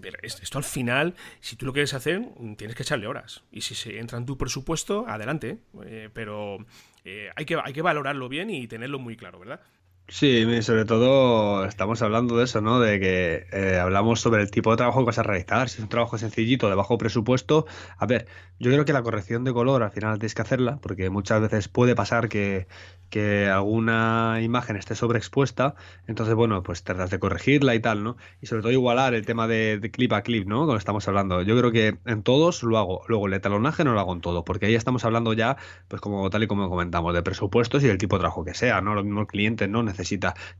Pero 0.00 0.18
esto 0.22 0.58
al 0.58 0.64
final, 0.64 1.14
si 1.40 1.56
tú 1.56 1.66
lo 1.66 1.72
quieres 1.72 1.94
hacer, 1.94 2.22
tienes 2.56 2.76
que 2.76 2.82
echarle 2.82 3.06
horas. 3.06 3.42
Y 3.50 3.62
si 3.62 3.74
se 3.74 3.98
entra 3.98 4.18
en 4.18 4.26
tu 4.26 4.36
presupuesto, 4.36 5.06
adelante. 5.08 5.58
Eh, 5.84 6.08
pero 6.12 6.58
eh, 7.04 7.30
hay, 7.34 7.44
que, 7.44 7.56
hay 7.62 7.72
que 7.72 7.82
valorarlo 7.82 8.28
bien 8.28 8.50
y 8.50 8.66
tenerlo 8.68 8.98
muy 8.98 9.16
claro, 9.16 9.38
¿verdad? 9.38 9.60
Sí, 10.10 10.62
sobre 10.62 10.86
todo 10.86 11.66
estamos 11.66 12.00
hablando 12.00 12.38
de 12.38 12.44
eso, 12.44 12.62
¿no? 12.62 12.80
De 12.80 12.98
que 12.98 13.46
eh, 13.52 13.78
hablamos 13.78 14.22
sobre 14.22 14.40
el 14.40 14.50
tipo 14.50 14.70
de 14.70 14.78
trabajo 14.78 15.00
que 15.00 15.04
vas 15.06 15.18
a 15.18 15.22
realizar. 15.22 15.68
Si 15.68 15.76
es 15.76 15.82
un 15.82 15.90
trabajo 15.90 16.16
sencillito, 16.16 16.70
de 16.70 16.74
bajo 16.76 16.96
presupuesto. 16.96 17.66
A 17.98 18.06
ver, 18.06 18.26
yo 18.58 18.70
creo 18.70 18.86
que 18.86 18.94
la 18.94 19.02
corrección 19.02 19.44
de 19.44 19.52
color 19.52 19.82
al 19.82 19.90
final 19.90 20.18
tienes 20.18 20.34
que 20.34 20.40
hacerla, 20.40 20.78
porque 20.80 21.10
muchas 21.10 21.42
veces 21.42 21.68
puede 21.68 21.94
pasar 21.94 22.30
que, 22.30 22.68
que 23.10 23.48
alguna 23.48 24.38
imagen 24.40 24.76
esté 24.76 24.94
sobreexpuesta. 24.94 25.74
Entonces, 26.06 26.34
bueno, 26.34 26.62
pues 26.62 26.84
tratas 26.84 27.10
de 27.10 27.18
corregirla 27.18 27.74
y 27.74 27.80
tal, 27.80 28.02
¿no? 28.02 28.16
Y 28.40 28.46
sobre 28.46 28.62
todo 28.62 28.72
igualar 28.72 29.12
el 29.12 29.26
tema 29.26 29.46
de, 29.46 29.90
clip 29.92 30.14
a 30.14 30.22
clip, 30.22 30.46
¿no? 30.48 30.60
Como 30.64 30.78
estamos 30.78 31.06
hablando. 31.06 31.42
Yo 31.42 31.54
creo 31.58 31.70
que 31.70 31.98
en 32.06 32.22
todos 32.22 32.62
lo 32.62 32.78
hago. 32.78 33.02
Luego, 33.08 33.26
el 33.26 33.34
etalonaje 33.34 33.84
no 33.84 33.92
lo 33.92 34.00
hago 34.00 34.14
en 34.14 34.22
todo, 34.22 34.42
porque 34.42 34.66
ahí 34.66 34.74
estamos 34.74 35.04
hablando 35.04 35.34
ya, 35.34 35.58
pues 35.86 36.00
como 36.00 36.30
tal 36.30 36.44
y 36.44 36.46
como 36.46 36.70
comentamos, 36.70 37.12
de 37.12 37.22
presupuestos 37.22 37.84
y 37.84 37.88
del 37.88 37.98
tipo 37.98 38.16
de 38.16 38.20
trabajo 38.20 38.42
que 38.42 38.54
sea, 38.54 38.80
¿no? 38.80 38.94
Lo 38.94 39.04
mismo 39.04 39.20
el 39.20 39.26
cliente, 39.26 39.68
¿no? 39.68 39.82
necesita 39.82 39.97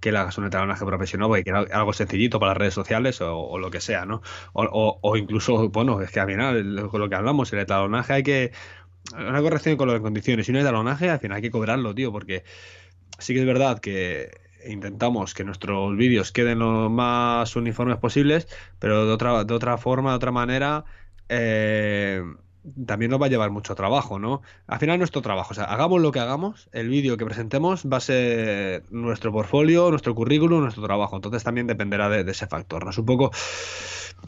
que 0.01 0.13
le 0.13 0.19
hagas 0.19 0.39
un 0.39 0.47
etalonaje 0.47 0.85
profesional 0.85 1.31
y 1.39 1.45
que 1.45 1.51
algo 1.51 1.93
sencillito 1.93 2.39
para 2.41 2.51
las 2.51 2.59
redes 2.59 2.75
sociales 2.75 3.21
o, 3.21 3.59
lo 3.59 3.71
que 3.71 3.81
sea, 3.81 4.05
¿no? 4.05 4.23
O, 4.53 5.17
incluso, 5.17 5.69
bueno, 5.71 6.01
es 6.01 6.11
que 6.11 6.21
al 6.21 6.29
final, 6.29 6.89
con 6.91 7.01
lo 7.01 7.09
que 7.09 7.15
hablamos, 7.15 7.53
el 7.53 7.61
etalonaje 7.61 8.13
hay 8.13 8.23
que. 8.23 8.53
Una 9.15 9.41
corrección 9.41 9.77
con 9.77 9.89
las 9.89 10.01
condiciones 10.01 10.49
y 10.49 10.51
un 10.53 10.59
etalonaje, 10.59 11.09
al 11.09 11.19
final 11.19 11.37
hay 11.37 11.43
que 11.43 11.51
cobrarlo, 11.51 11.95
tío, 11.95 12.13
porque 12.13 12.45
sí 13.19 13.33
que 13.33 13.41
es 13.41 13.47
verdad 13.47 13.79
que 13.79 14.31
intentamos 14.67 15.35
que 15.35 15.45
nuestros 15.45 15.97
vídeos 15.97 16.33
queden 16.33 16.59
lo 16.59 16.91
más 16.91 17.57
uniformes 17.57 17.97
posibles, 17.99 18.49
pero 18.79 19.07
de 19.07 19.13
otra, 19.13 19.45
de 19.45 19.55
otra 19.55 19.79
forma, 19.79 20.11
de 20.11 20.17
otra 20.17 20.33
manera. 20.33 20.85
Eh, 21.29 22.23
también 22.87 23.11
nos 23.11 23.21
va 23.21 23.27
a 23.27 23.29
llevar 23.29 23.51
mucho 23.51 23.75
trabajo, 23.75 24.19
¿no? 24.19 24.43
Al 24.67 24.79
final 24.79 24.99
nuestro 24.99 25.23
trabajo, 25.23 25.51
o 25.53 25.55
sea, 25.55 25.65
hagamos 25.65 26.01
lo 26.01 26.13
que 26.13 26.21
hagamos, 26.21 26.69
el 26.73 26.89
vídeo 26.89 27.17
que 27.17 27.25
presentemos 27.25 27.85
va 27.87 27.99
a 27.99 28.01
ser 28.01 28.85
nuestro 28.91 29.33
portfolio, 29.33 29.91
nuestro 29.91 30.15
currículum, 30.15 30.61
nuestro 30.61 30.83
trabajo. 30.83 31.17
Entonces 31.17 31.45
también 31.45 31.67
dependerá 31.67 32.09
de, 32.09 32.31
ese 32.31 32.47
factor, 32.47 32.85
¿no? 32.85 32.91
Es 32.91 32.99
un 32.99 33.07
poco 33.07 33.31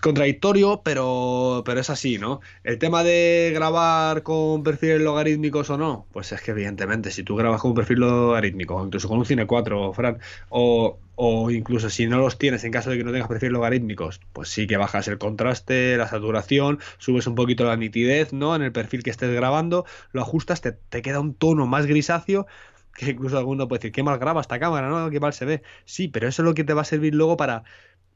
contradictorio, 0.02 0.82
pero, 0.84 1.62
pero 1.64 1.80
es 1.80 1.90
así, 1.90 2.18
¿no? 2.18 2.40
El 2.64 2.78
tema 2.78 3.02
de 3.02 3.50
grabar 3.54 4.22
con 4.22 4.62
perfiles 4.62 5.00
logarítmicos 5.00 5.70
o 5.70 5.76
no, 5.76 6.06
pues 6.12 6.32
es 6.32 6.40
que 6.42 6.52
evidentemente 6.52 7.10
si 7.10 7.22
tú 7.22 7.36
grabas 7.36 7.60
con 7.60 7.70
un 7.70 7.76
perfil 7.76 8.00
logarítmico, 8.00 8.84
incluso 8.84 9.08
con 9.08 9.18
un 9.18 9.26
Cine 9.26 9.46
4, 9.46 9.92
Fran, 9.92 10.18
o 10.48 10.98
o 11.22 11.50
incluso 11.50 11.90
si 11.90 12.06
no 12.06 12.16
los 12.16 12.38
tienes 12.38 12.64
en 12.64 12.72
caso 12.72 12.88
de 12.88 12.96
que 12.96 13.04
no 13.04 13.12
tengas 13.12 13.28
perfiles 13.28 13.52
logarítmicos, 13.52 14.22
pues 14.32 14.48
sí 14.48 14.66
que 14.66 14.78
bajas 14.78 15.06
el 15.06 15.18
contraste, 15.18 15.98
la 15.98 16.08
saturación, 16.08 16.78
subes 16.96 17.26
un 17.26 17.34
poquito 17.34 17.64
la 17.64 17.76
nitidez, 17.76 18.32
¿no? 18.32 18.56
En 18.56 18.62
el 18.62 18.72
perfil 18.72 19.02
que 19.02 19.10
estés 19.10 19.30
grabando, 19.30 19.84
lo 20.12 20.22
ajustas, 20.22 20.62
te, 20.62 21.02
queda 21.02 21.20
un 21.20 21.34
tono 21.34 21.66
más 21.66 21.84
grisáceo, 21.84 22.46
que 22.94 23.10
incluso 23.10 23.36
alguno 23.36 23.68
puede 23.68 23.80
decir, 23.80 23.92
qué 23.92 24.02
mal 24.02 24.18
graba 24.18 24.40
esta 24.40 24.58
cámara, 24.58 24.88
¿no? 24.88 25.10
Qué 25.10 25.20
mal 25.20 25.34
se 25.34 25.44
ve. 25.44 25.62
Sí, 25.84 26.08
pero 26.08 26.26
eso 26.26 26.40
es 26.40 26.44
lo 26.46 26.54
que 26.54 26.64
te 26.64 26.72
va 26.72 26.80
a 26.82 26.84
servir 26.84 27.14
luego 27.14 27.36
para, 27.36 27.64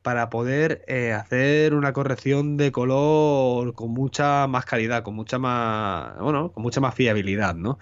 para 0.04 0.28
poder 0.30 0.84
eh, 0.86 1.12
hacer 1.14 1.74
una 1.74 1.94
corrección 1.94 2.58
de 2.58 2.72
color 2.72 3.74
con 3.74 3.90
mucha 3.92 4.46
más 4.48 4.66
calidad, 4.66 5.02
con 5.02 5.14
mucha 5.14 5.38
más, 5.38 6.18
bueno, 6.20 6.52
con 6.52 6.62
mucha 6.62 6.80
más 6.82 6.94
fiabilidad, 6.94 7.54
¿no? 7.54 7.78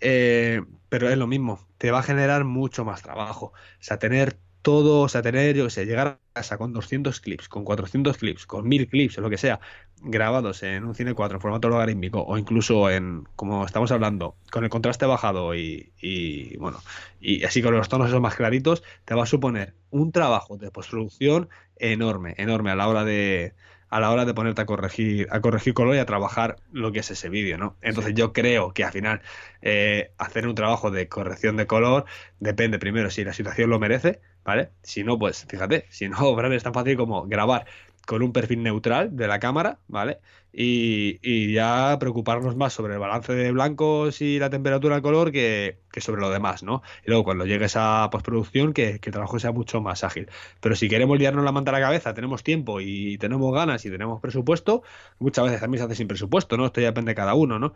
Eh, 0.00 0.62
pero 0.88 1.08
es 1.10 1.16
lo 1.16 1.28
mismo, 1.28 1.60
te 1.78 1.92
va 1.92 2.00
a 2.00 2.02
generar 2.02 2.44
mucho 2.44 2.84
más 2.84 3.02
trabajo. 3.02 3.52
O 3.54 3.82
sea, 3.82 3.98
tener 4.00 4.40
todo, 4.62 5.00
o 5.02 5.08
sea, 5.08 5.22
tener, 5.22 5.56
yo 5.56 5.64
que 5.64 5.70
sé, 5.70 5.86
llegar 5.86 6.06
a 6.06 6.18
casa 6.32 6.58
con 6.58 6.72
200 6.72 7.20
clips, 7.20 7.48
con 7.48 7.64
400 7.64 8.16
clips, 8.18 8.46
con 8.46 8.68
1000 8.68 8.88
clips 8.88 9.18
o 9.18 9.20
lo 9.20 9.30
que 9.30 9.38
sea, 9.38 9.60
grabados 10.02 10.62
en 10.62 10.84
un 10.84 10.94
cine 10.94 11.14
4 11.14 11.36
en 11.36 11.40
formato 11.40 11.68
logarítmico 11.68 12.22
o 12.22 12.38
incluso 12.38 12.90
en, 12.90 13.24
como 13.36 13.64
estamos 13.64 13.90
hablando, 13.92 14.36
con 14.50 14.64
el 14.64 14.70
contraste 14.70 15.06
bajado 15.06 15.54
y, 15.54 15.92
y 16.00 16.56
bueno, 16.58 16.78
y 17.20 17.44
así 17.44 17.62
con 17.62 17.74
los 17.74 17.88
tonos 17.88 18.08
esos 18.08 18.20
más 18.20 18.34
claritos, 18.34 18.82
te 19.04 19.14
va 19.14 19.24
a 19.24 19.26
suponer 19.26 19.74
un 19.90 20.12
trabajo 20.12 20.56
de 20.56 20.70
postproducción 20.70 21.48
enorme, 21.76 22.34
enorme 22.38 22.70
a 22.70 22.76
la 22.76 22.88
hora 22.88 23.04
de, 23.04 23.54
a 23.90 24.00
la 24.00 24.10
hora 24.10 24.24
de 24.24 24.34
ponerte 24.34 24.62
a 24.62 24.66
corregir, 24.66 25.26
a 25.30 25.40
corregir 25.40 25.74
color 25.74 25.96
y 25.96 25.98
a 25.98 26.06
trabajar 26.06 26.56
lo 26.72 26.92
que 26.92 27.00
es 27.00 27.10
ese 27.10 27.28
vídeo, 27.28 27.58
¿no? 27.58 27.76
Entonces 27.82 28.14
yo 28.14 28.32
creo 28.32 28.72
que 28.72 28.84
al 28.84 28.92
final 28.92 29.20
eh, 29.62 30.12
hacer 30.16 30.46
un 30.46 30.54
trabajo 30.54 30.90
de 30.90 31.08
corrección 31.08 31.56
de 31.56 31.66
color 31.66 32.04
depende 32.38 32.78
primero 32.78 33.10
si 33.10 33.24
la 33.24 33.32
situación 33.32 33.68
lo 33.68 33.80
merece, 33.80 34.20
¿vale? 34.44 34.70
Si 34.82 35.04
no, 35.04 35.18
pues 35.18 35.46
fíjate, 35.48 35.86
si 35.90 36.08
no, 36.08 36.40
es 36.52 36.62
tan 36.62 36.74
fácil 36.74 36.96
como 36.96 37.26
grabar 37.26 37.66
con 38.06 38.22
un 38.22 38.32
perfil 38.32 38.62
neutral 38.62 39.14
de 39.16 39.28
la 39.28 39.38
cámara, 39.38 39.78
¿vale? 39.86 40.18
Y, 40.52 41.52
ya 41.52 41.96
preocuparnos 42.00 42.56
más 42.56 42.72
sobre 42.72 42.94
el 42.94 42.98
balance 42.98 43.32
de 43.32 43.52
blancos 43.52 44.20
y 44.20 44.38
la 44.40 44.50
temperatura 44.50 44.96
de 44.96 45.02
color 45.02 45.30
que, 45.30 45.78
sobre 45.98 46.20
lo 46.20 46.30
demás, 46.30 46.64
¿no? 46.64 46.82
Y 47.04 47.08
luego 47.08 47.22
cuando 47.22 47.46
llegues 47.46 47.74
a 47.76 48.08
postproducción 48.10 48.72
que, 48.72 48.98
que, 48.98 49.10
el 49.10 49.12
trabajo 49.12 49.38
sea 49.38 49.52
mucho 49.52 49.80
más 49.80 50.02
ágil. 50.02 50.28
Pero 50.60 50.74
si 50.74 50.88
queremos 50.88 51.18
liarnos 51.18 51.44
la 51.44 51.52
manta 51.52 51.70
a 51.70 51.74
la 51.74 51.80
cabeza, 51.80 52.14
tenemos 52.14 52.42
tiempo 52.42 52.80
y 52.80 53.16
tenemos 53.18 53.54
ganas 53.54 53.84
y 53.84 53.90
tenemos 53.90 54.20
presupuesto, 54.20 54.82
muchas 55.20 55.44
veces 55.44 55.60
también 55.60 55.78
se 55.80 55.84
hace 55.86 55.94
sin 55.94 56.08
presupuesto, 56.08 56.56
¿no? 56.56 56.66
Esto 56.66 56.80
ya 56.80 56.88
depende 56.88 57.12
de 57.12 57.16
cada 57.16 57.34
uno, 57.34 57.60
¿no? 57.60 57.74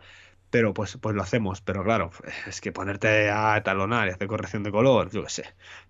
Pero 0.55 0.73
pues, 0.73 0.97
pues 1.01 1.13
lo 1.13 1.21
hacemos. 1.21 1.59
Pero 1.59 1.83
claro, 1.83 2.11
es 2.47 2.61
que 2.61 2.71
ponerte 2.71 3.29
a 3.29 3.57
etalonar 3.57 4.07
y 4.07 4.11
hacer 4.11 4.25
corrección 4.29 4.63
de 4.63 4.71
color, 4.71 5.11
yo 5.11 5.21
qué 5.23 5.29
sé, 5.29 5.43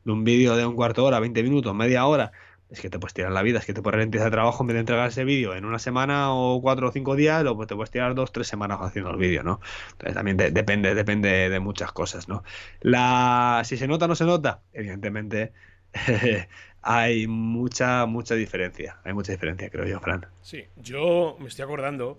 de 0.04 0.12
un 0.12 0.23
vídeo 0.23 0.56
de 0.56 0.65
un 0.65 0.75
cuarto 0.75 1.01
de 1.04 1.10
hora, 1.10 1.19
20 1.19 1.43
minutos, 1.43 1.75
media 1.75 2.08
hora, 2.08 2.32
es 2.71 2.82
que 2.82 2.89
te 2.89 2.97
puedes 2.97 3.13
tirar 3.13 3.32
la 3.32 3.43
vida, 3.43 3.60
es 3.60 3.65
que 3.67 3.75
te 3.75 3.84
puedes 3.84 3.97
ralentizar 3.97 4.25
el 4.25 4.32
trabajo 4.32 4.63
en 4.63 4.67
vez 4.67 4.73
de 4.73 4.80
entregar 4.80 5.08
ese 5.08 5.23
vídeo 5.23 5.54
en 5.54 5.65
una 5.65 5.78
semana 5.78 6.34
o 6.34 6.60
cuatro 6.63 6.88
o 6.88 6.91
cinco 6.91 7.15
días, 7.15 7.43
luego 7.43 7.58
pues 7.58 7.67
te 7.67 7.75
puedes 7.75 7.91
tirar 7.91 8.15
dos, 8.15 8.32
tres 8.32 8.47
semanas 8.47 8.80
haciendo 8.82 9.12
el 9.12 9.17
vídeo, 9.17 9.43
¿no? 9.43 9.60
Entonces 9.91 10.15
también 10.15 10.36
depende, 10.36 10.95
depende 10.95 11.47
de 11.47 11.60
muchas 11.60 11.91
cosas, 11.91 12.28
¿no? 12.28 12.43
La, 12.82 13.62
si 13.65 13.78
se 13.78 13.88
nota 13.88 14.06
o 14.06 14.08
no 14.08 14.15
se 14.15 14.25
nota, 14.25 14.63
evidentemente 14.73 15.54
hay 16.82 17.28
mucha, 17.28 18.08
mucha 18.08 18.34
diferencia. 18.34 18.97
Hay 19.04 19.13
mucha 19.13 19.32
diferencia, 19.32 19.69
creo 19.69 19.86
yo, 19.86 19.99
Fran. 19.99 20.25
Sí, 20.41 20.63
yo 20.75 21.38
me 21.39 21.49
estoy 21.49 21.65
acordando 21.65 22.17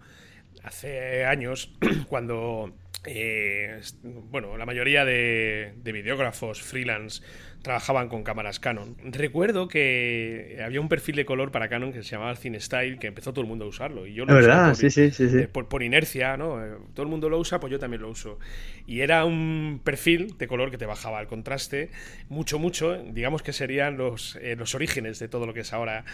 hace 0.66 1.24
años 1.24 1.72
cuando 2.08 2.74
eh, 3.04 3.80
bueno, 4.02 4.56
la 4.56 4.66
mayoría 4.66 5.04
de, 5.04 5.74
de, 5.76 5.92
videógrafos 5.92 6.60
freelance 6.60 7.22
trabajaban 7.66 8.08
con 8.08 8.22
cámaras 8.22 8.60
Canon. 8.60 8.94
Recuerdo 9.02 9.66
que 9.66 10.62
había 10.64 10.80
un 10.80 10.88
perfil 10.88 11.16
de 11.16 11.24
color 11.24 11.50
para 11.50 11.68
Canon 11.68 11.92
que 11.92 12.04
se 12.04 12.10
llamaba 12.10 12.36
CineStyle, 12.36 13.00
que 13.00 13.08
empezó 13.08 13.32
todo 13.32 13.40
el 13.40 13.48
mundo 13.48 13.64
a 13.64 13.68
usarlo. 13.68 14.06
Y 14.06 14.14
yo 14.14 14.24
lo 14.24 14.32
verdad, 14.34 14.68
por, 14.68 14.76
sí, 14.76 14.88
sí, 14.88 15.10
sí, 15.10 15.24
eh, 15.36 15.48
por, 15.48 15.82
inercia, 15.82 16.36
¿no? 16.36 16.64
Eh, 16.64 16.76
todo 16.94 17.02
el 17.02 17.08
mundo 17.08 17.28
lo 17.28 17.40
usa, 17.40 17.58
pues 17.58 17.72
yo 17.72 17.80
también 17.80 18.02
lo 18.02 18.08
uso. 18.08 18.38
Y 18.86 19.00
era 19.00 19.24
un 19.24 19.80
perfil 19.82 20.38
de 20.38 20.46
color 20.46 20.70
que 20.70 20.78
te 20.78 20.86
bajaba 20.86 21.20
el 21.20 21.26
contraste 21.26 21.90
mucho, 22.28 22.60
mucho. 22.60 23.02
Digamos 23.02 23.42
que 23.42 23.52
serían 23.52 23.96
los, 23.96 24.38
eh, 24.42 24.54
los 24.54 24.76
orígenes 24.76 25.18
de 25.18 25.26
todo 25.26 25.44
lo 25.44 25.52
que 25.52 25.60
es 25.60 25.72
ahora. 25.72 26.04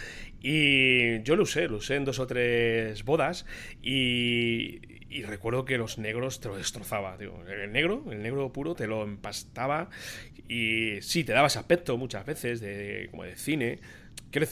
Y 0.41 1.21
yo 1.21 1.35
lo 1.35 1.43
usé, 1.43 1.67
lo 1.67 1.77
usé 1.77 1.97
en 1.97 2.05
dos 2.05 2.17
o 2.17 2.25
tres 2.25 3.05
bodas 3.05 3.45
y, 3.83 4.81
y 5.13 5.23
recuerdo 5.23 5.65
que 5.65 5.77
los 5.77 5.97
negros 5.97 6.39
te 6.39 6.49
lo 6.49 6.57
destrozaba. 6.57 7.17
el 7.19 7.71
negro, 7.71 8.03
el 8.11 8.21
negro 8.23 8.51
puro, 8.51 8.73
te 8.75 8.87
lo 8.87 9.03
empastaba. 9.03 9.89
Y 10.47 11.01
sí, 11.01 11.23
te 11.23 11.33
daba 11.33 11.47
ese 11.47 11.59
aspecto 11.59 11.97
muchas 11.97 12.25
veces 12.25 12.59
de, 12.61 13.07
como 13.11 13.23
de 13.23 13.35
cine 13.35 13.79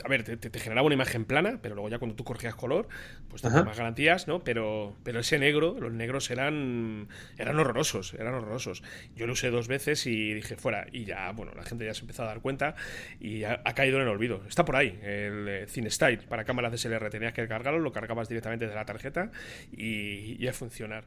a 0.03 0.07
ver, 0.07 0.23
te, 0.23 0.59
generaba 0.59 0.85
una 0.85 0.95
imagen 0.95 1.25
plana, 1.25 1.59
pero 1.61 1.75
luego 1.75 1.89
ya 1.89 1.99
cuando 1.99 2.15
tú 2.15 2.23
corregías 2.23 2.55
color, 2.55 2.87
pues 3.29 3.41
te 3.41 3.49
más 3.49 3.77
garantías, 3.77 4.27
¿no? 4.27 4.43
Pero, 4.43 4.95
pero 5.03 5.19
ese 5.19 5.39
negro, 5.39 5.77
los 5.79 5.91
negros 5.91 6.29
eran, 6.31 7.07
eran 7.37 7.59
horrorosos, 7.59 8.13
eran 8.13 8.33
horrorosos. 8.33 8.83
Yo 9.15 9.27
lo 9.27 9.33
usé 9.33 9.49
dos 9.49 9.67
veces 9.67 10.05
y 10.07 10.33
dije 10.33 10.55
fuera, 10.55 10.87
y 10.91 11.05
ya, 11.05 11.31
bueno, 11.31 11.53
la 11.55 11.63
gente 11.63 11.85
ya 11.85 11.93
se 11.93 12.01
empezó 12.01 12.23
a 12.23 12.27
dar 12.27 12.41
cuenta 12.41 12.75
y 13.19 13.43
ha, 13.43 13.61
caído 13.75 13.97
en 13.97 14.03
el 14.03 14.09
olvido. 14.09 14.41
Está 14.47 14.65
por 14.65 14.75
ahí, 14.75 14.99
el 15.01 15.47
eh, 15.47 15.65
CineStyle 15.67 16.19
para 16.27 16.43
cámaras 16.43 16.71
DSLR. 16.73 17.09
Tenías 17.09 17.33
que 17.33 17.47
cargarlo, 17.47 17.79
lo 17.79 17.91
cargabas 17.91 18.29
directamente 18.29 18.67
de 18.67 18.75
la 18.75 18.85
tarjeta 18.85 19.31
y, 19.71 20.43
y 20.43 20.47
a 20.47 20.53
funcionar. 20.53 21.05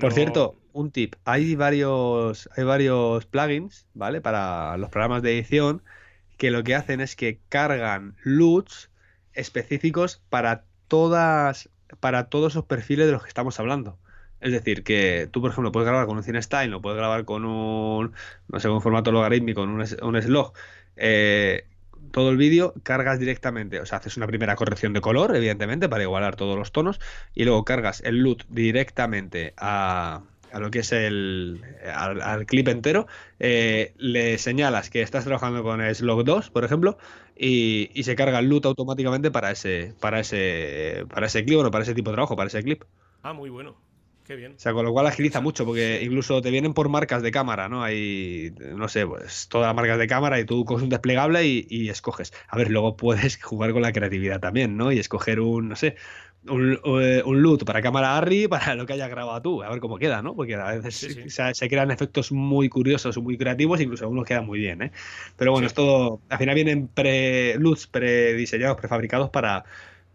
Por 0.00 0.12
cierto, 0.12 0.56
un 0.72 0.90
tip. 0.90 1.16
Hay 1.24 1.54
varios, 1.54 2.48
hay 2.56 2.64
varios 2.64 3.26
plugins, 3.26 3.86
¿vale? 3.94 4.20
Para 4.20 4.76
los 4.78 4.88
programas 4.90 5.22
de 5.22 5.32
edición 5.38 5.82
que 6.42 6.50
lo 6.50 6.64
que 6.64 6.74
hacen 6.74 7.00
es 7.00 7.14
que 7.14 7.38
cargan 7.48 8.16
LUTs 8.24 8.90
específicos 9.32 10.20
para 10.28 10.64
todas 10.88 11.70
para 12.00 12.30
todos 12.30 12.54
esos 12.54 12.64
perfiles 12.64 13.06
de 13.06 13.12
los 13.12 13.22
que 13.22 13.28
estamos 13.28 13.60
hablando. 13.60 13.96
Es 14.40 14.50
decir, 14.50 14.82
que 14.82 15.28
tú, 15.30 15.40
por 15.40 15.52
ejemplo, 15.52 15.70
puedes 15.70 15.86
grabar 15.86 16.08
con 16.08 16.16
un 16.16 16.24
CineStyle, 16.24 16.74
o 16.74 16.82
puedes 16.82 16.98
grabar 16.98 17.24
con 17.24 17.44
un, 17.44 18.12
no 18.48 18.58
sé, 18.58 18.68
un 18.68 18.82
formato 18.82 19.12
logarítmico, 19.12 19.60
con 19.60 19.70
un, 19.70 19.86
un 20.02 20.20
slog, 20.20 20.52
eh, 20.96 21.64
todo 22.10 22.30
el 22.30 22.38
vídeo, 22.38 22.74
cargas 22.82 23.20
directamente, 23.20 23.78
o 23.78 23.86
sea, 23.86 23.98
haces 23.98 24.16
una 24.16 24.26
primera 24.26 24.56
corrección 24.56 24.92
de 24.94 25.00
color, 25.00 25.36
evidentemente, 25.36 25.88
para 25.88 26.02
igualar 26.02 26.34
todos 26.34 26.58
los 26.58 26.72
tonos, 26.72 26.98
y 27.34 27.44
luego 27.44 27.64
cargas 27.64 28.00
el 28.00 28.16
LUT 28.16 28.42
directamente 28.48 29.54
a, 29.58 30.22
a 30.52 30.58
lo 30.60 30.70
que 30.70 30.80
es 30.80 30.92
el 30.92 31.62
al, 31.94 32.46
clip 32.46 32.68
entero, 32.68 33.06
eh, 33.38 33.94
le 33.96 34.38
señalas 34.38 34.90
que 34.90 35.02
estás 35.02 35.24
trabajando 35.24 35.62
con 35.62 35.82
Slog 35.94 36.24
2, 36.24 36.50
por 36.50 36.64
ejemplo, 36.64 36.98
y, 37.36 37.90
se 38.02 38.14
carga 38.14 38.38
el 38.38 38.48
loot 38.48 38.66
automáticamente 38.66 39.30
para 39.30 39.50
ese, 39.50 39.94
para 40.00 40.20
ese, 40.20 41.04
para 41.08 41.26
ese 41.26 41.44
clip, 41.44 41.58
o 41.58 41.70
para 41.70 41.84
ese 41.84 41.94
tipo 41.94 42.10
de 42.10 42.14
trabajo, 42.16 42.36
para 42.36 42.48
ese 42.48 42.62
clip. 42.62 42.84
Ah, 43.22 43.32
muy 43.32 43.50
bueno. 43.50 43.76
Qué 44.24 44.36
bien. 44.36 44.52
O 44.52 44.58
sea, 44.58 44.72
con 44.72 44.84
lo 44.84 44.92
cual 44.92 45.08
agiliza 45.08 45.40
mucho, 45.40 45.64
porque 45.64 46.00
incluso 46.02 46.40
te 46.42 46.50
vienen 46.50 46.74
por 46.74 46.88
marcas 46.88 47.22
de 47.22 47.32
cámara, 47.32 47.68
¿no? 47.68 47.82
Hay, 47.82 48.54
no 48.76 48.86
sé, 48.88 49.04
pues 49.04 49.48
todas 49.48 49.66
las 49.66 49.74
marcas 49.74 49.98
de 49.98 50.06
cámara 50.06 50.38
y 50.38 50.44
tú 50.44 50.64
coges 50.64 50.84
un 50.84 50.90
desplegable 50.90 51.44
y, 51.44 51.66
y, 51.68 51.88
escoges. 51.88 52.32
A 52.46 52.56
ver, 52.56 52.70
luego 52.70 52.96
puedes 52.96 53.42
jugar 53.42 53.72
con 53.72 53.82
la 53.82 53.92
creatividad 53.92 54.38
también, 54.38 54.76
¿no? 54.76 54.92
Y 54.92 55.00
escoger 55.00 55.40
un, 55.40 55.70
no 55.70 55.76
sé, 55.76 55.96
un, 56.48 56.80
eh, 57.00 57.22
un, 57.24 57.42
loot 57.42 57.64
para 57.64 57.82
cámara 57.82 58.16
Harry 58.16 58.48
para 58.48 58.74
lo 58.74 58.86
que 58.86 58.94
hayas 58.94 59.10
grabado 59.10 59.40
tú, 59.42 59.62
a 59.62 59.70
ver 59.70 59.80
cómo 59.80 59.98
queda, 59.98 60.22
¿no? 60.22 60.34
Porque 60.34 60.54
a 60.54 60.72
veces 60.72 61.16
Se, 61.28 61.68
crean 61.68 61.90
efectos 61.90 62.32
muy 62.32 62.68
curiosos, 62.68 63.16
muy 63.18 63.36
creativos, 63.36 63.80
incluso 63.80 64.04
algunos 64.04 64.26
quedan 64.26 64.46
muy 64.46 64.58
bien, 64.58 64.82
¿eh? 64.82 64.92
Pero 65.36 65.52
bueno, 65.52 65.66
es 65.66 65.74
todo, 65.74 66.20
al 66.28 66.38
final 66.38 66.54
vienen 66.54 66.88
pre 66.88 67.56
LUTs 67.58 67.86
prediseñados, 67.86 68.76
prefabricados 68.76 69.30
para, 69.30 69.64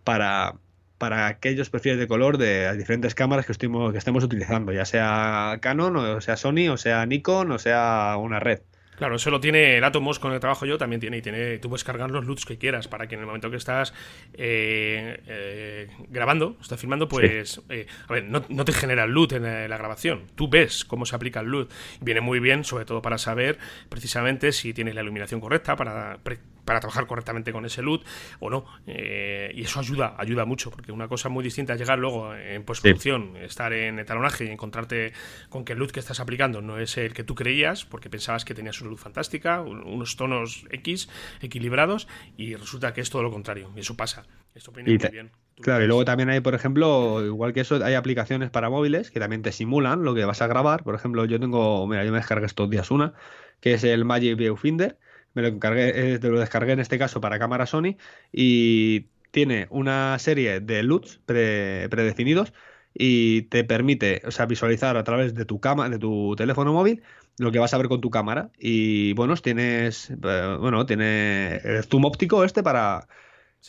para, 0.04 0.56
para 0.98 1.28
aquellos 1.28 1.70
perfiles 1.70 2.00
de 2.00 2.08
color 2.08 2.38
de 2.38 2.66
las 2.66 2.78
diferentes 2.78 3.16
cámaras 3.16 3.46
que, 3.46 3.52
estemos, 3.52 3.92
que 3.92 3.98
estemos 3.98 4.24
utilizando, 4.24 4.74
ya 4.74 4.86
sea 4.86 5.60
Canon, 5.62 5.96
o 5.96 6.22
sea 6.22 6.38
Sony, 6.38 6.70
o 6.70 6.78
sea 6.78 7.06
Nikon, 7.06 7.52
o 7.52 7.60
sea 7.60 8.16
una 8.20 8.40
red. 8.40 8.62
Claro, 8.98 9.18
eso 9.18 9.30
lo 9.30 9.40
tiene 9.40 9.78
el 9.78 9.84
Atomos 9.84 10.18
con 10.18 10.34
el 10.34 10.40
trabajo 10.40 10.66
yo, 10.66 10.80
también 10.80 11.00
tiene, 11.00 11.18
y 11.18 11.22
tiene, 11.22 11.60
tú 11.60 11.70
puedes 11.70 11.84
cargar 11.84 12.10
los 12.10 12.26
LUTs 12.26 12.46
que 12.46 12.58
quieras 12.58 12.88
para 12.88 13.08
que 13.08 13.14
en 13.14 13.22
el 13.22 13.28
momento 13.28 13.52
que 13.52 13.58
estás 13.58 13.94
eh, 14.34 15.22
eh, 15.28 15.88
grabando, 16.10 16.58
estás 16.60 16.80
filmando, 16.80 17.08
pues, 17.08 17.62
eh, 17.70 17.86
a 18.08 18.14
ver, 18.14 18.24
no, 18.24 18.42
te 18.42 18.74
genera 18.74 19.04
el 19.04 19.12
LUT 19.12 19.34
en 19.34 19.44
la, 19.44 19.78
grabación, 19.78 20.24
tú 20.34 20.50
ves 20.50 20.84
cómo 20.84 21.06
se 21.06 21.16
aplica 21.16 21.42
el 21.42 21.46
LUT. 21.46 21.72
Viene 22.02 22.22
muy 22.22 22.40
bien, 22.40 22.64
sobre 22.64 22.86
todo 22.86 23.04
para 23.04 23.20
saber 23.20 23.60
precisamente 23.88 24.52
si 24.52 24.74
tienes 24.74 24.96
la 24.96 25.04
iluminación 25.04 25.40
correcta, 25.40 25.76
para 25.76 26.18
para 26.68 26.82
trabajar 26.82 27.08
correctamente 27.08 27.54
con 27.54 27.66
ese 27.66 27.82
LUT 27.82 28.04
o 28.40 28.50
no. 28.50 28.66
Eh, 28.86 29.52
y 29.56 29.62
eso 29.62 29.80
ayuda, 29.80 30.16
ayuda 30.18 30.44
mucho, 30.44 30.70
porque 30.70 30.92
una 30.92 31.08
cosa 31.08 31.30
muy 31.30 31.42
distinta 31.42 31.74
es 31.74 31.80
llegar 31.80 31.98
luego 31.98 32.36
en 32.36 32.64
postproducción, 32.64 33.38
estar 33.38 33.72
en 33.72 34.00
etalonaje 34.00 34.44
y 34.44 34.50
encontrarte 34.50 35.14
con 35.50 35.64
que 35.64 35.74
el 35.74 35.80
LUT 35.80 35.92
que 35.92 36.02
estás 36.02 36.20
aplicando 36.20 36.62
no 36.62 36.78
es 36.78 36.98
el 36.98 37.14
que 37.14 37.24
tú 37.24 37.36
creías, 37.36 37.86
porque 37.86 38.10
pensabas 38.10 38.44
que 38.44 38.54
tenías 38.54 38.82
una 38.82 38.90
luz 38.90 39.00
fantástica, 39.00 39.62
unos 39.62 40.18
tonos 40.18 40.66
X 40.70 41.08
equilibrados, 41.42 42.10
y 42.36 42.56
resulta 42.56 42.94
que 42.94 43.00
es 43.00 43.10
todo 43.10 43.24
lo 43.24 43.32
contrario. 43.32 43.72
Y 43.74 43.80
eso 43.80 43.96
pasa. 43.96 44.26
Esto 44.54 44.74
viene 44.74 44.98
muy 44.98 45.10
bien. 45.10 45.32
Claro, 45.62 45.86
y 45.86 45.88
luego 45.88 46.04
también 46.04 46.30
hay, 46.30 46.42
por 46.42 46.54
ejemplo, 46.54 47.26
igual 47.26 47.54
que 47.54 47.62
eso, 47.62 47.84
hay 47.84 47.94
aplicaciones 47.94 48.50
para 48.50 48.70
móviles 48.70 49.10
que 49.10 49.22
también 49.22 49.42
te 49.42 49.54
simulan 49.54 50.04
lo 50.04 50.14
que 50.14 50.26
vas 50.26 50.42
a 50.42 50.48
grabar. 50.48 50.84
Por 50.84 50.96
ejemplo, 50.96 51.24
yo 51.24 51.40
tengo, 51.40 51.88
mira, 51.88 52.04
yo 52.04 52.12
me 52.12 52.18
descargué 52.18 52.46
estos 52.46 52.70
días 52.70 52.92
una, 52.92 53.14
que 53.62 53.74
es 53.74 53.86
el 53.86 54.04
Magic 54.04 54.36
Viewfinder, 54.36 54.98
me 55.38 55.44
lo 55.44 55.50
encargué, 55.50 56.16
eh, 56.16 56.20
lo 56.20 56.40
descargué 56.40 56.74
en 56.74 56.80
este 56.80 56.98
caso 56.98 57.22
para 57.22 57.38
cámara 57.38 57.68
Sony 57.68 57.96
y 58.32 59.06
tiene 59.30 59.68
una 59.70 60.18
serie 60.18 60.60
de 60.60 60.82
LUTs 60.82 61.20
predefinidos 61.28 62.54
y 62.94 63.44
te 63.44 63.64
permite, 63.64 64.24
o 64.26 64.32
sea, 64.32 64.48
visualizar 64.48 64.98
a 64.98 65.04
través 65.04 65.36
de 65.36 65.46
tu 65.46 65.60
cama, 65.60 65.90
de 65.90 66.00
tu 66.00 66.36
teléfono 66.36 66.74
móvil 66.74 67.04
lo 67.38 67.52
que 67.52 67.60
vas 67.60 67.72
a 67.76 67.78
ver 67.78 67.88
con 67.88 68.02
tu 68.02 68.10
cámara. 68.10 68.50
Y 68.58 69.14
bueno, 69.14 69.36
tienes 69.36 70.10
eh, 70.10 70.58
bueno, 70.60 70.86
tiene 70.88 71.58
el 71.58 71.84
zoom 71.84 72.06
óptico 72.06 72.44
este 72.44 72.64
para 72.64 73.08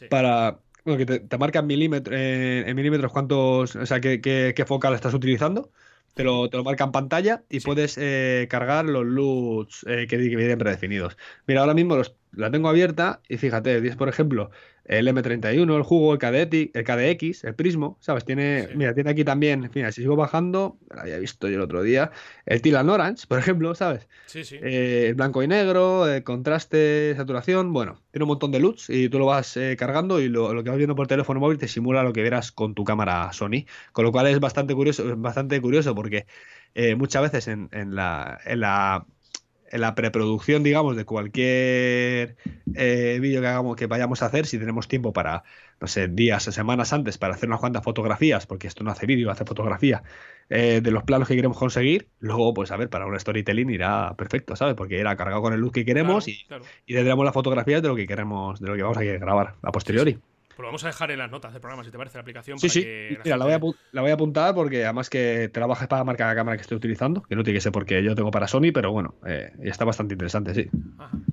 para 0.09 0.61
bueno, 0.87 1.05
que 1.05 1.21
te, 1.21 1.39
marca 1.39 1.59
en, 1.59 1.67
milímetros, 1.67 2.17
en 2.19 2.75
milímetros 2.75 3.13
cuántos, 3.13 3.77
o 3.77 3.85
sea, 3.85 4.01
qué, 4.01 4.21
qué 4.23 4.65
focal 4.67 4.95
estás 4.95 5.13
utilizando 5.13 5.71
te 6.19 6.25
lo, 6.25 6.51
te 6.51 6.57
lo 6.57 6.65
marca 6.65 6.83
en 6.83 6.91
pantalla 6.91 7.45
y 7.49 7.61
puedes 7.61 7.97
eh, 7.97 8.49
cargar 8.51 8.87
los 8.87 9.07
LUTs 9.07 9.87
eh, 9.87 10.09
que, 10.09 10.17
vienen 10.17 10.59
predefinidos. 10.59 11.17
Mira, 11.47 11.61
ahora 11.61 11.75
mismo 11.75 11.95
los, 11.95 12.17
la 12.33 12.51
tengo 12.51 12.69
abierta 12.69 13.21
y 13.29 13.37
fíjate, 13.37 13.81
10 13.81 13.95
por 13.95 14.09
ejemplo, 14.09 14.51
el 14.89 15.07
M31, 15.07 15.77
el 15.77 15.83
jugo, 15.83 16.15
el, 16.15 16.19
KDX, 16.19 16.71
el 16.75 16.85
KDX, 16.85 17.45
el 17.45 17.55
Prismo, 17.55 17.99
¿sabes? 18.01 18.25
Tiene, 18.25 18.69
mira, 18.75 18.95
tiene 18.95 19.11
aquí 19.11 19.23
también, 19.23 19.71
mira, 19.75 19.93
si 19.93 20.01
sigo 20.01 20.17
bajando, 20.17 20.79
lo 20.91 21.01
había 21.01 21.19
visto 21.19 21.47
yo 21.47 21.57
el 21.57 21.61
otro 21.61 21.83
día, 21.83 22.11
el 22.47 22.63
Tilan 22.63 22.89
Orange, 22.89 23.27
por 23.29 23.39
ejemplo, 23.39 23.75
¿sabes? 23.75 24.09
Sí, 24.27 24.45
sí. 24.45 24.57
Eh, 24.63 25.09
el 25.09 25.15
blanco 25.15 25.43
y 25.43 25.47
negro, 25.47 26.09
el 26.09 26.25
contraste, 26.25 27.15
saturación, 27.17 27.73
bueno, 27.73 28.03
tiene 28.11 28.25
un 28.25 28.29
montón 28.29 28.51
de 28.51 28.61
LUTs 28.61 28.89
y 28.89 29.11
tú 29.11 29.19
lo 29.19 29.27
vas 29.27 29.59
eh, 29.59 29.77
cargando 29.79 30.21
y 30.21 30.29
lo, 30.29 30.65
que 30.65 30.71
vas 30.71 30.79
viendo 30.79 30.97
por 30.97 31.07
teléfono 31.07 31.39
móvil 31.39 31.59
te 31.59 31.69
simula 31.69 32.03
lo 32.03 32.15
que 32.15 32.23
verás 32.23 32.51
con 32.51 32.75
tu 32.75 32.85
cámara 32.85 33.31
Sony, 33.35 33.67
con 33.93 34.07
lo 34.07 34.13
cual 34.13 34.27
es 34.29 34.41
bastante 34.41 34.75
curioso, 34.75 35.05
bastante 35.19 35.61
curioso 35.61 35.95
porque 35.95 36.27
eh, 36.75 36.95
muchas 36.95 37.23
veces 37.23 37.49
en, 37.49 37.69
en 37.73 37.95
la, 37.95 38.41
en 38.47 38.61
la 38.61 39.05
en 39.71 39.81
la 39.81 39.95
preproducción, 39.95 40.63
digamos, 40.63 40.97
de 40.97 41.05
cualquier 41.05 42.37
eh, 42.75 43.19
vídeo 43.21 43.41
que 43.41 43.47
hagamos, 43.47 43.77
que 43.77 43.87
vayamos 43.87 44.23
a 44.23 44.27
hacer, 44.27 44.47
si 44.47 44.59
tenemos 44.59 44.89
tiempo 44.89 45.13
para, 45.13 45.45
no 45.81 45.87
sé, 45.87 46.09
días 46.09 46.47
o 46.49 46.53
semanas 46.53 46.93
antes 46.93 47.19
para 47.19 47.35
hacer 47.35 47.49
unas 47.49 47.61
cuantas 47.61 47.85
fotografías, 47.85 48.47
porque 48.47 48.67
esto 48.67 48.85
no 48.85 48.91
hace 48.91 49.07
vídeo, 49.07 49.31
hace 49.31 49.45
fotografía, 49.45 50.03
eh, 50.51 50.81
de 50.83 50.91
los 50.91 51.05
planos 51.05 51.29
que 51.29 51.37
queremos 51.37 51.59
conseguir, 51.59 52.09
luego, 52.21 52.55
pues 52.55 52.71
a 52.71 52.77
ver, 52.77 52.89
para 52.89 53.07
un 53.07 53.19
storytelling 53.19 53.71
irá 53.71 54.15
perfecto, 54.17 54.57
¿sabes? 54.57 54.75
Porque 54.75 54.99
irá 54.99 55.17
cargado 55.17 55.43
con 55.43 55.53
el 55.53 55.61
look 55.61 55.73
que 55.73 55.85
queremos 55.85 56.29
y, 56.29 56.47
y 56.87 56.95
tendremos 56.95 57.25
las 57.25 57.35
fotografías 57.35 57.83
de 57.83 57.89
lo 57.89 57.97
que 57.97 58.07
queremos, 58.07 58.61
de 58.61 58.69
lo 58.69 58.77
que 58.77 58.83
vamos 58.83 58.99
a 58.99 59.03
grabar 59.03 59.55
a 59.63 59.73
posteriori. 59.73 60.19
Pues 60.59 60.67
vamos 60.67 60.83
a 60.83 60.89
dejar 60.89 61.13
en 61.13 61.19
las 61.19 61.31
notas 61.31 61.53
del 61.53 61.61
programa, 61.61 61.85
si 61.85 61.93
te 61.93 61.97
parece, 61.99 62.19
la 62.19 62.23
aplicación. 62.23 62.59
Sí, 62.59 62.69
sí. 62.69 62.85
Mira, 63.23 63.37
la, 63.37 63.45
voy 63.45 64.11
a, 64.11 64.15
apuntar 64.15 64.57
porque 64.57 64.83
además 64.85 65.09
que 65.09 65.49
te 65.53 65.61
la 65.61 65.67
bajes 65.67 65.87
para 65.87 66.03
marcar 66.03 66.27
la 66.27 66.35
cámara 66.35 66.57
que 66.57 66.63
estoy 66.63 66.77
utilizando, 66.77 67.23
que 67.23 67.37
no 67.37 67.45
tiene 67.45 67.59
que 67.59 67.61
ser 67.61 67.71
porque 67.71 68.03
yo 68.03 68.17
tengo 68.17 68.33
para 68.33 68.49
Sony, 68.49 68.73
pero 68.75 68.91
bueno, 68.91 69.15
eh, 69.25 69.53
está 69.63 69.85
bastante 69.85 70.15
interesante, 70.15 70.53
sí. 70.55 70.69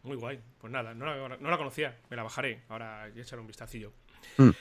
muy 0.04 0.16
guay. 0.16 0.40
Pues 0.60 0.72
nada, 0.72 0.94
no 0.94 1.08
la, 1.08 1.58
conocía, 1.58 1.98
me 2.12 2.16
la 2.16 2.22
bajaré. 2.22 2.62
Ahora 2.70 3.08
voy 3.10 3.20
a 3.20 3.24
echar 3.24 3.40
un 3.40 3.48
vistacillo. 3.48 3.94
Mm. 4.38 4.52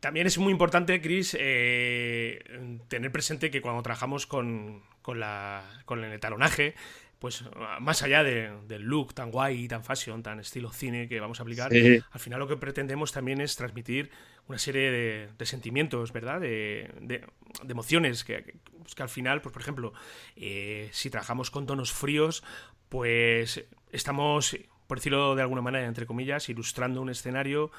También 0.00 0.26
es 0.26 0.36
muy 0.36 0.52
importante, 0.52 1.00
Chris, 1.00 1.34
eh, 1.40 2.44
tener 2.88 3.10
presente 3.12 3.50
que 3.50 3.62
cuando 3.62 3.82
trabajamos 3.82 4.26
con, 4.26 4.82
con, 5.00 5.20
la, 5.20 5.64
con 5.86 6.04
el 6.04 6.12
etalonaje, 6.12 6.74
pues 7.22 7.44
más 7.78 8.02
allá 8.02 8.24
del 8.24 8.82
look 8.82 9.14
tan 9.14 9.30
guay, 9.30 9.68
tan 9.68 9.84
fashion, 9.84 10.24
tan 10.24 10.40
estilo 10.40 10.72
cine 10.72 11.06
que 11.06 11.20
vamos 11.20 11.38
a 11.38 11.44
aplicar, 11.44 11.70
al 11.72 12.18
final 12.18 12.40
lo 12.40 12.48
que 12.48 12.56
pretendemos 12.56 13.12
también 13.12 13.40
es 13.40 13.54
transmitir 13.54 14.10
una 14.48 14.58
serie 14.58 14.90
de, 14.90 15.46
sentimientos, 15.46 16.12
¿verdad? 16.12 16.40
De, 16.40 16.90
emociones 17.68 18.24
que, 18.24 18.56
pues 18.76 18.96
que, 18.96 19.04
al 19.04 19.08
final, 19.08 19.40
pues 19.40 19.52
por 19.52 19.62
ejemplo, 19.62 19.92
eh, 20.34 20.88
si 20.90 21.10
trabajamos 21.10 21.52
con 21.52 21.64
tonos 21.64 21.92
fríos, 21.92 22.42
pues 22.88 23.66
estamos, 23.92 24.56
por 24.88 24.98
decirlo 24.98 25.36
de 25.36 25.42
alguna 25.42 25.62
manera, 25.62 25.86
entre 25.86 26.06
comillas, 26.06 26.48
ilustrando 26.48 27.00
un 27.00 27.08
escenario 27.08 27.70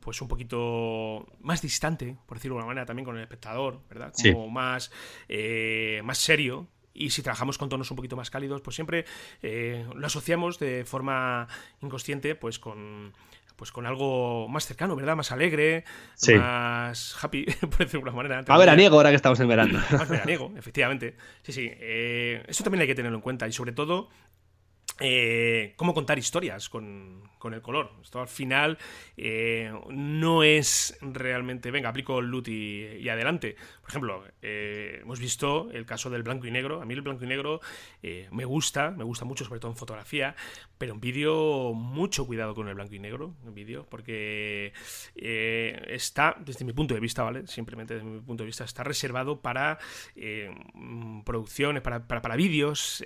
pues 0.00 0.20
un 0.20 0.28
poquito 0.28 1.26
más 1.40 1.62
distante, 1.62 2.18
por 2.26 2.36
decirlo 2.36 2.56
de 2.56 2.60
alguna 2.60 2.74
manera, 2.74 2.84
también 2.84 3.06
con 3.06 3.16
el 3.16 3.22
espectador, 3.22 3.80
¿verdad? 3.88 4.12
Como 4.22 4.50
más, 4.50 4.92
eh, 5.26 6.02
más 6.04 6.18
serio, 6.18 6.68
y 6.94 7.10
si 7.10 7.22
trabajamos 7.22 7.58
con 7.58 7.68
tonos 7.68 7.90
un 7.90 7.96
poquito 7.96 8.16
más 8.16 8.30
cálidos, 8.30 8.60
pues 8.60 8.74
siempre 8.74 9.04
eh, 9.42 9.86
lo 9.94 10.06
asociamos 10.06 10.58
de 10.58 10.84
forma 10.84 11.48
inconsciente 11.80 12.34
pues 12.34 12.58
con 12.58 13.12
pues 13.60 13.72
con 13.72 13.84
algo 13.84 14.48
más 14.48 14.64
cercano, 14.64 14.96
¿verdad? 14.96 15.16
Más 15.16 15.32
alegre, 15.32 15.84
más 16.34 17.14
happy, 17.22 17.44
por 17.60 17.76
decirlo 17.76 18.04
de 18.04 18.08
alguna 18.08 18.12
manera. 18.12 18.44
A 18.48 18.58
veraniego 18.58 18.96
ahora 18.96 19.10
que 19.10 19.16
estamos 19.16 19.38
en 19.38 19.48
verano. 19.48 19.78
Más 19.90 20.08
veraniego, 20.08 20.50
efectivamente. 20.56 21.14
Sí, 21.42 21.52
sí. 21.52 21.68
Eh, 21.70 22.42
eso 22.48 22.64
también 22.64 22.80
hay 22.80 22.86
que 22.86 22.94
tenerlo 22.94 23.18
en 23.18 23.22
cuenta 23.22 23.46
y 23.46 23.52
sobre 23.52 23.72
todo 23.72 24.08
eh, 25.00 25.72
cómo 25.76 25.94
contar 25.94 26.18
historias 26.18 26.68
con, 26.68 27.22
el 27.42 27.62
color. 27.62 27.90
Esto 28.02 28.20
al 28.20 28.28
final 28.28 28.76
eh, 29.16 29.72
no 29.88 30.42
es 30.42 30.98
realmente, 31.00 31.70
venga, 31.70 31.88
aplico 31.88 32.18
el 32.18 32.26
LUT 32.26 32.48
y, 32.48 33.08
adelante. 33.08 33.56
Por 33.80 33.88
ejemplo, 33.88 34.24
eh, 34.42 34.98
hemos 35.00 35.18
visto 35.18 35.70
el 35.72 35.86
caso 35.86 36.10
del 36.10 36.22
blanco 36.22 36.46
y 36.46 36.50
negro. 36.50 36.82
A 36.82 36.84
mí 36.84 36.92
el 36.92 37.00
blanco 37.00 37.24
y 37.24 37.28
negro 37.28 37.60
me 38.02 38.44
gusta, 38.44 38.90
me 38.90 39.04
gusta 39.04 39.24
mucho, 39.24 39.44
sobre 39.46 39.58
todo 39.58 39.70
en 39.70 39.76
fotografía, 39.78 40.36
pero 40.76 40.92
en 40.92 41.00
vídeo 41.00 41.72
mucho 41.72 42.26
cuidado 42.26 42.54
con 42.54 42.68
el 42.68 42.74
blanco 42.74 42.94
y 42.94 42.98
negro, 42.98 43.34
en 43.46 43.54
vídeo, 43.54 43.86
porque 43.88 44.74
está, 45.14 46.36
desde 46.44 46.66
mi 46.66 46.74
punto 46.74 46.92
de 46.92 47.00
vista, 47.00 47.22
¿vale? 47.22 47.46
Simplemente 47.46 47.94
desde 47.94 48.06
mi 48.06 48.20
punto 48.20 48.42
de 48.42 48.48
vista, 48.48 48.64
está 48.64 48.84
reservado 48.84 49.40
para 49.40 49.78
producciones, 51.24 51.82
para, 51.82 52.06
para, 52.06 52.20
para 52.20 52.36
vídeos 52.36 53.02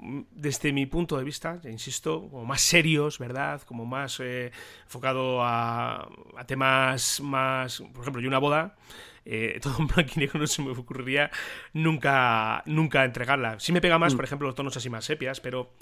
desde 0.00 0.72
mi 0.72 0.86
punto 0.86 1.18
de 1.18 1.24
vista, 1.24 1.60
insisto, 1.64 2.28
como 2.30 2.44
más 2.44 2.60
serios, 2.60 3.18
¿verdad? 3.18 3.62
Como 3.62 3.84
más 3.84 4.20
eh, 4.20 4.50
enfocado 4.84 5.42
a, 5.42 6.08
temas 6.46 7.20
más, 7.20 7.80
por 7.92 8.02
ejemplo, 8.02 8.20
yo 8.20 8.28
una 8.28 8.38
boda, 8.38 8.76
eh, 9.24 9.58
todo 9.62 9.76
en 9.78 9.86
blanco 9.86 10.12
y 10.16 10.20
negro 10.20 10.40
no 10.40 10.46
se 10.46 10.62
me 10.62 10.70
ocurriría 10.72 11.30
nunca, 11.72 12.62
nunca 12.66 13.04
entregarla. 13.04 13.60
Sí 13.60 13.72
me 13.72 13.80
pega 13.80 13.98
más, 13.98 14.14
mm. 14.14 14.16
por 14.16 14.24
ejemplo, 14.24 14.46
los 14.48 14.54
tonos 14.54 14.76
así 14.76 14.90
más 14.90 15.04
sepias, 15.04 15.40
pero 15.40 15.72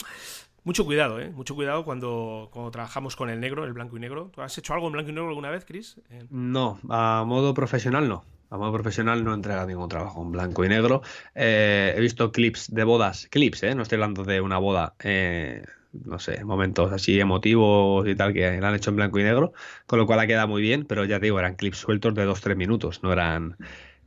mucho 0.65 0.85
cuidado, 0.85 1.21
¿eh? 1.21 1.31
Mucho 1.31 1.55
cuidado 1.55 1.85
cuando, 1.85 2.49
cuando 2.53 2.71
trabajamos 2.71 3.17
con 3.17 3.31
el 3.31 3.41
negro, 3.41 3.65
el 3.65 3.73
blanco 3.73 3.97
y 3.97 4.01
negro. 4.01 4.31
¿Tú 4.35 4.43
has 4.43 4.57
hecho 4.59 4.75
algo 4.75 4.89
en 4.89 4.93
blanco 4.93 5.11
y 5.11 5.15
negro 5.15 5.29
alguna 5.29 5.51
vez, 5.51 5.65
Chris? 5.65 6.01
No, 6.31 6.79
a 6.89 7.25
modo 7.27 7.55
profesional 7.55 8.09
no 8.09 8.25
a 8.51 8.57
modo 8.59 8.73
profesional 8.73 9.25
no 9.25 9.33
entrega 9.33 9.65
ningún 9.67 9.89
trabajo 9.89 10.23
en 10.23 10.33
blanco 10.33 10.65
y 10.65 10.69
negro. 10.69 11.03
Eh, 11.35 11.95
he 11.97 12.01
visto 12.01 12.33
clips 12.33 12.73
de 12.75 12.85
bodas, 12.85 13.29
clips, 13.31 13.63
¿eh? 13.63 13.75
no 13.75 13.83
estoy 13.83 13.97
hablando 13.97 14.25
de 14.25 14.41
una 14.41 14.59
boda, 14.59 14.95
eh, 15.03 15.65
no 15.93 16.19
sé, 16.19 16.45
momentos 16.45 16.93
así 16.93 17.19
emotivos 17.19 18.07
y 18.09 18.15
tal 18.17 18.33
que 18.33 18.61
la 18.61 18.69
han 18.69 18.75
hecho 18.75 18.91
en 18.91 18.97
blanco 18.97 19.19
y 19.19 19.23
negro, 19.23 19.53
con 19.87 19.99
lo 19.99 20.07
cual 20.07 20.21
ha 20.21 20.27
quedado 20.27 20.49
muy 20.49 20.63
bien, 20.63 20.85
pero 20.85 21.05
ya 21.05 21.19
te 21.21 21.27
digo, 21.27 21.39
eran 21.39 21.55
clips 21.55 21.79
sueltos 21.79 22.15
de 22.15 22.27
2-3 22.27 22.57
minutos, 22.57 23.03
no 23.03 23.13
eran 23.13 23.57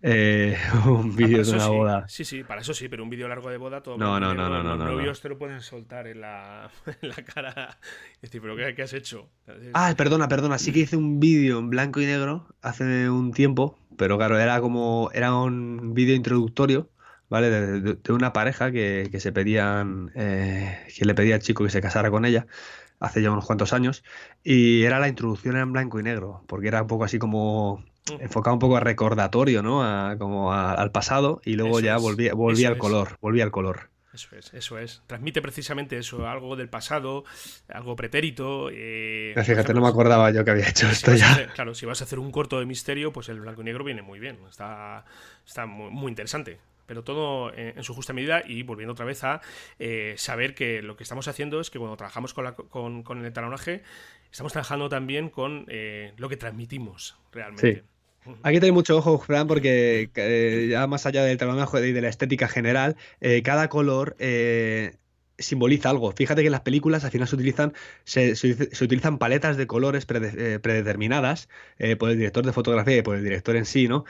eh, 0.06 0.58
un 0.86 1.12
ah, 1.12 1.16
vídeo 1.16 1.44
de 1.46 1.52
una 1.52 1.68
boda. 1.68 2.08
Sí, 2.10 2.26
sí, 2.26 2.44
para 2.44 2.60
eso 2.60 2.74
sí, 2.74 2.90
pero 2.90 3.04
un 3.04 3.10
vídeo 3.10 3.30
largo 3.30 3.50
de 3.50 3.56
boda, 3.56 3.82
todo. 3.82 3.98
No, 3.98 4.20
no, 4.20 4.34
no, 4.34 4.50
no, 4.50 4.62
no, 4.62 4.76
Los 4.76 4.98
novios 4.98 5.22
te 5.22 5.30
lo 5.30 5.38
pueden 5.38 5.62
soltar 5.62 6.08
en 6.08 6.20
la, 6.20 6.70
en 7.02 7.10
la 7.10 7.16
cara. 7.16 7.78
Es 8.16 8.24
decir, 8.24 8.42
¿pero 8.42 8.58
qué, 8.58 8.82
has 8.84 8.92
hecho? 8.92 9.30
Ah, 9.74 9.94
perdona, 9.96 10.28
perdona. 10.28 10.58
Sí 10.58 10.74
que 10.74 10.80
hice 10.80 10.98
un 10.98 11.22
vídeo 11.22 11.58
en 11.58 11.70
blanco 11.70 12.02
y 12.02 12.06
negro 12.06 12.48
hace 12.62 13.10
un 13.10 13.32
tiempo, 13.32 13.80
pero 13.98 14.18
claro, 14.18 14.38
era 14.38 14.60
como. 14.60 15.10
Era 15.14 15.34
un 15.34 15.94
vídeo 15.94 16.16
introductorio. 16.16 16.90
¿Vale? 17.30 17.50
De, 17.50 18.14
una 18.14 18.32
pareja 18.32 18.72
que, 18.72 19.08
que 19.10 19.20
se 19.22 19.32
pedían. 19.32 20.12
Eh, 20.16 20.86
que 20.96 21.06
le 21.06 21.16
pedía 21.16 21.36
al 21.36 21.42
chico 21.42 21.64
que 21.64 21.72
se 21.72 21.82
casara 21.82 22.12
con 22.12 22.26
ella 22.26 22.46
hace 23.00 23.22
ya 23.22 23.32
unos 23.32 23.46
cuantos 23.46 23.72
años. 23.72 24.04
Y 24.44 24.84
era 24.84 25.00
la 25.00 25.08
introducción 25.08 25.56
en 25.56 25.72
blanco 25.72 26.00
y 26.00 26.04
negro, 26.04 26.44
porque 26.48 26.68
era 26.68 26.82
un 26.82 26.88
poco 26.88 27.06
así 27.06 27.20
como 27.20 27.84
enfocado 28.20 28.56
un 28.56 28.60
poco 28.60 28.78
a 28.78 28.80
recordatorio, 28.80 29.62
¿no? 29.62 29.84
como 30.18 30.54
al 30.54 30.92
pasado 30.92 31.42
y 31.46 31.56
luego 31.56 31.80
ya 31.80 31.98
volvía, 31.98 32.34
volvía 32.34 32.70
al 32.70 32.78
color, 32.78 33.18
volvía 33.22 33.44
al 33.44 33.52
color. 33.52 33.94
Eso 34.14 34.36
es, 34.36 34.54
eso 34.54 34.78
es. 34.78 35.02
Transmite 35.08 35.42
precisamente 35.42 35.98
eso, 35.98 36.28
algo 36.28 36.56
del 36.56 36.70
pasado, 36.70 37.24
algo 37.68 37.96
pretérito. 37.96 38.70
Eh, 38.72 39.34
Fíjate, 39.44 39.74
no 39.74 39.82
me 39.82 39.88
acordaba 39.88 40.30
yo 40.30 40.46
que 40.46 40.52
había 40.52 40.70
hecho 40.70 40.88
esto 40.88 41.16
ya. 41.16 41.52
claro, 41.56 41.74
si 41.74 41.88
vas 41.88 42.02
a 42.02 42.04
hacer 42.04 42.20
un 42.20 42.32
corto 42.32 42.60
de 42.60 42.68
misterio, 42.68 43.12
pues 43.12 43.30
el 43.30 43.40
blanco 43.40 43.62
y 43.62 43.66
negro 43.66 43.84
viene 43.84 44.04
muy 44.04 44.20
bien. 44.20 44.38
Está, 44.48 45.04
está 45.46 45.66
muy, 45.66 46.10
interesante 46.10 46.60
pero 46.86 47.02
todo 47.02 47.54
en, 47.56 47.82
su 47.82 47.94
justa 47.94 48.12
medida 48.12 48.44
y 48.46 48.62
volviendo 48.62 48.92
otra 48.92 49.06
vez 49.06 49.24
a 49.24 49.40
eh, 49.80 50.16
saber 50.18 50.54
que 50.54 50.82
lo 50.82 50.98
que 50.98 51.04
estamos 51.04 51.30
haciendo 51.30 51.62
es 51.62 51.70
que 51.70 51.80
cuando 51.80 51.96
trabajamos 51.96 52.34
con, 52.34 52.44
la, 52.44 52.52
con, 52.56 53.04
con 53.04 53.26
el 53.26 53.32
talonaje, 53.32 53.84
estamos 54.30 54.52
trabajando 54.52 54.90
también 54.90 55.30
con 55.30 55.66
eh, 55.70 56.14
lo 56.18 56.28
que 56.28 56.36
transmitimos 56.36 57.18
realmente. 57.32 57.86
Aquí 58.44 58.56
tenéis 58.60 58.74
mucho 58.74 58.98
ojo, 58.98 59.20
Fran, 59.20 59.48
porque 59.48 60.10
eh, 60.16 60.68
ya 60.70 60.88
más 60.88 61.06
allá 61.06 61.24
del 61.24 61.38
talonaje 61.38 61.88
y 61.88 61.92
de 61.92 62.02
la 62.02 62.10
estética 62.10 62.48
general, 62.48 62.96
eh, 63.22 63.42
cada 63.42 63.70
color 63.70 64.16
eh, 64.20 64.98
simboliza 65.38 65.90
algo. 65.90 66.12
Fíjate 66.12 66.42
que 66.42 66.48
en 66.48 66.52
las 66.52 66.62
películas 66.62 67.04
al 67.04 67.12
final 67.12 67.28
se 67.28 67.36
utilizan, 67.36 69.18
paletas 69.18 69.58
de 69.58 69.68
colores 69.68 70.06
predeterminadas 70.06 71.50
por 72.00 72.10
el 72.10 72.18
director 72.18 72.46
de 72.46 72.54
fotografía 72.54 72.98
y 72.98 73.02
por 73.02 73.16
el 73.16 73.24
director 73.24 73.56
en 73.56 73.66
sí, 73.66 73.88
¿no? 73.88 74.06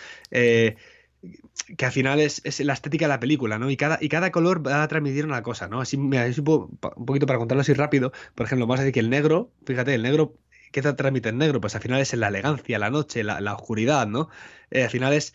que 1.77 1.85
al 1.85 1.91
final 1.91 2.19
es, 2.19 2.41
la 2.59 2.73
estética 2.73 3.05
de 3.05 3.09
la 3.09 3.19
película, 3.19 3.57
¿no? 3.57 3.69
Y 3.69 3.77
cada, 3.77 4.31
color 4.31 4.65
va 4.65 4.83
a 4.83 4.87
transmitir 4.87 5.25
una 5.25 5.41
cosa, 5.41 5.67
¿no? 5.67 5.79
Así, 5.79 5.97
un 5.97 6.77
poquito 7.05 7.25
para 7.25 7.39
contarlo 7.39 7.61
así 7.61 7.73
rápido, 7.73 8.11
por 8.35 8.45
ejemplo, 8.45 8.65
vamos 8.65 8.79
a 8.79 8.83
decir 8.83 8.93
que 8.93 8.99
el 8.99 9.09
negro, 9.09 9.51
fíjate, 9.65 9.95
el 9.95 10.03
negro 10.03 10.35
¿qué 10.73 10.81
te 10.81 10.91
transmite 10.93 11.29
en 11.29 11.37
negro? 11.37 11.61
Pues 11.61 11.75
al 11.75 11.81
final 11.81 12.01
es 12.01 12.13
la 12.15 12.27
elegancia, 12.27 12.79
la 12.79 12.89
noche, 12.89 13.23
la, 13.23 13.53
oscuridad, 13.53 14.07
¿no? 14.07 14.29
Eh, 14.71 14.83
al 14.83 14.89
final 14.89 15.13
es 15.13 15.33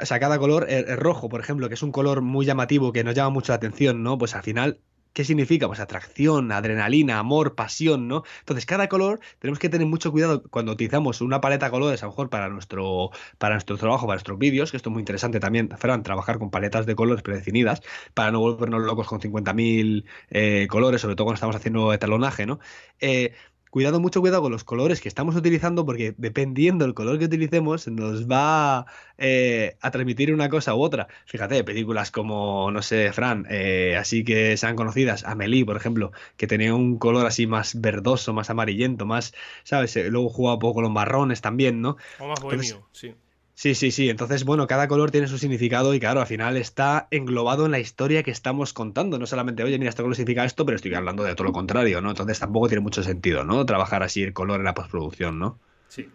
o 0.00 0.06
sea, 0.06 0.18
cada 0.20 0.38
color, 0.38 0.66
el, 0.68 0.96
rojo, 0.96 1.28
por 1.28 1.40
ejemplo, 1.40 1.68
que 1.68 1.74
es 1.74 1.82
un 1.82 1.92
color 1.92 2.22
muy 2.22 2.46
llamativo, 2.46 2.92
que 2.92 3.04
nos 3.04 3.14
llama 3.14 3.30
mucho 3.30 3.52
la 3.52 3.56
atención, 3.56 4.02
¿no? 4.02 4.18
Pues 4.18 4.34
al 4.34 4.42
final, 4.42 4.80
¿qué 5.12 5.24
significa? 5.24 5.66
Pues 5.68 5.80
atracción, 5.80 6.52
adrenalina, 6.52 7.18
amor, 7.18 7.54
pasión, 7.54 8.08
¿no? 8.08 8.24
Entonces, 8.40 8.66
cada 8.66 8.88
color 8.88 9.20
tenemos 9.38 9.58
que 9.58 9.68
tener 9.68 9.86
mucho 9.86 10.12
cuidado 10.12 10.42
cuando 10.50 10.72
utilizamos 10.72 11.20
una 11.20 11.40
paleta 11.40 11.66
de 11.66 11.70
colores, 11.70 12.02
a 12.02 12.06
lo 12.06 12.12
mejor 12.12 12.30
para 12.30 12.48
nuestro, 12.48 13.10
para 13.38 13.54
nuestro 13.54 13.76
trabajo, 13.78 14.06
para 14.06 14.16
nuestros 14.16 14.38
vídeos, 14.38 14.70
que 14.70 14.76
esto 14.76 14.90
es 14.90 14.92
muy 14.92 15.00
interesante 15.00 15.40
también, 15.40 15.70
Fran, 15.78 16.02
trabajar 16.02 16.38
con 16.38 16.50
paletas 16.50 16.86
de 16.86 16.94
colores 16.96 17.22
predefinidas, 17.22 17.82
para 18.14 18.30
no 18.32 18.40
volvernos 18.40 18.82
locos 18.82 19.06
con 19.06 19.20
50.000 19.20 20.04
eh, 20.30 20.66
colores, 20.68 21.00
sobre 21.00 21.16
todo 21.16 21.26
cuando 21.26 21.36
estamos 21.36 21.56
haciendo 21.56 21.92
etalonaje, 21.92 22.46
¿no? 22.46 22.58
Eh, 23.00 23.32
cuidado, 23.76 24.00
mucho 24.00 24.22
cuidado 24.22 24.40
con 24.40 24.52
los 24.52 24.64
colores 24.64 25.02
que 25.02 25.08
estamos 25.10 25.36
utilizando, 25.36 25.84
porque 25.84 26.14
dependiendo 26.16 26.86
del 26.86 26.94
color 26.94 27.18
que 27.18 27.26
utilicemos, 27.26 27.86
nos 27.88 28.26
va 28.26 28.86
eh, 29.18 29.76
a 29.82 29.90
transmitir 29.90 30.32
una 30.32 30.48
cosa 30.48 30.74
u 30.74 30.80
otra. 30.80 31.08
Fíjate, 31.26 31.62
películas 31.62 32.10
como, 32.10 32.70
no 32.70 32.80
sé, 32.80 33.12
Fran, 33.12 33.46
eh, 33.50 33.94
así 33.98 34.24
que 34.24 34.56
sean 34.56 34.76
conocidas, 34.76 35.24
Amelie, 35.24 35.66
por 35.66 35.76
ejemplo, 35.76 36.12
que 36.38 36.46
tenía 36.46 36.74
un 36.74 36.96
color 36.96 37.26
así 37.26 37.46
más 37.46 37.78
verdoso, 37.78 38.32
más 38.32 38.48
amarillento, 38.48 39.04
más, 39.04 39.34
¿sabes? 39.62 39.94
Eh, 39.96 40.08
luego 40.08 40.30
jugaba 40.30 40.54
un 40.54 40.60
poco 40.60 40.76
con 40.76 40.84
los 40.84 40.92
marrones 40.92 41.42
también, 41.42 41.82
¿no? 41.82 41.98
O 42.18 42.28
más 42.28 42.40
bohemio, 42.40 42.88
sí. 42.92 43.14
Sí, 43.56 43.74
sí, 43.74 43.90
sí. 43.90 44.10
Entonces, 44.10 44.44
bueno, 44.44 44.66
cada 44.66 44.86
color 44.86 45.10
tiene 45.10 45.28
su 45.28 45.38
significado 45.38 45.94
y 45.94 45.98
claro, 45.98 46.20
al 46.20 46.26
final 46.26 46.58
está 46.58 47.08
englobado 47.10 47.64
en 47.64 47.72
la 47.72 47.78
historia 47.78 48.22
que 48.22 48.30
estamos 48.30 48.74
contando. 48.74 49.18
No 49.18 49.24
solamente, 49.24 49.64
oye, 49.64 49.78
mira, 49.78 49.88
este 49.88 50.02
color 50.02 50.14
significa 50.14 50.44
esto, 50.44 50.66
pero 50.66 50.76
estoy 50.76 50.92
hablando 50.92 51.24
de 51.24 51.34
todo 51.34 51.46
lo 51.46 51.52
contrario, 51.54 52.02
¿no? 52.02 52.10
Entonces 52.10 52.38
tampoco 52.38 52.68
tiene 52.68 52.82
mucho 52.82 53.02
sentido, 53.02 53.44
¿no? 53.44 53.64
Trabajar 53.64 54.02
así 54.02 54.22
el 54.22 54.34
color 54.34 54.60
en 54.60 54.64
la 54.64 54.74
postproduccción, 54.74 55.38
¿no? 55.38 55.58
Sí. 55.88 56.06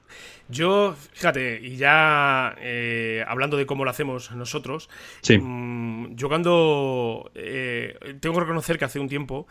Yo, 0.49 0.95
fíjate, 1.13 1.59
y 1.63 1.77
ya 1.77 2.55
eh, 2.59 3.25
hablando 3.27 3.57
de 3.57 3.65
cómo 3.65 3.85
lo 3.85 3.89
hacemos 3.89 4.31
nosotros, 4.33 4.87
sí. 5.21 5.39
Mm, 5.39 6.15
yo 6.15 6.27
cuando 6.27 7.31
eh, 7.33 7.97
tengo 8.19 8.35
que 8.35 8.41
reconocer 8.41 8.77
que 8.77 8.85
hace 8.85 8.99
un 8.99 9.09
tiempo 9.09 9.47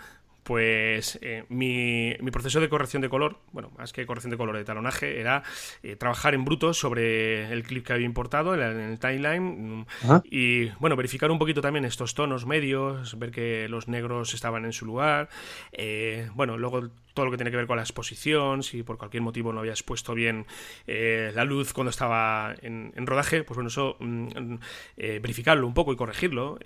Pues 0.51 1.17
eh, 1.23 1.45
mi, 1.49 2.13
proceso 2.33 2.59
de 2.61 2.69
corrección 2.69 3.03
de 3.03 3.09
color, 3.09 3.39
bueno, 3.53 3.71
más 3.79 3.93
que 3.93 4.05
corrección 4.05 4.33
de 4.33 4.37
color 4.37 4.57
de 4.57 4.65
talonaje, 4.65 5.21
era 5.21 5.45
eh, 5.85 5.95
trabajar 5.95 6.35
en 6.35 6.45
bruto 6.45 6.75
sobre 6.75 7.53
el 7.53 7.63
clip 7.63 7.87
que 7.87 7.93
había 7.93 8.05
importado 8.05 8.57
en, 8.57 8.61
el 8.61 8.99
timeline 8.99 9.79
mm, 9.79 9.87
y, 10.25 10.71
bueno, 10.81 10.97
verificar 10.97 11.31
un 11.31 11.39
poquito 11.39 11.61
también 11.61 11.85
estos 11.85 12.15
tonos 12.15 12.47
medios, 12.47 13.17
ver 13.17 13.31
que 13.31 13.69
los 13.69 13.87
negros 13.87 14.35
estaban 14.35 14.65
en 14.65 14.73
su 14.73 14.87
lugar. 14.87 15.29
Eh, 15.71 16.29
bueno, 16.35 16.59
luego 16.59 16.89
todo 17.15 17.27
lo 17.27 17.31
que 17.31 17.37
tiene 17.37 17.53
que 17.53 17.57
ver 17.57 17.67
con 17.69 17.77
la 17.77 17.83
exposición, 17.83 18.65
si 18.65 18.83
por 18.83 18.99
cualquier 18.99 19.23
motivo 19.23 19.53
no 19.53 19.61
habías 19.61 19.85
puesto 19.85 20.15
bien 20.15 20.47
la 20.87 21.45
luz 21.45 21.73
cuando 21.73 21.91
estaba 21.91 22.55
en, 22.63 22.93
rodaje, 23.07 23.45
pues 23.45 23.57
bueno, 23.57 23.69
eso 23.69 23.97
mm, 23.99 24.55
verificarlo 24.97 25.67
un 25.67 25.75
poco 25.75 25.93
y 25.93 25.97
corregirlo, 25.97 26.59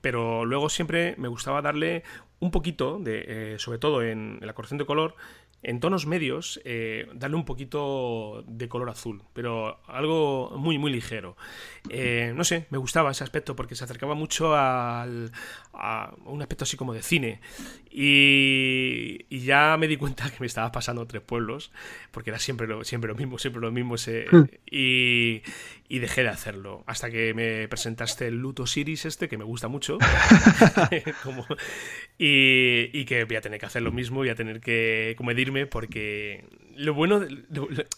pero 0.00 0.44
luego 0.44 0.68
siempre 0.68 1.14
me 1.18 1.28
gustaba 1.28 1.62
darle 1.62 2.04
un 2.40 2.50
poquito, 2.50 2.98
de, 3.00 3.54
eh, 3.54 3.58
sobre 3.58 3.78
todo 3.78 4.02
en, 4.02 4.38
la 4.40 4.52
corrección 4.54 4.78
de 4.78 4.86
color, 4.86 5.16
en 5.62 5.80
tonos 5.80 6.06
medios, 6.06 6.60
eh, 6.64 7.08
darle 7.14 7.36
un 7.36 7.44
poquito 7.44 8.44
de 8.46 8.68
color 8.68 8.90
azul, 8.90 9.22
pero 9.32 9.80
algo 9.88 10.52
muy, 10.56 10.78
muy 10.78 10.92
ligero. 10.92 11.36
Eh, 11.88 12.32
no 12.36 12.44
sé, 12.44 12.66
me 12.70 12.78
gustaba 12.78 13.10
ese 13.10 13.24
aspecto 13.24 13.56
porque 13.56 13.74
se 13.74 13.82
acercaba 13.82 14.14
mucho 14.14 14.54
al, 14.54 15.32
a 15.72 16.14
un 16.26 16.40
aspecto 16.42 16.62
así 16.62 16.76
como 16.76 16.94
de 16.94 17.02
cine. 17.02 17.40
Y, 17.90 19.26
ya 19.44 19.76
me 19.78 19.88
di 19.88 19.96
cuenta 19.96 20.30
que 20.30 20.36
me 20.38 20.46
estaba 20.46 20.70
pasando 20.70 21.06
tres 21.06 21.22
pueblos, 21.22 21.72
porque 22.12 22.30
era 22.30 22.38
siempre 22.38 22.68
lo, 22.68 22.84
siempre 22.84 23.08
lo 23.08 23.16
mismo, 23.16 23.38
siempre 23.38 23.60
lo 23.60 23.72
mismo. 23.72 23.96
Hmm. 24.30 24.44
y, 24.70 25.42
y, 25.88 25.98
dejé 25.98 26.22
de 26.22 26.28
hacerlo. 26.28 26.84
Hasta 26.86 27.10
que 27.10 27.34
me 27.34 27.68
presentaste 27.68 28.28
el 28.28 28.36
Luto 28.36 28.66
Series 28.66 29.04
este, 29.04 29.28
que 29.28 29.38
me 29.38 29.44
gusta 29.44 29.68
mucho. 29.68 29.98
y, 32.18 32.90
y, 32.92 33.04
que 33.04 33.24
voy 33.24 33.36
a 33.36 33.40
tener 33.40 33.60
que 33.60 33.66
hacer 33.66 33.82
lo 33.82 33.92
mismo, 33.92 34.18
voy 34.18 34.28
a 34.28 34.34
tener 34.34 34.60
que 34.60 35.14
comedirme, 35.16 35.66
porque 35.66 36.44
lo 36.76 36.94
bueno, 36.94 37.20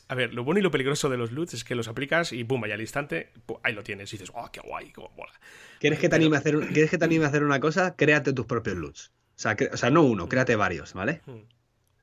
a 0.08 0.14
ver, 0.14 0.32
lo 0.32 0.42
bueno 0.44 0.60
y 0.60 0.62
lo 0.62 0.70
peligroso 0.70 1.08
de 1.08 1.16
los 1.16 1.32
LUTs 1.32 1.54
es 1.54 1.64
que 1.64 1.74
los 1.74 1.88
aplicas 1.88 2.32
y 2.32 2.44
pum, 2.44 2.60
vaya 2.60 2.74
al 2.74 2.80
instante, 2.80 3.30
ahí 3.62 3.74
lo 3.74 3.82
tienes. 3.82 4.12
Y 4.12 4.16
dices, 4.16 4.32
oh, 4.34 4.50
qué 4.50 4.60
guay, 4.60 4.90
cómo 4.92 5.10
mola. 5.16 5.32
¿Quieres 5.78 5.98
que 5.98 6.08
te 6.08 6.16
anime 6.16 6.36
a 6.36 6.40
hacer, 6.40 6.58
¿quieres 6.68 6.90
que 6.90 6.98
te 6.98 7.04
anime 7.04 7.24
a 7.24 7.28
hacer 7.28 7.44
una 7.44 7.60
cosa? 7.60 7.96
Créate 7.96 8.32
tus 8.32 8.46
propios 8.46 8.76
LUTs. 8.76 9.12
O 9.72 9.76
sea, 9.76 9.90
no 9.90 10.02
uno, 10.02 10.28
créate 10.28 10.54
varios, 10.56 10.92
¿vale? 10.92 11.22
Hmm. 11.26 11.40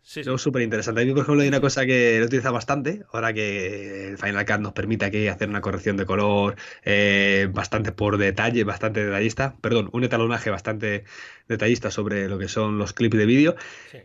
Sí, 0.07 0.23
sí. 0.23 0.33
Es 0.33 0.41
súper 0.41 0.61
interesante. 0.61 1.01
A 1.01 1.05
mí, 1.05 1.11
por 1.11 1.23
ejemplo, 1.23 1.41
hay 1.41 1.49
una 1.49 1.59
cosa 1.59 1.85
que 1.85 2.17
lo 2.19 2.27
utiliza 2.27 2.49
bastante, 2.49 3.03
ahora 3.11 3.33
que 3.33 4.07
el 4.07 4.17
Final 4.17 4.45
Cut 4.45 4.59
nos 4.59 4.71
permite 4.71 5.03
aquí 5.03 5.27
hacer 5.27 5.49
una 5.49 5.59
corrección 5.59 5.97
de 5.97 6.05
color 6.05 6.55
eh, 6.85 7.49
bastante 7.51 7.91
por 7.91 8.17
detalle, 8.17 8.63
bastante 8.63 9.03
detallista, 9.03 9.57
perdón, 9.59 9.89
un 9.91 10.05
etalonaje 10.05 10.49
bastante 10.49 11.03
detallista 11.49 11.91
sobre 11.91 12.29
lo 12.29 12.39
que 12.39 12.47
son 12.47 12.77
los 12.77 12.93
clips 12.93 13.17
de 13.17 13.25
vídeo. 13.25 13.55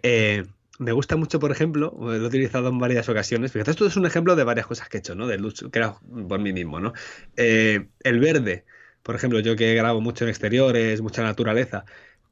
Eh, 0.03 0.44
me 0.80 0.90
gusta 0.90 1.14
mucho, 1.14 1.38
por 1.38 1.53
ejemplo, 1.53 1.96
lo 1.96 2.12
he 2.12 2.26
utilizado 2.26 2.70
en 2.70 2.80
varias 2.80 3.09
ocasiones. 3.09 3.53
Fíjate, 3.53 3.70
esto 3.70 3.86
es 3.86 3.96
un 3.96 4.05
ejemplo 4.05 4.34
de 4.34 4.42
varias 4.42 4.66
cosas 4.66 4.88
que 4.88 4.96
he 4.96 5.00
hecho, 5.00 5.14
¿no? 5.14 5.28
De 5.28 5.38
luz, 5.38 5.64
que 5.70 5.78
era 5.78 5.94
por 6.28 6.40
mí 6.40 6.53
mismo, 6.53 6.80
¿no? 6.80 6.94
Eh, 7.36 7.86
el 8.00 8.18
verde 8.18 8.64
por 9.03 9.16
ejemplo, 9.16 9.40
yo 9.40 9.57
que 9.57 9.74
grabo 9.74 10.00
mucho 10.00 10.24
en 10.24 10.30
exteriores, 10.30 11.00
mucha 11.00 11.22
naturaleza, 11.22 11.84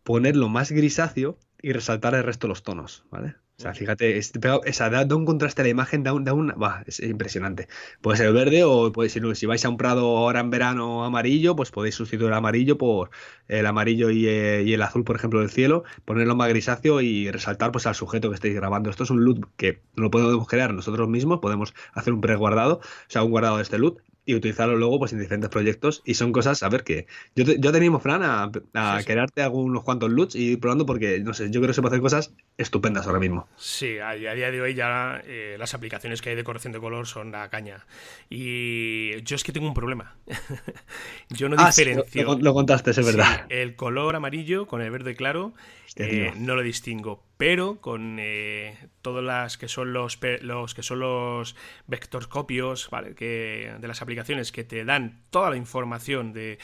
ponerlo 0.04 0.48
más 0.48 0.70
grisáceo 0.70 1.38
y 1.60 1.72
resaltar 1.72 2.14
el 2.14 2.24
resto 2.24 2.46
de 2.46 2.50
los 2.50 2.62
tonos, 2.62 3.04
¿vale? 3.10 3.36
O 3.60 3.62
sea, 3.62 3.74
fíjate, 3.74 4.16
esa, 4.16 4.88
da, 4.88 5.14
un 5.14 5.26
contraste 5.26 5.60
a 5.60 5.64
la 5.64 5.68
imagen, 5.68 6.02
da 6.02 6.14
un, 6.14 6.24
da 6.24 6.32
un 6.32 6.54
es 6.86 6.98
impresionante. 7.00 7.68
Puede 8.00 8.16
ser 8.16 8.32
verde 8.32 8.64
o 8.64 8.90
puede 8.90 9.10
ser, 9.10 9.36
si 9.36 9.44
vais 9.44 9.62
a 9.66 9.68
un 9.68 9.76
prado 9.76 10.16
ahora 10.16 10.40
en 10.40 10.48
verano 10.48 11.04
amarillo, 11.04 11.54
pues 11.54 11.70
podéis 11.70 11.94
sustituir 11.94 12.28
el 12.30 12.34
amarillo 12.34 12.78
por 12.78 13.10
el 13.48 13.66
amarillo 13.66 14.08
y, 14.08 14.26
eh, 14.28 14.62
y, 14.64 14.72
el 14.72 14.80
azul, 14.80 15.04
por 15.04 15.16
ejemplo, 15.16 15.40
del 15.40 15.50
cielo, 15.50 15.84
ponerlo 16.06 16.34
más 16.36 16.48
grisáceo 16.48 17.02
y 17.02 17.30
resaltar 17.30 17.70
pues 17.70 17.86
al 17.86 17.94
sujeto 17.94 18.30
que 18.30 18.36
estáis 18.36 18.54
grabando. 18.54 18.88
Esto 18.88 19.04
es 19.04 19.10
un 19.10 19.24
look 19.26 19.50
que 19.58 19.82
no 19.94 20.04
lo 20.04 20.10
podemos 20.10 20.48
crear 20.48 20.72
nosotros 20.72 21.06
mismos, 21.10 21.40
podemos 21.40 21.74
hacer 21.92 22.14
un 22.14 22.22
preguardado, 22.22 22.76
o 22.76 22.82
sea, 23.08 23.22
un 23.22 23.30
guardado 23.30 23.58
de 23.58 23.62
este 23.64 23.76
look 23.76 24.00
y 24.24 24.34
utilizarlo 24.34 24.76
luego 24.76 24.98
pues 24.98 25.12
en 25.12 25.20
diferentes 25.20 25.50
proyectos 25.50 26.02
y 26.04 26.14
son 26.14 26.32
cosas, 26.32 26.62
a 26.62 26.68
ver 26.68 26.84
que 26.84 27.06
yo 27.34 27.44
te, 27.44 27.58
yo 27.58 27.72
te 27.72 27.90
Fran 28.00 28.22
a, 28.22 28.50
a 28.74 29.02
crearte 29.04 29.42
algunos 29.42 29.82
cuantos 29.82 30.10
loots 30.10 30.34
y 30.34 30.52
ir 30.52 30.60
probando 30.60 30.86
porque 30.86 31.20
no 31.20 31.34
sé, 31.34 31.50
yo 31.50 31.60
creo 31.60 31.68
que 31.68 31.74
se 31.74 31.82
puede 31.82 31.94
hacer 31.94 32.02
cosas 32.02 32.34
estupendas 32.56 33.06
ahora 33.06 33.18
mismo. 33.18 33.48
Sí, 33.56 33.98
a, 33.98 34.12
día 34.12 34.50
de 34.50 34.60
hoy 34.60 34.74
ya 34.74 35.20
eh, 35.24 35.56
las 35.58 35.74
aplicaciones 35.74 36.22
que 36.22 36.30
hay 36.30 36.36
de 36.36 36.44
corrección 36.44 36.72
de 36.72 36.78
color 36.78 37.06
son 37.06 37.32
la 37.32 37.48
caña 37.50 37.86
y 38.28 39.20
yo 39.22 39.36
es 39.36 39.42
que 39.42 39.52
tengo 39.52 39.66
un 39.66 39.74
problema. 39.74 40.16
yo 41.30 41.48
no 41.48 41.56
ah, 41.58 41.66
diferencio. 41.66 42.38
lo, 42.38 42.54
contaste, 42.54 42.90
es 42.90 43.04
verdad. 43.04 43.46
el 43.48 43.74
color 43.74 44.16
amarillo 44.16 44.66
con 44.66 44.82
el 44.82 44.90
verde 44.90 45.14
claro 45.16 45.54
eh, 45.96 46.32
no 46.36 46.54
lo 46.54 46.62
distingo, 46.62 47.24
pero 47.36 47.80
con 47.80 48.18
eh, 48.20 48.76
todas 49.02 49.24
las 49.24 49.58
que 49.58 49.68
son 49.68 49.92
los, 49.92 50.18
los 50.42 50.74
que 50.74 50.82
son 50.82 51.00
los 51.00 51.56
vectorscopios, 51.86 52.90
¿vale? 52.90 53.14
que 53.14 53.74
de 53.78 53.88
las 53.88 54.02
aplicaciones 54.02 54.52
que 54.52 54.64
te 54.64 54.84
dan 54.84 55.22
toda 55.30 55.50
la 55.50 55.56
información 55.56 56.32
de 56.32 56.58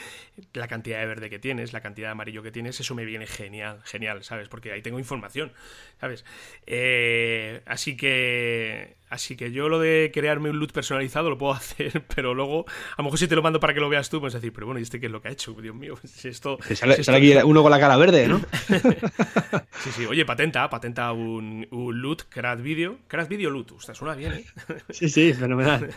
la 0.53 0.69
cantidad 0.69 1.01
de 1.01 1.07
verde 1.07 1.31
que 1.31 1.39
tienes, 1.39 1.73
la 1.73 1.81
cantidad 1.81 2.09
de 2.09 2.13
amarillo 2.13 2.43
que 2.43 2.51
tienes, 2.51 2.81
eso 2.81 2.95
me 2.95 3.05
viene 3.05 3.27
genial, 3.27 3.81
genial, 3.85 4.23
¿sabes? 4.25 4.49
Porque 4.49 4.73
ahí 4.73 4.83
tengo 4.83 4.99
información, 4.99 5.53
¿sabes? 6.01 6.25
Eh, 6.67 7.63
así 7.67 7.97
que 7.97 8.97
Así 9.09 9.37
que 9.37 9.53
yo 9.53 9.69
lo 9.69 9.79
de 9.79 10.11
crearme 10.13 10.51
un 10.51 10.59
loot 10.59 10.73
personalizado 10.73 11.31
lo 11.31 11.39
puedo 11.39 11.53
hacer, 11.55 12.05
pero 12.15 12.35
luego, 12.35 12.67
a 12.69 12.95
lo 12.99 13.05
mejor 13.05 13.19
si 13.19 13.29
te 13.29 13.37
lo 13.37 13.43
mando 13.43 13.61
para 13.61 13.75
que 13.75 13.81
lo 13.81 13.89
veas 13.89 14.11
tú, 14.11 14.21
pues 14.21 14.33
decir, 14.33 14.53
pero 14.53 14.67
bueno, 14.67 14.81
¿y 14.81 14.83
este 14.83 14.99
qué 14.99 15.07
es 15.07 15.13
lo 15.13 15.23
que 15.23 15.29
ha 15.29 15.33
hecho? 15.33 15.53
Dios 15.53 15.75
mío, 15.75 15.97
si 16.05 16.29
esto. 16.29 16.59
sale, 16.75 16.95
aquí 16.95 17.35
uno 17.45 17.63
con 17.63 17.71
la 17.71 17.79
cara 17.79 17.97
verde, 17.97 18.29
¿no? 18.29 18.41
sí, 19.81 19.91
sí, 19.93 20.07
oye, 20.07 20.25
patenta, 20.25 20.69
patenta 20.69 21.13
un, 21.13 21.67
un 21.71 22.01
loot, 22.01 22.25
Craft 22.29 22.63
Video. 22.63 22.99
Craft 23.07 23.31
Video 23.31 23.51
Loot, 23.51 23.73
usted 23.73 23.95
suena 23.95 24.15
bien, 24.15 24.33
¿eh? 24.33 24.45
sí, 24.91 25.09
sí, 25.09 25.33
fenomenal. 25.33 25.91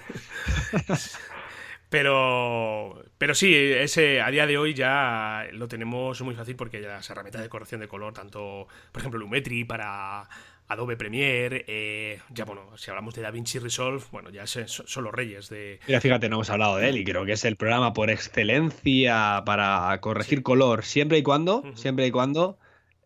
Pero, 1.89 3.03
pero 3.18 3.34
sí, 3.34 3.53
ese 3.55 4.22
a 4.22 4.30
día 4.30 4.45
de 4.45 4.60
hoy 4.60 4.76
ya 4.76 5.47
lo 5.53 5.68
tenemos 5.68 6.22
muy 6.22 6.36
fácil 6.36 6.55
porque 6.55 6.82
ya 6.82 6.89
las 6.89 7.10
herramientas 7.10 7.41
de 7.41 7.49
corrección 7.49 7.82
de 7.82 7.88
color, 7.88 8.14
tanto, 8.14 8.68
por 8.91 8.99
ejemplo, 8.99 9.20
Lumetri 9.20 9.66
para 9.66 10.30
Adobe 10.70 10.95
Premiere, 10.95 11.65
eh, 11.67 12.20
ya 12.30 12.45
bueno, 12.45 12.78
si 12.78 12.91
hablamos 12.91 13.15
de 13.15 13.24
DaVinci 13.24 13.57
Resolve, 13.57 14.03
bueno, 14.11 14.30
ya 14.30 14.45
son 14.45 15.03
los 15.03 15.11
reyes 15.11 15.49
de... 15.49 15.80
Mira, 15.88 15.99
fíjate, 15.99 16.30
no 16.30 16.36
hemos 16.36 16.51
hablado 16.51 16.78
de 16.78 16.89
él 16.89 16.97
y 16.97 17.03
creo 17.03 17.26
que 17.26 17.32
es 17.32 17.43
el 17.43 17.55
programa 17.55 17.91
por 17.91 18.11
excelencia 18.11 19.41
para 19.47 19.99
corregir 19.99 20.43
color, 20.43 20.86
siempre 20.86 21.17
y 21.17 21.24
cuando, 21.24 21.63
siempre 21.74 22.05
y 22.05 22.11
cuando 22.11 22.59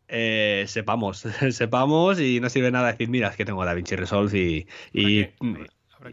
eh, 0.09 0.65
sepamos, 0.67 1.25
sepamos 1.51 2.19
y 2.19 2.41
no 2.41 2.49
sirve 2.49 2.69
nada 2.69 2.91
decir, 2.91 3.07
mira, 3.07 3.29
es 3.29 3.37
que 3.37 3.45
tengo 3.45 3.63
DaVinci 3.63 3.95
Resolve 3.95 4.37
y, 4.37 4.67
y 4.91 5.29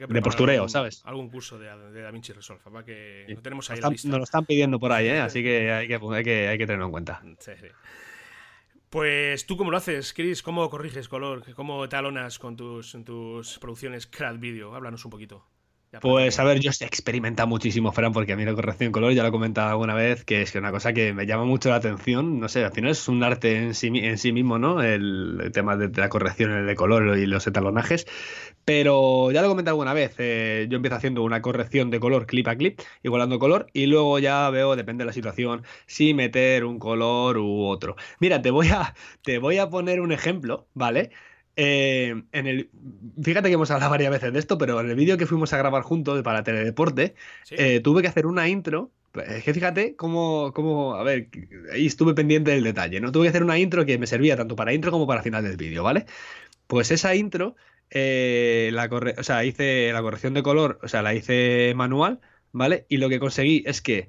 de 0.08 0.22
postureo, 0.22 0.68
¿sabes? 0.68 1.02
Algún 1.04 1.30
curso 1.30 1.58
de, 1.58 1.66
DaVinci 1.66 2.32
Resolve, 2.32 2.60
para 2.62 2.84
que 2.84 3.26
no 3.28 3.42
tenemos 3.42 3.68
ahí 3.70 3.80
nos, 3.80 4.04
lo 4.04 4.22
están 4.22 4.46
pidiendo 4.46 4.78
por 4.78 4.92
ahí, 4.92 5.08
¿eh? 5.08 5.18
así 5.18 5.42
que 5.42 5.72
hay 5.72 5.88
que, 5.88 5.94
hay 5.96 6.24
que, 6.24 6.48
hay 6.48 6.58
que 6.58 6.66
tenerlo 6.66 6.86
en 6.86 6.92
cuenta. 6.92 7.20
Sí, 7.40 7.50
sí. 7.60 7.66
Pues 8.90 9.46
tú 9.46 9.56
cómo 9.56 9.70
lo 9.70 9.76
haces, 9.76 10.12
Chris, 10.12 10.42
cómo 10.42 10.68
corriges 10.68 11.08
color, 11.08 11.54
cómo 11.54 11.88
talonas 11.88 12.40
con 12.40 12.56
tus, 12.56 12.96
tus 13.04 13.56
producciones 13.60 14.08
Crad 14.08 14.40
Video, 14.40 14.74
háblanos 14.74 15.04
un 15.04 15.12
poquito. 15.12 15.46
Pues 16.00 16.38
a 16.38 16.44
ver, 16.44 16.60
yo 16.60 16.70
he 16.70 16.84
experimentado 16.84 17.48
muchísimo, 17.48 17.90
Fran, 17.90 18.12
porque 18.12 18.32
a 18.32 18.36
mí 18.36 18.44
la 18.44 18.54
corrección 18.54 18.88
de 18.88 18.92
color, 18.92 19.12
ya 19.12 19.22
lo 19.22 19.30
he 19.30 19.32
comentado 19.32 19.70
alguna 19.70 19.94
vez, 19.94 20.24
que 20.24 20.42
es 20.42 20.54
una 20.54 20.70
cosa 20.70 20.92
que 20.92 21.12
me 21.12 21.26
llama 21.26 21.44
mucho 21.44 21.68
la 21.68 21.76
atención. 21.76 22.38
No 22.38 22.48
sé, 22.48 22.64
al 22.64 22.70
final 22.70 22.92
es 22.92 23.08
un 23.08 23.24
arte 23.24 23.56
en 23.56 23.74
sí, 23.74 23.88
en 23.94 24.16
sí 24.16 24.32
mismo, 24.32 24.56
¿no? 24.56 24.82
El, 24.82 25.50
tema 25.52 25.76
de, 25.76 25.90
la 26.00 26.08
corrección 26.08 26.64
de 26.64 26.74
color 26.76 27.18
y 27.18 27.26
los 27.26 27.44
etalonajes. 27.48 28.06
Pero 28.64 29.32
ya 29.32 29.40
lo 29.40 29.48
he 29.48 29.50
comentado 29.50 29.74
alguna 29.74 29.92
vez, 29.92 30.14
eh, 30.18 30.68
yo 30.70 30.76
empiezo 30.76 30.94
haciendo 30.96 31.24
una 31.24 31.42
corrección 31.42 31.90
de 31.90 31.98
color 31.98 32.26
clip 32.26 32.46
a 32.46 32.54
clip, 32.56 32.80
igualando 33.02 33.40
color, 33.40 33.66
y 33.72 33.86
luego 33.86 34.20
ya 34.20 34.48
veo, 34.50 34.76
depende 34.76 35.02
de 35.02 35.06
la 35.06 35.12
situación, 35.12 35.64
si 35.86 36.14
meter 36.14 36.64
un 36.64 36.78
color 36.78 37.38
u 37.38 37.64
otro. 37.64 37.96
Mira, 38.20 38.42
te 38.42 38.52
voy 38.52 38.68
a, 38.68 38.94
te 39.22 39.38
voy 39.38 39.58
a 39.58 39.70
poner 39.70 40.00
un 40.00 40.12
ejemplo, 40.12 40.68
¿vale? 40.72 41.10
Eh, 41.62 42.22
en 42.32 42.46
el, 42.46 42.70
fíjate 43.22 43.48
que 43.48 43.54
hemos 43.54 43.70
hablado 43.70 43.90
varias 43.90 44.10
veces 44.10 44.32
de 44.32 44.38
esto, 44.38 44.56
pero 44.56 44.80
en 44.80 44.88
el 44.88 44.96
vídeo 44.96 45.18
que 45.18 45.26
fuimos 45.26 45.52
a 45.52 45.58
grabar 45.58 45.82
juntos 45.82 46.22
para 46.22 46.42
Teledeporte, 46.42 47.14
eh, 47.50 47.80
tuve 47.80 48.00
que 48.00 48.08
hacer 48.08 48.24
una 48.24 48.48
intro. 48.48 48.92
Es 49.26 49.44
que 49.44 49.52
fíjate 49.52 49.94
cómo, 49.94 50.54
cómo, 50.54 50.94
a 50.94 51.02
ver, 51.02 51.28
ahí 51.70 51.84
estuve 51.84 52.14
pendiente 52.14 52.52
del 52.52 52.64
detalle, 52.64 52.98
¿no? 53.00 53.12
Tuve 53.12 53.24
que 53.24 53.28
hacer 53.28 53.42
una 53.42 53.58
intro 53.58 53.84
que 53.84 53.98
me 53.98 54.06
servía 54.06 54.38
tanto 54.38 54.56
para 54.56 54.72
intro 54.72 54.90
como 54.90 55.06
para 55.06 55.22
final 55.22 55.44
del 55.44 55.58
vídeo, 55.58 55.82
¿vale? 55.82 56.06
Pues 56.66 56.90
esa 56.92 57.14
intro, 57.14 57.56
eh, 57.90 58.70
la 58.72 58.88
o 59.18 59.22
sea, 59.22 59.44
hice 59.44 59.92
la 59.92 60.00
corrección 60.00 60.32
de 60.32 60.42
color, 60.42 60.78
o 60.82 60.88
sea, 60.88 61.02
la 61.02 61.14
hice 61.14 61.74
manual, 61.76 62.20
¿vale? 62.52 62.86
Y 62.88 62.96
lo 62.96 63.10
que 63.10 63.20
conseguí 63.20 63.64
es 63.66 63.82
que 63.82 64.08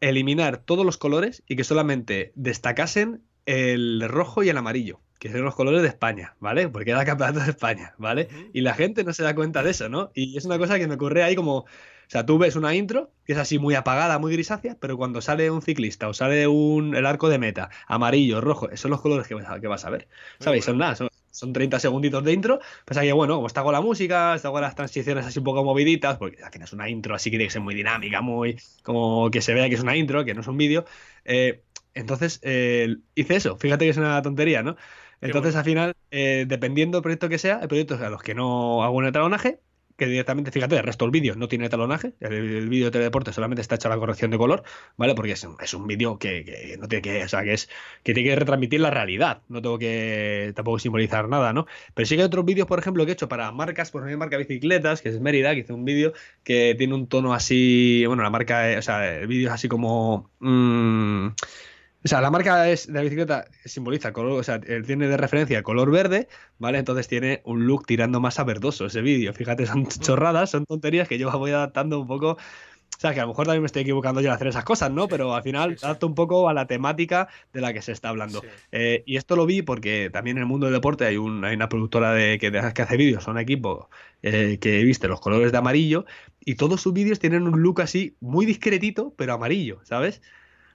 eliminar 0.00 0.58
todos 0.58 0.84
los 0.84 0.98
colores 0.98 1.44
y 1.48 1.56
que 1.56 1.64
solamente 1.64 2.32
destacasen 2.34 3.22
el 3.46 4.06
rojo 4.06 4.42
y 4.42 4.50
el 4.50 4.58
amarillo 4.58 5.00
que 5.18 5.30
son 5.30 5.42
los 5.42 5.54
colores 5.54 5.82
de 5.82 5.88
España, 5.88 6.34
¿vale? 6.40 6.68
Porque 6.68 6.90
era 6.90 7.04
campeonato 7.04 7.40
de 7.40 7.50
España, 7.50 7.94
¿vale? 7.98 8.28
Y 8.52 8.60
la 8.60 8.74
gente 8.74 9.04
no 9.04 9.12
se 9.12 9.22
da 9.22 9.34
cuenta 9.34 9.62
de 9.62 9.70
eso, 9.70 9.88
¿no? 9.88 10.10
Y 10.14 10.36
es 10.36 10.44
una 10.44 10.58
cosa 10.58 10.78
que 10.78 10.86
me 10.86 10.94
ocurre 10.94 11.22
ahí 11.22 11.34
como, 11.34 11.58
o 11.58 11.66
sea, 12.08 12.26
tú 12.26 12.38
ves 12.38 12.56
una 12.56 12.74
intro 12.74 13.10
que 13.24 13.32
es 13.32 13.38
así 13.38 13.58
muy 13.58 13.74
apagada, 13.74 14.18
muy 14.18 14.32
grisácea, 14.32 14.76
pero 14.78 14.96
cuando 14.96 15.20
sale 15.20 15.50
un 15.50 15.62
ciclista 15.62 16.08
o 16.08 16.14
sale 16.14 16.46
un, 16.46 16.94
el 16.94 17.06
arco 17.06 17.28
de 17.28 17.38
meta, 17.38 17.70
amarillo, 17.86 18.40
rojo, 18.40 18.66
esos 18.66 18.80
son 18.80 18.90
los 18.90 19.00
colores 19.00 19.26
que, 19.26 19.36
que 19.60 19.66
vas 19.66 19.84
a 19.84 19.90
ver, 19.90 20.08
¿sabéis? 20.38 20.64
Son 20.64 20.76
nada, 20.76 20.94
son, 20.94 21.08
son 21.34 21.52
30 21.52 21.80
segunditos 21.80 22.22
de 22.22 22.32
intro. 22.32 22.60
Pues 22.84 22.98
que, 22.98 23.12
bueno, 23.12 23.34
como 23.34 23.46
está 23.46 23.62
con 23.62 23.72
la 23.72 23.80
música, 23.80 24.34
está 24.34 24.50
con 24.50 24.62
las 24.62 24.74
transiciones 24.74 25.26
así 25.26 25.40
un 25.40 25.44
poco 25.44 25.64
moviditas, 25.64 26.16
porque 26.16 26.42
al 26.42 26.52
final 26.52 26.66
es 26.66 26.72
una 26.72 26.88
intro, 26.88 27.14
así 27.14 27.30
que 27.30 27.36
tiene 27.36 27.46
que 27.46 27.52
ser 27.52 27.62
muy 27.62 27.74
dinámica, 27.74 28.20
muy. 28.20 28.56
como 28.82 29.30
que 29.30 29.42
se 29.42 29.52
vea 29.52 29.68
que 29.68 29.74
es 29.74 29.80
una 29.80 29.96
intro, 29.96 30.24
que 30.24 30.34
no 30.34 30.42
es 30.42 30.46
un 30.46 30.56
vídeo. 30.56 30.84
Eh, 31.24 31.62
entonces, 31.94 32.40
eh, 32.42 32.96
hice 33.14 33.36
eso. 33.36 33.56
Fíjate 33.56 33.84
que 33.84 33.90
es 33.90 33.96
una 33.96 34.22
tontería, 34.22 34.62
¿no? 34.62 34.76
Entonces, 35.24 35.56
al 35.56 35.64
final, 35.64 35.96
eh, 36.10 36.44
dependiendo 36.46 36.98
del 36.98 37.02
proyecto 37.02 37.28
que 37.28 37.38
sea, 37.38 37.58
hay 37.60 37.66
proyectos 37.66 38.00
a 38.00 38.10
los 38.10 38.22
que 38.22 38.34
no 38.34 38.84
hago 38.84 38.96
un 38.96 39.10
talonaje, 39.10 39.58
que 39.96 40.06
directamente, 40.06 40.50
fíjate, 40.50 40.76
el 40.76 40.82
resto 40.82 41.04
del 41.04 41.12
vídeo 41.12 41.34
no 41.36 41.48
tiene 41.48 41.68
talonaje, 41.68 42.14
el, 42.20 42.68
vídeo 42.68 42.86
de 42.86 42.90
teledeporte 42.90 43.32
solamente 43.32 43.62
está 43.62 43.76
hecho 43.76 43.88
la 43.88 43.96
corrección 43.96 44.30
de 44.30 44.38
color, 44.38 44.64
¿vale? 44.96 45.14
Porque 45.14 45.32
es, 45.32 45.46
es 45.60 45.74
un 45.74 45.86
vídeo 45.86 46.18
que, 46.18 46.76
no 46.80 46.88
tiene 46.88 47.02
que, 47.02 47.24
o 47.24 47.28
sea, 47.28 47.42
que 47.42 47.54
es 47.54 47.70
que 48.02 48.12
tiene 48.12 48.28
que 48.28 48.36
retransmitir 48.36 48.80
la 48.80 48.90
realidad, 48.90 49.42
no 49.48 49.62
tengo 49.62 49.78
que 49.78 50.52
tampoco 50.56 50.78
simbolizar 50.78 51.28
nada, 51.28 51.52
¿no? 51.52 51.66
Pero 51.94 52.06
sí 52.06 52.16
que 52.16 52.22
hay 52.22 52.26
otros 52.26 52.44
vídeos, 52.44 52.66
por 52.66 52.78
ejemplo, 52.78 53.04
que 53.04 53.12
he 53.12 53.14
hecho 53.14 53.28
para 53.28 53.50
marcas, 53.52 53.90
por 53.90 54.02
ejemplo, 54.02 54.18
marca 54.18 54.36
bicicletas, 54.36 55.00
que 55.00 55.10
es 55.10 55.20
Mérida, 55.20 55.54
que 55.54 55.60
hice 55.60 55.72
un 55.72 55.84
vídeo 55.84 56.12
que 56.42 56.74
tiene 56.76 56.94
un 56.94 57.06
tono 57.06 57.32
así, 57.32 58.04
bueno, 58.06 58.22
la 58.22 58.30
marca, 58.30 58.74
o 58.78 58.82
sea, 58.82 59.18
el 59.20 59.26
vídeo 59.26 59.48
es 59.48 59.54
así 59.54 59.68
como... 59.68 60.30
Mmm, 60.40 61.28
o 62.04 62.08
sea, 62.08 62.20
la 62.20 62.30
marca 62.30 62.68
es, 62.68 62.86
de 62.86 62.92
la 62.92 63.00
bicicleta 63.00 63.46
simboliza 63.64 64.12
color, 64.12 64.38
o 64.38 64.42
sea, 64.42 64.60
tiene 64.60 65.08
de 65.08 65.16
referencia 65.16 65.62
color 65.62 65.90
verde, 65.90 66.28
¿vale? 66.58 66.78
Entonces 66.78 67.08
tiene 67.08 67.40
un 67.44 67.66
look 67.66 67.86
tirando 67.86 68.20
más 68.20 68.38
a 68.38 68.44
verdoso 68.44 68.84
ese 68.84 69.00
vídeo. 69.00 69.32
Fíjate, 69.32 69.64
son 69.64 69.86
chorradas, 69.86 70.50
son 70.50 70.66
tonterías 70.66 71.08
que 71.08 71.16
yo 71.16 71.30
voy 71.38 71.52
adaptando 71.52 71.98
un 71.98 72.06
poco. 72.06 72.32
O 72.32 73.00
sea, 73.00 73.14
que 73.14 73.20
a 73.20 73.22
lo 73.22 73.30
mejor 73.30 73.46
también 73.46 73.62
me 73.62 73.66
estoy 73.66 73.82
equivocando 73.82 74.20
yo 74.20 74.28
al 74.28 74.36
hacer 74.36 74.48
esas 74.48 74.64
cosas, 74.64 74.90
¿no? 74.90 75.08
Pero 75.08 75.34
al 75.34 75.42
final 75.42 75.78
adapto 75.82 76.06
un 76.06 76.14
poco 76.14 76.48
a 76.50 76.54
la 76.54 76.66
temática 76.66 77.28
de 77.54 77.62
la 77.62 77.72
que 77.72 77.80
se 77.80 77.92
está 77.92 78.10
hablando. 78.10 78.42
Eh, 78.70 79.02
y 79.06 79.16
esto 79.16 79.34
lo 79.34 79.46
vi 79.46 79.62
porque 79.62 80.10
también 80.12 80.36
en 80.36 80.42
el 80.42 80.46
mundo 80.46 80.66
del 80.66 80.74
deporte 80.74 81.06
hay, 81.06 81.16
un, 81.16 81.42
hay 81.42 81.56
una 81.56 81.70
productora 81.70 82.12
de, 82.12 82.38
que, 82.38 82.52
que 82.52 82.82
hace 82.82 82.96
vídeos, 82.98 83.24
son 83.24 83.38
equipos 83.38 83.86
eh, 84.22 84.58
que 84.60 84.84
viste 84.84 85.08
los 85.08 85.20
colores 85.20 85.52
de 85.52 85.58
amarillo 85.58 86.04
y 86.40 86.56
todos 86.56 86.82
sus 86.82 86.92
vídeos 86.92 87.18
tienen 87.18 87.44
un 87.44 87.62
look 87.62 87.80
así 87.80 88.16
muy 88.20 88.44
discretito, 88.44 89.14
pero 89.16 89.32
amarillo, 89.32 89.80
¿sabes? 89.84 90.20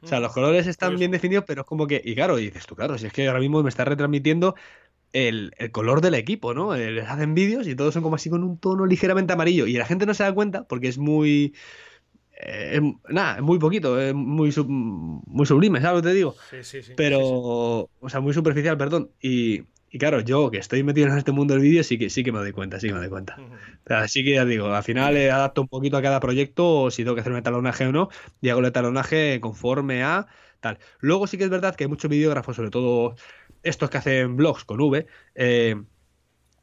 O 0.01 0.07
sea, 0.07 0.19
los 0.19 0.31
colores 0.31 0.67
están 0.67 0.95
bien 0.95 1.11
definidos, 1.11 1.43
pero 1.45 1.61
es 1.61 1.67
como 1.67 1.87
que. 1.87 2.01
Y 2.03 2.15
claro, 2.15 2.37
dices 2.37 2.65
tú, 2.65 2.75
claro, 2.75 2.97
si 2.97 3.07
es 3.07 3.13
que 3.13 3.27
ahora 3.27 3.39
mismo 3.39 3.61
me 3.63 3.69
está 3.69 3.85
retransmitiendo 3.85 4.55
el, 5.13 5.53
color 5.71 6.01
del 6.01 6.15
equipo, 6.15 6.53
¿no? 6.53 6.75
Eh, 6.75 6.91
les 6.91 7.07
hacen 7.07 7.33
vídeos 7.33 7.67
y 7.67 7.75
todos 7.75 7.93
son 7.93 8.03
como 8.03 8.15
así 8.15 8.29
con 8.29 8.43
un 8.43 8.57
tono 8.57 8.85
ligeramente 8.85 9.33
amarillo. 9.33 9.67
Y 9.67 9.73
la 9.73 9.85
gente 9.85 10.05
no 10.05 10.13
se 10.13 10.23
da 10.23 10.33
cuenta 10.33 10.63
porque 10.63 10.87
es 10.87 10.97
muy. 10.97 11.53
Eh, 12.41 12.79
nada, 13.09 13.37
es 13.37 13.41
muy 13.41 13.59
poquito, 13.59 13.99
es 13.99 14.13
muy, 14.13 14.53
muy 14.65 15.45
sublime, 15.45 15.81
¿sabes 15.81 15.97
lo 15.97 16.01
que 16.01 16.07
te 16.09 16.15
digo? 16.15 16.35
Sí, 16.49 16.63
sí, 16.63 16.81
sí. 16.81 16.93
Pero, 16.95 17.19
o 17.21 18.09
sea, 18.09 18.21
muy 18.21 18.33
superficial, 18.33 18.77
perdón. 18.77 19.11
Y, 19.21 19.63
y 19.91 19.97
claro, 19.97 20.21
yo 20.21 20.51
que 20.51 20.57
estoy 20.57 20.83
metido 20.83 21.07
en 21.07 21.17
este 21.17 21.31
mundo 21.31 21.53
del 21.53 21.63
vídeo, 21.63 21.83
sí 21.83 21.97
que 21.97 22.09
sí 22.09 22.23
que 22.23 22.31
me 22.31 22.39
doy 22.39 22.51
cuenta, 22.51 22.79
sí 22.79 22.87
que 22.87 22.93
me 22.93 22.99
doy 22.99 23.09
cuenta. 23.09 23.37
Así 23.87 24.23
que 24.23 24.33
ya 24.35 24.45
digo, 24.45 24.67
al 24.67 24.83
final 24.83 25.15
adapto 25.17 25.61
un 25.61 25.67
poquito 25.67 25.97
a 25.97 26.01
cada 26.01 26.19
proyecto, 26.19 26.91
si 26.91 27.03
tengo 27.03 27.15
que 27.15 27.21
hacerme 27.21 27.41
talonaje 27.41 27.87
o 27.87 27.91
no, 27.91 28.09
y 28.41 28.49
hago 28.49 28.61
el 28.61 28.71
talonaje 28.71 29.39
conforme 29.41 30.03
a 30.03 30.27
tal. 30.59 30.79
Luego 30.99 31.27
sí 31.27 31.37
que 31.37 31.45
es 31.45 31.49
verdad 31.49 31.75
que 31.75 31.85
hay 31.85 31.89
muchos 31.89 32.09
videógrafos, 32.09 32.55
sobre 32.55 32.69
todo 32.69 33.15
estos 33.63 33.89
que 33.89 33.97
hacen 33.97 34.35
blogs 34.35 34.65
con 34.65 34.79
V, 34.79 35.05
eh, 35.35 35.75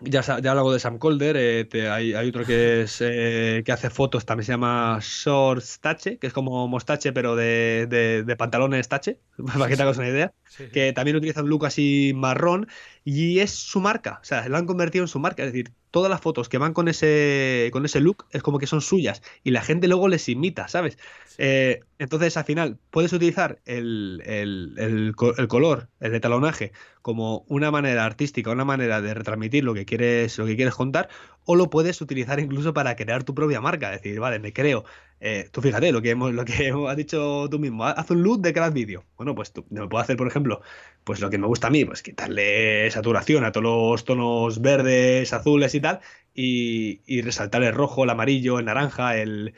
ya, 0.00 0.22
ya 0.40 0.50
hablo 0.50 0.72
de 0.72 0.78
Sam 0.78 0.98
Calder, 0.98 1.36
eh, 1.38 1.88
hay, 1.90 2.14
otro 2.14 2.44
que 2.44 2.82
es 2.82 2.98
eh, 3.00 3.62
que 3.64 3.72
hace 3.72 3.90
fotos, 3.90 4.26
también 4.26 4.44
se 4.46 4.52
llama 4.52 4.98
Shorts 5.00 5.80
Tache, 5.80 6.18
que 6.18 6.26
es 6.26 6.32
como 6.32 6.68
mostache, 6.68 7.12
pero 7.12 7.36
de, 7.36 7.86
de, 8.26 8.36
pantalones 8.36 8.88
tache, 8.88 9.18
para 9.54 9.68
que 9.68 9.76
te 9.76 9.82
hagas 9.82 9.98
una 9.98 10.08
idea. 10.08 10.32
Que 10.72 10.92
también 10.92 11.16
utiliza 11.16 11.42
un 11.42 11.48
look 11.48 11.66
así 11.66 12.12
marrón 12.14 12.68
y 13.04 13.40
es 13.40 13.50
su 13.52 13.80
marca, 13.80 14.18
o 14.20 14.24
sea, 14.24 14.48
lo 14.48 14.56
han 14.56 14.66
convertido 14.66 15.04
en 15.04 15.08
su 15.08 15.18
marca, 15.18 15.44
es 15.44 15.52
decir, 15.52 15.72
todas 15.90 16.10
las 16.10 16.20
fotos 16.20 16.48
que 16.48 16.58
van 16.58 16.72
con 16.72 16.88
ese, 16.88 17.70
con 17.72 17.84
ese 17.84 18.00
look 18.00 18.26
es 18.30 18.42
como 18.42 18.58
que 18.58 18.66
son 18.66 18.80
suyas 18.80 19.22
y 19.44 19.50
la 19.50 19.62
gente 19.62 19.88
luego 19.88 20.08
les 20.08 20.28
imita, 20.28 20.68
¿sabes? 20.68 20.98
Eh, 21.38 21.80
entonces, 21.98 22.36
al 22.36 22.44
final, 22.44 22.78
puedes 22.90 23.12
utilizar 23.12 23.60
el, 23.64 24.22
el, 24.24 24.74
el, 24.78 25.14
el, 25.38 25.48
color, 25.48 25.88
el 26.00 26.14
etalonaje, 26.14 26.72
como 27.02 27.44
una 27.48 27.70
manera 27.70 28.04
artística, 28.04 28.50
una 28.50 28.64
manera 28.64 29.00
de 29.00 29.14
retransmitir 29.14 29.64
lo 29.64 29.74
que 29.74 29.84
quieres, 29.84 30.38
lo 30.38 30.46
que 30.46 30.56
quieres 30.56 30.74
contar, 30.74 31.08
o 31.44 31.56
lo 31.56 31.70
puedes 31.70 32.00
utilizar 32.00 32.40
incluso 32.40 32.74
para 32.74 32.96
crear 32.96 33.24
tu 33.24 33.34
propia 33.34 33.60
marca. 33.60 33.94
Es 33.94 34.02
decir, 34.02 34.20
vale, 34.20 34.38
me 34.38 34.52
creo. 34.52 34.84
Eh, 35.18 35.48
tú 35.50 35.62
fíjate 35.62 35.92
lo 35.92 36.02
que 36.02 36.10
hemos, 36.10 36.32
lo 36.32 36.44
que 36.44 36.70
has 36.88 36.96
dicho 36.96 37.48
tú 37.50 37.58
mismo, 37.58 37.84
haz 37.84 38.10
un 38.10 38.22
look 38.22 38.40
de 38.40 38.52
cada 38.52 38.70
vídeo. 38.70 39.04
Bueno, 39.16 39.34
pues 39.34 39.52
tú, 39.52 39.64
me 39.70 39.86
puedo 39.88 40.02
hacer, 40.02 40.16
por 40.16 40.28
ejemplo, 40.28 40.60
pues 41.04 41.20
lo 41.20 41.30
que 41.30 41.38
me 41.38 41.46
gusta 41.46 41.68
a 41.68 41.70
mí, 41.70 41.84
pues 41.84 42.02
quitarle 42.02 42.90
saturación 42.90 43.44
a 43.44 43.52
todos 43.52 43.64
los 43.64 44.04
tonos 44.04 44.60
verdes, 44.60 45.32
azules 45.32 45.74
y 45.74 45.80
tal, 45.80 46.00
y, 46.34 47.22
resaltar 47.22 47.62
el 47.62 47.72
rojo, 47.72 48.04
el 48.04 48.10
amarillo, 48.10 48.58
el 48.58 48.66
naranja, 48.66 49.16
el, 49.16 49.54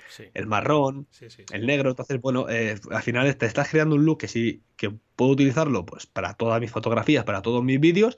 marrón, 0.46 1.08
el 1.52 1.66
negro. 1.66 1.90
Entonces, 1.90 2.20
bueno, 2.20 2.48
eh, 2.48 2.76
al 2.90 3.02
final 3.02 3.36
te 3.36 3.46
estás 3.46 3.68
creando 3.68 3.96
un 3.96 4.04
look 4.04 4.18
que 4.18 4.28
sí 4.28 4.62
que 4.76 4.94
puedo 5.16 5.32
utilizarlo 5.32 5.84
pues 5.84 6.06
para 6.06 6.34
todas 6.34 6.60
mis 6.60 6.70
fotografías, 6.70 7.24
para 7.24 7.42
todos 7.42 7.64
mis 7.64 7.80
vídeos, 7.80 8.16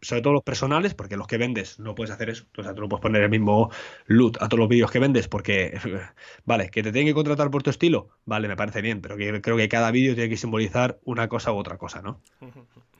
sobre 0.00 0.22
todo 0.22 0.34
los 0.34 0.42
personales, 0.42 0.94
porque 0.94 1.16
los 1.16 1.26
que 1.26 1.38
vendes 1.38 1.78
no 1.78 1.94
puedes 1.94 2.12
hacer 2.12 2.30
eso. 2.30 2.44
O 2.56 2.62
sea, 2.62 2.74
tú 2.74 2.82
no 2.82 2.88
puedes 2.88 3.02
poner 3.02 3.22
el 3.22 3.30
mismo 3.30 3.70
look 4.06 4.38
a 4.40 4.48
todos 4.48 4.60
los 4.60 4.68
vídeos 4.68 4.90
que 4.90 4.98
vendes, 4.98 5.28
porque, 5.28 5.78
vale, 6.44 6.70
que 6.70 6.82
te 6.82 6.92
tienen 6.92 7.08
que 7.08 7.14
contratar 7.14 7.50
por 7.50 7.62
tu 7.62 7.70
estilo, 7.70 8.08
vale, 8.24 8.48
me 8.48 8.56
parece 8.56 8.82
bien, 8.82 9.00
pero 9.00 9.16
creo 9.16 9.56
que 9.56 9.68
cada 9.68 9.90
vídeo 9.90 10.14
tiene 10.14 10.30
que 10.30 10.36
simbolizar 10.36 10.98
una 11.04 11.28
cosa 11.28 11.52
u 11.52 11.56
otra 11.56 11.78
cosa, 11.78 12.02
¿no? 12.02 12.20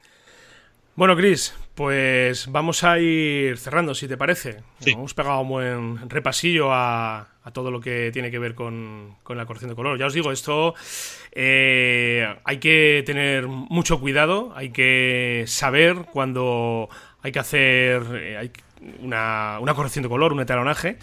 Bueno, 0.97 1.15
Chris, 1.15 1.53
pues 1.75 2.51
vamos 2.51 2.83
a 2.83 2.97
ir 2.97 3.59
cerrando, 3.59 3.93
si 3.93 4.07
te 4.07 4.17
parece. 4.17 4.63
Hemos 4.83 5.13
pegado 5.13 5.41
un 5.41 5.47
buen 5.47 6.09
repasillo 6.09 6.73
a, 6.73 7.27
todo 7.53 7.69
lo 7.69 7.79
que 7.79 8.09
tiene 8.11 8.31
que 8.31 8.39
ver 8.39 8.55
con, 8.55 9.15
la 9.29 9.45
corrección 9.45 9.69
de 9.69 9.75
color. 9.75 9.99
Ya 9.99 10.07
os 10.07 10.13
digo, 10.13 10.31
esto 10.31 10.73
eh, 11.33 12.27
hay 12.43 12.57
que 12.57 13.03
tener 13.05 13.45
mucho 13.45 13.99
cuidado, 13.99 14.53
hay 14.55 14.71
que 14.71 15.43
saber 15.45 15.97
cuando 16.11 16.89
hay 17.21 17.31
que 17.31 17.39
hacer 17.39 18.01
eh, 18.15 18.51
una, 18.99 19.59
corrección 19.75 20.01
de 20.01 20.09
color, 20.09 20.33
un 20.33 20.39
etalonaje. 20.39 20.97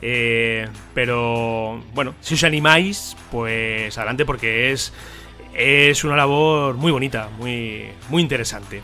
Eh, 0.00 0.68
pero 0.94 1.82
bueno, 1.92 2.14
si 2.20 2.34
os 2.34 2.44
animáis, 2.44 3.16
pues 3.32 3.98
adelante 3.98 4.24
porque 4.24 4.70
es, 4.70 4.92
es 5.54 6.04
una 6.04 6.14
labor 6.14 6.76
muy 6.76 6.92
bonita, 6.92 7.30
muy, 7.36 7.88
muy 8.10 8.22
interesante. 8.22 8.80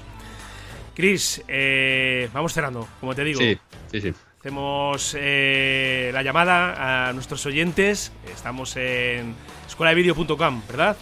Cris, 0.96 1.42
eh, 1.46 2.30
vamos 2.32 2.54
cerrando, 2.54 2.88
como 3.00 3.14
te 3.14 3.22
digo. 3.22 3.38
Sí, 3.38 3.58
sí, 3.92 4.00
sí. 4.00 4.14
Hacemos 4.40 5.14
eh, 5.18 6.10
la 6.14 6.22
llamada 6.22 7.08
a 7.08 7.12
nuestros 7.12 7.44
oyentes. 7.44 8.12
Estamos 8.34 8.76
en 8.76 9.34
escueladevideo.com, 9.66 10.62
¿verdad? 10.66 10.96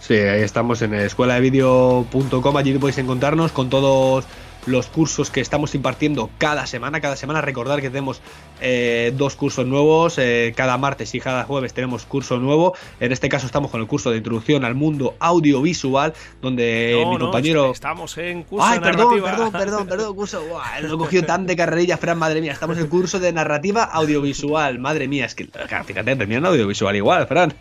Sí, 0.00 0.14
ahí 0.14 0.40
estamos 0.40 0.80
en 0.80 0.94
escueladevideo.com. 0.94 2.56
Allí 2.56 2.72
podéis 2.78 2.96
encontrarnos 2.96 3.52
con 3.52 3.68
todos 3.68 4.24
los 4.66 4.86
cursos 4.86 5.30
que 5.30 5.40
estamos 5.40 5.74
impartiendo 5.74 6.30
cada 6.38 6.66
semana. 6.66 7.00
Cada 7.00 7.16
semana 7.16 7.40
recordar 7.40 7.80
que 7.80 7.90
tenemos 7.90 8.20
eh, 8.60 9.12
dos 9.16 9.36
cursos 9.36 9.66
nuevos. 9.66 10.18
Eh, 10.18 10.52
cada 10.56 10.78
martes 10.78 11.14
y 11.14 11.20
cada 11.20 11.44
jueves 11.44 11.74
tenemos 11.74 12.04
curso 12.04 12.38
nuevo. 12.38 12.74
En 13.00 13.12
este 13.12 13.28
caso 13.28 13.46
estamos 13.46 13.70
con 13.70 13.80
el 13.80 13.86
curso 13.86 14.10
de 14.10 14.18
introducción 14.18 14.64
al 14.64 14.74
mundo 14.74 15.14
audiovisual, 15.18 16.14
donde 16.40 17.04
mi 17.10 17.18
compañero... 17.18 17.72
estamos 17.72 18.16
en 18.18 18.44
curso 18.44 18.66
Ay, 18.66 18.80
perdón, 18.80 19.22
perdón, 19.22 19.52
perdón, 19.52 19.86
perdón, 19.86 20.14
curso... 20.14 20.42
lo 20.80 20.94
he 20.94 20.98
cogido 20.98 21.24
tan 21.24 21.46
de 21.46 21.56
carrerilla, 21.56 21.96
Fran, 21.96 22.18
madre 22.18 22.40
mía. 22.40 22.52
Estamos 22.52 22.76
en 22.76 22.84
el 22.84 22.88
curso 22.88 23.18
de 23.18 23.32
narrativa 23.32 23.84
audiovisual. 23.84 24.78
Madre 24.78 25.08
mía, 25.08 25.26
es 25.26 25.34
que... 25.34 25.48
Fíjate, 25.86 26.16
terminan 26.16 26.46
audiovisual 26.46 26.94
igual, 26.96 27.26
Fran. 27.26 27.52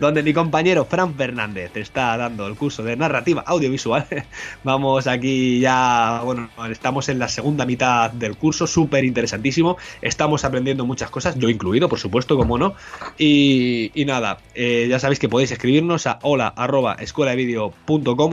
donde 0.00 0.22
mi 0.22 0.32
compañero 0.32 0.84
Fran 0.84 1.14
Fernández 1.14 1.76
está 1.76 2.16
dando 2.16 2.46
el 2.46 2.56
curso 2.56 2.82
de 2.82 2.96
narrativa 2.96 3.42
audiovisual. 3.46 4.06
Vamos 4.64 5.06
aquí 5.06 5.60
ya... 5.60 6.20
Bueno, 6.24 6.41
estamos 6.70 7.08
en 7.08 7.18
la 7.18 7.28
segunda 7.28 7.66
mitad 7.66 8.10
del 8.10 8.36
curso, 8.36 8.66
súper 8.66 9.04
interesantísimo. 9.04 9.76
Estamos 10.00 10.44
aprendiendo 10.44 10.86
muchas 10.86 11.10
cosas, 11.10 11.36
yo 11.38 11.48
incluido, 11.48 11.88
por 11.88 11.98
supuesto, 11.98 12.36
como 12.36 12.58
no. 12.58 12.74
Y, 13.18 13.90
nada, 14.06 14.38
eh, 14.54 14.86
ya 14.88 14.98
sabéis 14.98 15.18
que 15.18 15.28
podéis 15.28 15.52
escribirnos 15.52 16.06
a 16.06 16.18
hola 16.22 16.48
arroba 16.48 16.96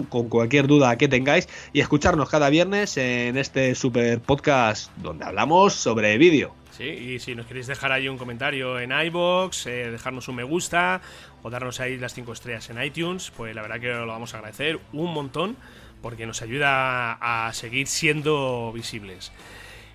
con 0.09 0.29
cualquier 0.29 0.67
duda 0.67 0.97
que 0.97 1.07
tengáis 1.07 1.47
y 1.73 1.81
escucharnos 1.81 2.29
cada 2.29 2.49
viernes 2.49 2.97
en 2.97 3.37
este 3.37 3.75
super 3.75 4.19
podcast 4.19 4.91
donde 4.97 5.25
hablamos 5.25 5.73
sobre 5.73 6.17
vídeo. 6.17 6.53
Sí, 6.79 6.85
y 6.85 7.19
si 7.19 7.35
nos 7.35 7.45
queréis 7.45 7.67
dejar 7.67 7.91
ahí 7.91 8.07
un 8.07 8.17
comentario 8.17 8.79
en 8.79 8.91
iBox, 8.91 9.65
eh, 9.67 9.91
dejarnos 9.91 10.29
un 10.29 10.35
me 10.35 10.43
gusta 10.43 11.01
o 11.43 11.49
darnos 11.49 11.81
ahí 11.81 11.97
las 11.97 12.13
5 12.13 12.31
estrellas 12.31 12.69
en 12.69 12.81
iTunes, 12.81 13.31
pues 13.35 13.53
la 13.53 13.61
verdad 13.61 13.81
que 13.81 13.89
lo 13.89 14.07
vamos 14.07 14.33
a 14.33 14.37
agradecer 14.37 14.79
un 14.93 15.13
montón 15.13 15.57
porque 16.01 16.25
nos 16.25 16.41
ayuda 16.41 17.13
a 17.13 17.53
seguir 17.53 17.87
siendo 17.87 18.71
visibles. 18.73 19.31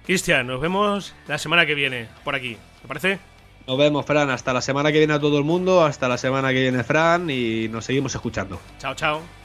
Cristian, 0.04 0.46
nos 0.46 0.60
vemos 0.60 1.14
la 1.26 1.38
semana 1.38 1.64
que 1.66 1.74
viene 1.74 2.08
por 2.24 2.34
aquí, 2.34 2.56
¿te 2.82 2.88
parece? 2.88 3.18
Nos 3.66 3.78
vemos, 3.78 4.04
Fran. 4.04 4.28
Hasta 4.30 4.52
la 4.52 4.60
semana 4.60 4.92
que 4.92 4.98
viene 4.98 5.14
a 5.14 5.20
todo 5.20 5.38
el 5.38 5.44
mundo. 5.44 5.84
Hasta 5.84 6.08
la 6.08 6.18
semana 6.18 6.52
que 6.52 6.60
viene, 6.60 6.84
Fran. 6.84 7.30
Y 7.30 7.68
nos 7.68 7.86
seguimos 7.86 8.14
escuchando. 8.14 8.60
Chao, 8.78 8.94
chao. 8.94 9.43